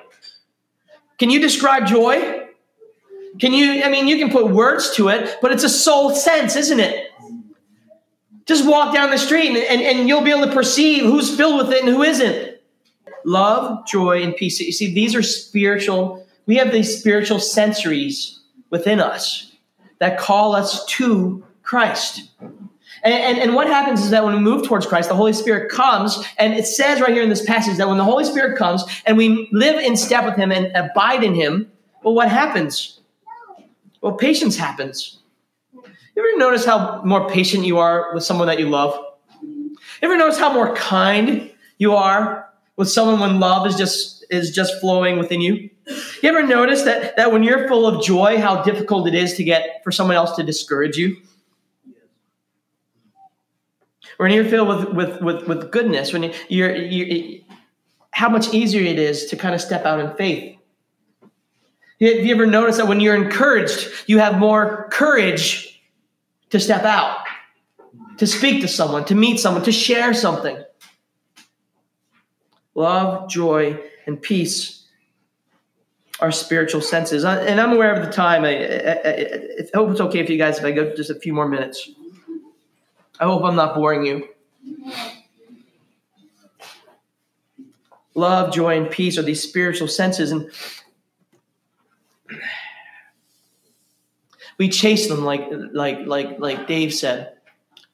Can 1.17 1.29
you 1.29 1.41
describe 1.41 1.87
joy? 1.87 2.47
Can 3.41 3.51
you 3.51 3.83
I 3.83 3.89
mean 3.89 4.07
you 4.07 4.17
can 4.17 4.29
put 4.29 4.49
words 4.49 4.95
to 4.95 5.09
it, 5.09 5.39
but 5.41 5.51
it's 5.51 5.65
a 5.65 5.69
soul 5.69 6.15
sense, 6.15 6.55
isn't 6.55 6.79
it? 6.79 7.09
Just 8.45 8.67
walk 8.67 8.93
down 8.93 9.09
the 9.09 9.17
street 9.17 9.49
and, 9.49 9.57
and, 9.57 9.81
and 9.81 10.07
you'll 10.07 10.21
be 10.23 10.31
able 10.31 10.45
to 10.45 10.53
perceive 10.53 11.03
who's 11.03 11.35
filled 11.35 11.57
with 11.57 11.73
it 11.73 11.83
and 11.83 11.93
who 11.93 12.03
isn't. 12.03 12.57
Love, 13.25 13.87
joy, 13.87 14.21
and 14.21 14.35
peace. 14.35 14.59
You 14.59 14.73
see, 14.73 14.93
these 14.93 15.15
are 15.15 15.23
spiritual 15.23 16.23
we 16.45 16.57
have 16.57 16.71
these 16.71 16.97
spiritual 16.97 17.37
sensories 17.37 18.39
within 18.69 18.99
us 18.99 19.51
that 19.99 20.17
call 20.17 20.55
us 20.55 20.85
to 20.85 21.43
Christ. 21.61 22.29
And, 23.03 23.13
and, 23.13 23.37
and, 23.37 23.53
what 23.53 23.67
happens 23.67 24.01
is 24.01 24.11
that 24.11 24.23
when 24.23 24.33
we 24.33 24.39
move 24.39 24.65
towards 24.65 24.85
Christ, 24.85 25.09
the 25.09 25.15
Holy 25.15 25.33
Spirit 25.33 25.69
comes, 25.69 26.23
and 26.37 26.53
it 26.53 26.65
says 26.65 27.01
right 27.01 27.11
here 27.11 27.23
in 27.23 27.29
this 27.29 27.45
passage 27.45 27.77
that 27.77 27.87
when 27.87 27.97
the 27.97 28.03
Holy 28.03 28.23
Spirit 28.23 28.57
comes 28.57 28.83
and 29.05 29.17
we 29.17 29.49
live 29.51 29.77
in 29.79 29.97
step 29.97 30.25
with 30.25 30.35
Him 30.35 30.51
and 30.51 30.67
abide 30.75 31.23
in 31.23 31.35
Him, 31.35 31.69
well, 32.03 32.13
what 32.13 32.29
happens? 32.29 33.01
Well, 34.01 34.13
patience 34.13 34.55
happens. 34.55 35.19
You 36.15 36.27
ever 36.27 36.37
notice 36.37 36.65
how 36.65 37.01
more 37.03 37.27
patient 37.29 37.65
you 37.65 37.79
are 37.79 38.13
with 38.13 38.23
someone 38.23 38.47
that 38.47 38.59
you 38.59 38.69
love? 38.69 38.93
You 39.41 39.77
ever 40.03 40.17
notice 40.17 40.37
how 40.37 40.53
more 40.53 40.75
kind 40.75 41.51
you 41.77 41.95
are 41.95 42.49
with 42.75 42.89
someone 42.89 43.19
when 43.19 43.39
love 43.39 43.65
is 43.65 43.75
just 43.75 44.25
is 44.29 44.51
just 44.51 44.79
flowing 44.79 45.17
within 45.17 45.41
you? 45.41 45.69
You 46.21 46.29
ever 46.29 46.43
notice 46.43 46.83
that, 46.83 47.17
that 47.17 47.31
when 47.31 47.43
you're 47.43 47.67
full 47.67 47.85
of 47.85 48.03
joy, 48.03 48.39
how 48.39 48.63
difficult 48.63 49.07
it 49.07 49.15
is 49.15 49.33
to 49.33 49.43
get 49.43 49.81
for 49.83 49.91
someone 49.91 50.15
else 50.15 50.35
to 50.35 50.43
discourage 50.43 50.97
you? 50.97 51.17
When 54.17 54.31
you're 54.31 54.45
filled 54.45 54.69
with, 54.69 54.93
with, 54.93 55.21
with, 55.21 55.47
with 55.47 55.71
goodness, 55.71 56.13
when 56.13 56.31
you're, 56.47 56.75
you're, 56.75 57.41
how 58.11 58.29
much 58.29 58.53
easier 58.53 58.81
it 58.81 58.99
is 58.99 59.25
to 59.25 59.35
kind 59.35 59.55
of 59.55 59.61
step 59.61 59.85
out 59.85 59.99
in 59.99 60.15
faith. 60.15 60.57
Have 61.99 62.25
you 62.25 62.33
ever 62.33 62.45
noticed 62.45 62.77
that 62.77 62.87
when 62.87 62.99
you're 62.99 63.15
encouraged, 63.15 63.89
you 64.07 64.19
have 64.19 64.37
more 64.37 64.87
courage 64.91 65.72
to 66.53 66.59
step 66.59 66.83
out, 66.83 67.25
to 68.19 68.27
speak 68.27 68.61
to 68.61 68.67
someone, 68.67 69.03
to 69.05 69.15
meet 69.15 69.39
someone, 69.39 69.63
to 69.63 69.71
share 69.71 70.13
something? 70.13 70.63
Love, 72.75 73.27
joy, 73.27 73.79
and 74.05 74.21
peace 74.21 74.85
are 76.19 76.31
spiritual 76.31 76.79
senses. 76.79 77.23
And 77.23 77.59
I'm 77.59 77.73
aware 77.73 77.91
of 77.91 78.05
the 78.05 78.11
time. 78.11 78.43
I, 78.43 78.65
I, 78.65 78.99
I, 79.73 79.77
hope 79.77 79.89
it's 79.89 79.99
okay 80.01 80.23
for 80.23 80.31
you 80.31 80.37
guys 80.37 80.59
if 80.59 80.63
I 80.63 80.71
go 80.71 80.93
just 80.93 81.09
a 81.09 81.15
few 81.15 81.33
more 81.33 81.47
minutes. 81.47 81.89
I 83.19 83.23
hope 83.23 83.43
I'm 83.43 83.55
not 83.55 83.73
boring 83.73 84.05
you. 84.05 84.27
Love, 88.13 88.53
joy, 88.53 88.77
and 88.77 88.91
peace 88.91 89.17
are 89.17 89.23
these 89.23 89.41
spiritual 89.41 89.87
senses, 89.87 90.31
and 90.31 90.51
we 94.57 94.69
chase 94.69 95.07
them 95.07 95.23
like 95.23 95.47
like 95.73 96.05
like 96.05 96.39
like 96.39 96.67
Dave 96.67 96.93
said. 96.93 97.33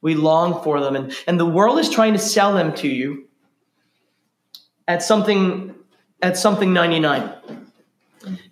We 0.01 0.15
long 0.15 0.63
for 0.63 0.79
them, 0.79 0.95
and 0.95 1.13
and 1.27 1.39
the 1.39 1.45
world 1.45 1.77
is 1.79 1.89
trying 1.89 2.13
to 2.13 2.19
sell 2.19 2.53
them 2.53 2.73
to 2.75 2.87
you 2.87 3.27
at 4.87 5.03
something 5.03 5.75
at 6.21 6.37
something 6.37 6.73
99 6.73 7.33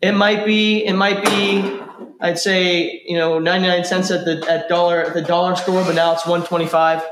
it 0.01 0.13
might 0.13 0.45
be, 0.45 0.85
it 0.85 0.93
might 0.93 1.23
be, 1.23 1.79
I'd 2.21 2.39
say, 2.39 3.03
you 3.05 3.17
know, 3.17 3.39
99 3.39 3.83
cents 3.83 4.11
at 4.11 4.25
the 4.25 4.45
at 4.49 4.69
dollar 4.69 5.01
at 5.01 5.13
the 5.13 5.21
dollar 5.21 5.55
store, 5.55 5.83
but 5.83 5.95
now 5.95 6.13
it's 6.13 6.25
125. 6.25 7.03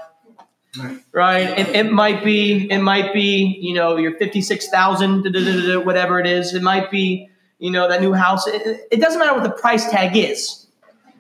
Right. 1.11 1.59
It, 1.59 1.69
it 1.69 1.91
might 1.91 2.23
be, 2.23 2.69
it 2.69 2.79
might 2.79 3.13
be, 3.13 3.57
you 3.61 3.73
know, 3.73 3.97
your 3.97 4.17
56,000, 4.17 5.85
whatever 5.85 6.19
it 6.19 6.27
is. 6.27 6.53
It 6.53 6.61
might 6.61 6.91
be, 6.91 7.29
you 7.59 7.71
know, 7.71 7.87
that 7.87 8.01
new 8.01 8.13
house. 8.13 8.45
It, 8.47 8.87
it 8.91 8.99
doesn't 8.99 9.19
matter 9.19 9.33
what 9.33 9.43
the 9.43 9.51
price 9.51 9.89
tag 9.89 10.17
is. 10.17 10.64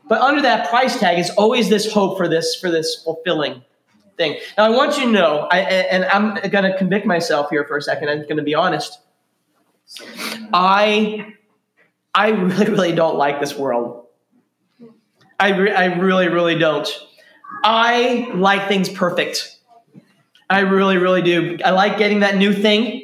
But 0.07 0.21
under 0.21 0.41
that 0.41 0.69
price 0.69 0.99
tag 0.99 1.17
is 1.19 1.29
always 1.31 1.69
this 1.69 1.91
hope 1.91 2.17
for 2.17 2.27
this, 2.27 2.55
for 2.55 2.69
this 2.69 3.01
fulfilling 3.03 3.63
thing. 4.17 4.39
Now 4.57 4.65
I 4.65 4.69
want 4.69 4.97
you 4.97 5.05
to 5.05 5.11
know, 5.11 5.47
I, 5.51 5.59
and 5.59 6.05
I'm 6.05 6.35
going 6.49 6.69
to 6.71 6.77
convict 6.77 7.05
myself 7.05 7.49
here 7.49 7.65
for 7.65 7.77
a 7.77 7.81
second. 7.81 8.09
I'm 8.09 8.23
going 8.23 8.37
to 8.37 8.43
be 8.43 8.55
honest. 8.55 8.99
I 10.53 11.33
I 12.13 12.29
really 12.29 12.69
really 12.69 12.91
don't 12.93 13.17
like 13.17 13.39
this 13.39 13.55
world. 13.55 14.07
I 15.39 15.49
re- 15.49 15.73
I 15.73 15.85
really 15.95 16.27
really 16.27 16.57
don't. 16.57 16.87
I 17.63 18.31
like 18.33 18.67
things 18.67 18.89
perfect. 18.89 19.57
I 20.49 20.61
really 20.61 20.97
really 20.97 21.21
do. 21.21 21.59
I 21.63 21.71
like 21.71 21.97
getting 21.97 22.21
that 22.21 22.35
new 22.35 22.53
thing. 22.53 23.01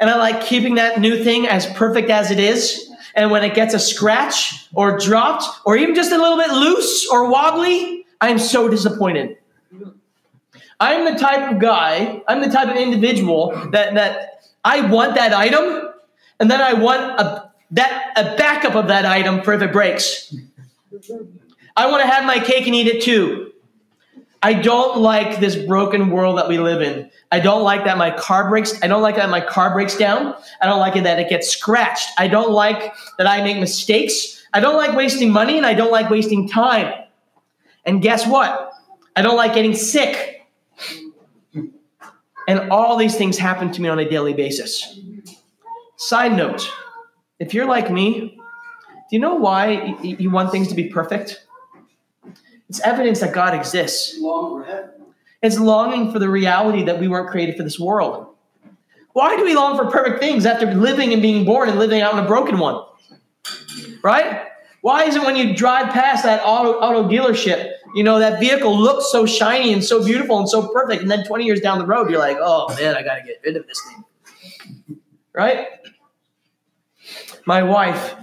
And 0.00 0.10
I 0.10 0.16
like 0.16 0.44
keeping 0.44 0.74
that 0.74 1.00
new 1.00 1.22
thing 1.22 1.46
as 1.46 1.66
perfect 1.66 2.10
as 2.10 2.30
it 2.30 2.38
is. 2.38 2.85
And 3.16 3.30
when 3.30 3.42
it 3.42 3.54
gets 3.54 3.74
a 3.74 3.78
scratch 3.78 4.68
or 4.74 4.98
dropped 4.98 5.44
or 5.64 5.76
even 5.76 5.94
just 5.94 6.12
a 6.12 6.18
little 6.18 6.36
bit 6.36 6.50
loose 6.50 7.08
or 7.10 7.28
wobbly, 7.30 8.06
I'm 8.20 8.38
so 8.38 8.68
disappointed. 8.68 9.38
I'm 10.78 11.10
the 11.10 11.18
type 11.18 11.50
of 11.50 11.58
guy, 11.58 12.22
I'm 12.28 12.42
the 12.42 12.50
type 12.50 12.68
of 12.68 12.76
individual 12.76 13.70
that 13.72 13.94
that 13.94 14.42
I 14.62 14.82
want 14.82 15.14
that 15.14 15.32
item 15.32 15.90
and 16.38 16.50
then 16.50 16.60
I 16.60 16.74
want 16.74 17.18
a 17.18 17.50
that 17.72 18.12
a 18.16 18.36
backup 18.36 18.74
of 18.74 18.88
that 18.88 19.06
item 19.06 19.42
for 19.42 19.54
if 19.54 19.62
it 19.62 19.72
breaks. 19.72 20.34
I 21.76 21.90
want 21.90 22.02
to 22.02 22.08
have 22.08 22.24
my 22.24 22.38
cake 22.38 22.66
and 22.66 22.74
eat 22.74 22.86
it 22.86 23.02
too. 23.02 23.52
I 24.46 24.52
don't 24.52 24.98
like 25.00 25.40
this 25.40 25.56
broken 25.56 26.08
world 26.08 26.38
that 26.38 26.46
we 26.46 26.56
live 26.56 26.80
in. 26.80 27.10
I 27.32 27.40
don't 27.40 27.64
like 27.64 27.84
that 27.84 27.98
my 27.98 28.12
car 28.12 28.48
breaks. 28.48 28.80
I 28.80 28.86
don't 28.86 29.02
like 29.02 29.16
that 29.16 29.28
my 29.28 29.40
car 29.40 29.74
breaks 29.74 29.96
down. 29.96 30.36
I 30.62 30.66
don't 30.66 30.78
like 30.78 30.94
it 30.94 31.02
that 31.02 31.18
it 31.18 31.28
gets 31.28 31.48
scratched. 31.48 32.10
I 32.16 32.28
don't 32.28 32.52
like 32.52 32.94
that 33.18 33.26
I 33.26 33.42
make 33.42 33.58
mistakes. 33.58 34.46
I 34.54 34.60
don't 34.60 34.76
like 34.76 34.96
wasting 34.96 35.32
money 35.32 35.56
and 35.56 35.66
I 35.66 35.74
don't 35.74 35.90
like 35.90 36.10
wasting 36.10 36.48
time. 36.48 36.94
And 37.84 38.00
guess 38.00 38.24
what? 38.24 38.70
I 39.16 39.22
don't 39.22 39.34
like 39.34 39.52
getting 39.52 39.74
sick. 39.74 40.46
And 42.46 42.70
all 42.70 42.96
these 42.96 43.16
things 43.16 43.38
happen 43.38 43.72
to 43.72 43.82
me 43.82 43.88
on 43.88 43.98
a 43.98 44.08
daily 44.08 44.32
basis. 44.32 45.00
Side 45.96 46.36
note 46.36 46.72
if 47.40 47.52
you're 47.52 47.66
like 47.66 47.90
me, 47.90 48.38
do 48.38 49.10
you 49.10 49.18
know 49.18 49.34
why 49.34 49.96
you 50.02 50.30
want 50.30 50.52
things 50.52 50.68
to 50.68 50.76
be 50.76 50.84
perfect? 50.84 51.45
It's 52.68 52.80
evidence 52.80 53.20
that 53.20 53.32
God 53.32 53.54
exists. 53.54 54.18
It's 55.42 55.58
longing 55.58 56.12
for 56.12 56.18
the 56.18 56.28
reality 56.28 56.84
that 56.84 56.98
we 56.98 57.08
weren't 57.08 57.30
created 57.30 57.56
for 57.56 57.62
this 57.62 57.78
world. 57.78 58.34
Why 59.12 59.36
do 59.36 59.44
we 59.44 59.54
long 59.54 59.76
for 59.76 59.90
perfect 59.90 60.20
things 60.20 60.44
after 60.44 60.66
living 60.74 61.12
and 61.12 61.22
being 61.22 61.44
born 61.44 61.68
and 61.68 61.78
living 61.78 62.00
out 62.00 62.12
in 62.12 62.18
a 62.18 62.26
broken 62.26 62.58
one? 62.58 62.84
Right? 64.02 64.46
Why 64.82 65.04
is 65.04 65.16
it 65.16 65.22
when 65.22 65.36
you 65.36 65.54
drive 65.54 65.92
past 65.92 66.24
that 66.24 66.42
auto, 66.44 66.74
auto 66.74 67.08
dealership, 67.08 67.72
you 67.94 68.04
know, 68.04 68.18
that 68.18 68.38
vehicle 68.38 68.78
looks 68.78 69.10
so 69.10 69.26
shiny 69.26 69.72
and 69.72 69.82
so 69.82 70.04
beautiful 70.04 70.38
and 70.38 70.48
so 70.48 70.68
perfect, 70.68 71.02
and 71.02 71.10
then 71.10 71.24
20 71.24 71.44
years 71.44 71.60
down 71.60 71.78
the 71.78 71.86
road, 71.86 72.10
you're 72.10 72.18
like, 72.18 72.36
oh 72.40 72.68
man, 72.78 72.94
I 72.94 73.02
got 73.02 73.16
to 73.16 73.22
get 73.22 73.40
rid 73.44 73.56
of 73.56 73.66
this 73.66 73.80
thing. 73.88 74.98
Right? 75.32 75.66
My 77.46 77.62
wife, 77.62 78.14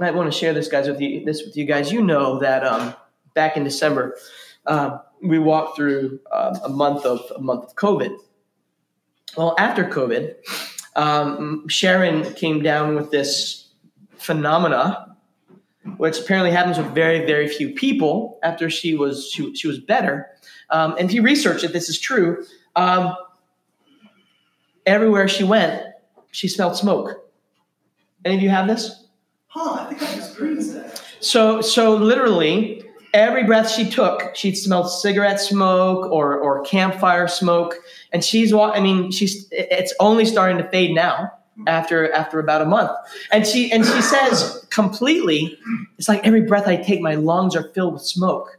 I 0.00 0.10
want 0.10 0.32
to 0.32 0.36
share 0.36 0.52
this 0.52 0.68
guys 0.68 0.88
with 0.88 1.00
you. 1.00 1.24
This 1.24 1.44
with 1.44 1.56
you 1.56 1.64
guys. 1.64 1.92
You 1.92 2.02
know 2.02 2.40
that 2.40 2.66
um, 2.66 2.94
back 3.36 3.56
in 3.56 3.62
December, 3.62 4.16
uh, 4.66 4.98
we 5.22 5.38
walked 5.38 5.76
through 5.76 6.18
uh, 6.32 6.58
a 6.64 6.68
month 6.68 7.06
of 7.06 7.20
a 7.36 7.40
month 7.40 7.64
of 7.64 7.76
COVID. 7.76 8.16
Well, 9.36 9.54
after 9.58 9.84
COVID, 9.84 10.34
um, 10.96 11.68
Sharon 11.68 12.34
came 12.34 12.62
down 12.62 12.96
with 12.96 13.12
this 13.12 13.68
phenomena, 14.16 15.16
which 15.98 16.18
apparently 16.18 16.50
happens 16.50 16.78
with 16.78 16.88
very 16.88 17.24
very 17.24 17.46
few 17.46 17.70
people. 17.70 18.40
After 18.42 18.68
she 18.68 18.94
was 18.94 19.30
she, 19.30 19.54
she 19.54 19.68
was 19.68 19.78
better, 19.78 20.26
um, 20.70 20.96
and 20.98 21.08
if 21.08 21.14
you 21.14 21.22
research 21.22 21.62
it, 21.62 21.72
this 21.72 21.88
is 21.88 22.00
true. 22.00 22.44
Um, 22.74 23.14
everywhere 24.84 25.28
she 25.28 25.44
went, 25.44 25.82
she 26.32 26.48
smelled 26.48 26.76
smoke. 26.76 27.30
Any 28.24 28.36
of 28.36 28.42
you 28.42 28.50
have 28.50 28.66
this? 28.66 29.06
Huh, 29.46 29.80
I 29.80 29.94
think 29.94 30.02
I 30.02 30.14
experienced 30.16 30.74
that. 30.74 31.00
so 31.20 31.60
so 31.60 31.94
literally 31.96 32.75
every 33.14 33.44
breath 33.44 33.70
she 33.70 33.88
took, 33.88 34.34
she'd 34.34 34.56
smell 34.56 34.86
cigarette 34.88 35.40
smoke 35.40 36.10
or 36.10 36.38
or 36.38 36.62
campfire 36.62 37.28
smoke, 37.28 37.76
and 38.12 38.24
she's 38.24 38.52
I 38.52 38.80
mean 38.80 39.10
she's 39.10 39.48
it's 39.50 39.94
only 40.00 40.24
starting 40.24 40.58
to 40.58 40.68
fade 40.68 40.94
now 40.94 41.32
after 41.66 42.12
after 42.12 42.38
about 42.38 42.62
a 42.62 42.66
month, 42.66 42.90
and 43.30 43.46
she 43.46 43.72
and 43.72 43.84
she 43.84 44.02
says 44.02 44.66
completely, 44.70 45.58
it's 45.98 46.08
like 46.08 46.26
every 46.26 46.42
breath 46.42 46.66
I 46.66 46.76
take, 46.76 47.00
my 47.00 47.14
lungs 47.14 47.56
are 47.56 47.70
filled 47.74 47.94
with 47.94 48.02
smoke. 48.02 48.58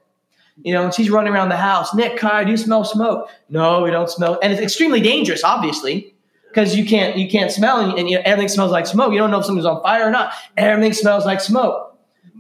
You 0.64 0.74
know, 0.74 0.86
and 0.86 0.94
she's 0.94 1.12
running 1.12 1.32
around 1.32 1.50
the 1.50 1.58
house. 1.58 1.94
Nick, 1.94 2.18
Kai, 2.18 2.44
do 2.44 2.50
you 2.50 2.58
smell 2.58 2.84
smoke? 2.84 3.30
No, 3.48 3.84
we 3.84 3.92
don't 3.92 4.10
smell. 4.10 4.40
And 4.42 4.52
it's 4.52 4.60
extremely 4.60 5.00
dangerous, 5.00 5.44
obviously, 5.44 6.16
because 6.50 6.76
you 6.76 6.84
can't 6.84 7.16
you 7.16 7.30
can't 7.30 7.52
smell, 7.52 7.80
and, 7.80 7.98
and 8.00 8.10
you 8.10 8.16
know, 8.16 8.24
everything 8.26 8.48
smells 8.48 8.72
like 8.72 8.88
smoke. 8.88 9.14
You 9.14 9.20
don't 9.20 9.30
know 9.30 9.40
if 9.40 9.46
something's 9.46 9.68
on 9.68 9.84
fire 9.84 10.08
or 10.08 10.12
not. 10.12 10.34
Everything 10.58 10.94
smells 10.94 11.26
like 11.26 11.42
smoke. 11.42 11.88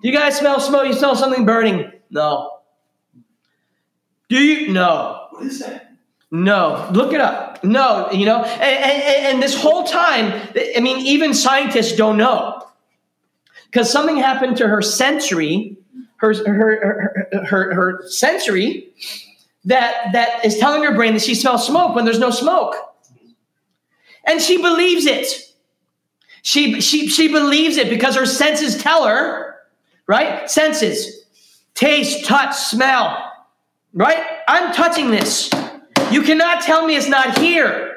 Do 0.01 0.07
you 0.07 0.13
guys 0.13 0.37
smell 0.37 0.59
smoke? 0.59 0.87
You 0.87 0.93
smell 0.93 1.15
something 1.15 1.45
burning? 1.45 1.91
No. 2.09 2.59
Do 4.29 4.37
you? 4.37 4.71
No. 4.71 5.27
What 5.31 5.45
is 5.45 5.59
that? 5.59 5.93
No. 6.31 6.89
Look 6.93 7.13
it 7.13 7.21
up. 7.21 7.63
No. 7.63 8.09
You 8.11 8.25
know, 8.25 8.43
and, 8.43 8.61
and, 8.61 9.25
and 9.33 9.43
this 9.43 9.59
whole 9.59 9.83
time, 9.83 10.49
I 10.75 10.79
mean, 10.79 11.05
even 11.05 11.33
scientists 11.33 11.95
don't 11.95 12.17
know 12.17 12.67
because 13.65 13.91
something 13.91 14.17
happened 14.17 14.57
to 14.57 14.67
her 14.67 14.81
sensory, 14.81 15.77
her 16.17 16.33
her 16.33 17.25
her, 17.31 17.45
her, 17.45 17.73
her 17.73 18.07
sensory 18.07 18.91
that 19.65 20.11
that 20.13 20.43
is 20.45 20.57
telling 20.57 20.83
her 20.83 20.95
brain 20.95 21.13
that 21.13 21.21
she 21.21 21.35
smells 21.35 21.65
smoke 21.65 21.95
when 21.95 22.05
there's 22.05 22.19
no 22.19 22.31
smoke, 22.31 22.75
and 24.25 24.41
she 24.41 24.57
believes 24.57 25.05
it. 25.05 25.53
She 26.41 26.79
she 26.81 27.07
she 27.07 27.27
believes 27.27 27.77
it 27.77 27.89
because 27.89 28.15
her 28.15 28.25
senses 28.25 28.77
tell 28.77 29.05
her, 29.05 29.57
right? 30.07 30.49
Senses, 30.49 31.16
taste, 31.77 32.25
touch, 32.25 32.55
smell, 32.55 33.31
right? 33.93 34.23
I'm 34.47 34.73
touching 34.73 35.11
this. 35.11 35.49
You 36.11 36.23
cannot 36.23 36.63
tell 36.63 36.85
me 36.85 36.95
it's 36.95 37.07
not 37.07 37.37
here. 37.37 37.95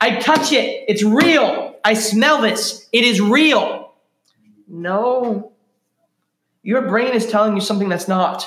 I 0.00 0.16
touch 0.16 0.52
it. 0.52 0.84
It's 0.88 1.02
real. 1.02 1.76
I 1.84 1.94
smell 1.94 2.42
this. 2.42 2.86
It 2.92 3.04
is 3.04 3.20
real. 3.20 3.94
No. 4.68 5.52
Your 6.62 6.82
brain 6.82 7.14
is 7.14 7.26
telling 7.26 7.54
you 7.54 7.60
something 7.60 7.88
that's 7.88 8.08
not. 8.08 8.46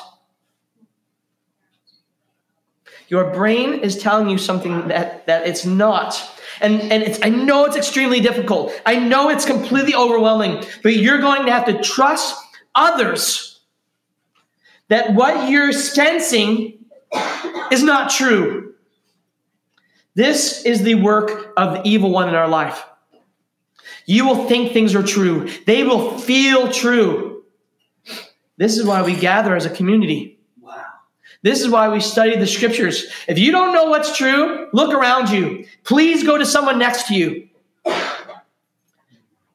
Your 3.08 3.32
brain 3.32 3.80
is 3.80 3.98
telling 3.98 4.30
you 4.30 4.38
something 4.38 4.90
that, 4.90 5.26
that 5.28 5.48
it's 5.48 5.66
not. 5.66 6.22
And, 6.62 6.82
and 6.82 7.02
it's, 7.04 7.20
I 7.24 7.30
know 7.30 7.66
it's 7.66 7.78
extremely 7.78 8.20
difficult. 8.20 8.80
I 8.86 8.98
know 8.98 9.30
it's 9.30 9.46
completely 9.46 9.96
overwhelming, 9.96 10.64
but 10.84 10.96
you're 10.96 11.20
going 11.20 11.46
to 11.46 11.52
have 11.52 11.66
to 11.66 11.82
trust 11.82 12.36
others 12.76 13.47
that 14.90 15.14
what 15.14 15.50
you're 15.50 15.74
sensing 15.74 16.86
is 17.72 17.84
not 17.84 18.10
true. 18.10 18.74
This 20.16 20.66
is 20.66 20.82
the 20.82 20.96
work 20.96 21.54
of 21.58 21.76
the 21.76 21.82
evil 21.88 22.12
one 22.12 22.28
in 22.28 22.36
our 22.36 22.48
life. 22.48 22.84
You 24.06 24.26
will 24.26 24.48
think 24.48 24.72
things 24.72 24.96
are 24.96 25.04
true, 25.04 25.50
they 25.66 25.84
will 25.84 26.18
feel 26.18 26.72
true. 26.72 27.44
This 28.58 28.78
is 28.78 28.86
why 28.86 29.04
we 29.04 29.16
gather 29.16 29.56
as 29.56 29.66
a 29.66 29.70
community. 29.70 30.40
Wow. 30.60 30.84
This 31.44 31.62
is 31.62 31.70
why 31.70 31.90
we 31.90 32.00
study 32.00 32.36
the 32.36 32.48
scriptures. 32.48 33.06
If 33.28 33.38
you 33.38 33.52
don't 33.52 33.72
know 33.72 33.86
what's 33.86 34.18
true, 34.18 34.68
look 34.74 34.94
around 34.94 35.30
you. 35.30 35.68
Please 35.84 36.24
go 36.24 36.40
to 36.40 36.46
someone 36.46 36.80
next 36.80 37.08
to 37.08 37.14
you. 37.14 37.48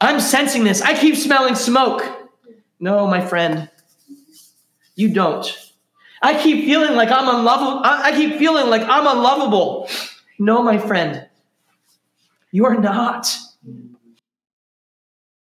I'm 0.00 0.20
sensing 0.20 0.62
this. 0.62 0.80
I 0.82 0.94
keep 0.94 1.16
smelling 1.16 1.56
smoke. 1.56 2.04
No, 2.78 3.08
my 3.08 3.24
friend, 3.26 3.68
you 4.94 5.12
don't. 5.12 5.46
I 6.22 6.40
keep 6.40 6.64
feeling 6.64 6.94
like 6.94 7.10
I'm 7.10 7.28
unlovable. 7.28 7.80
I 7.84 8.12
keep 8.12 8.38
feeling 8.38 8.68
like 8.68 8.82
I'm 8.82 9.06
unlovable. 9.06 9.88
No, 10.38 10.62
my 10.62 10.78
friend, 10.78 11.26
you 12.52 12.64
are 12.64 12.78
not. 12.78 13.34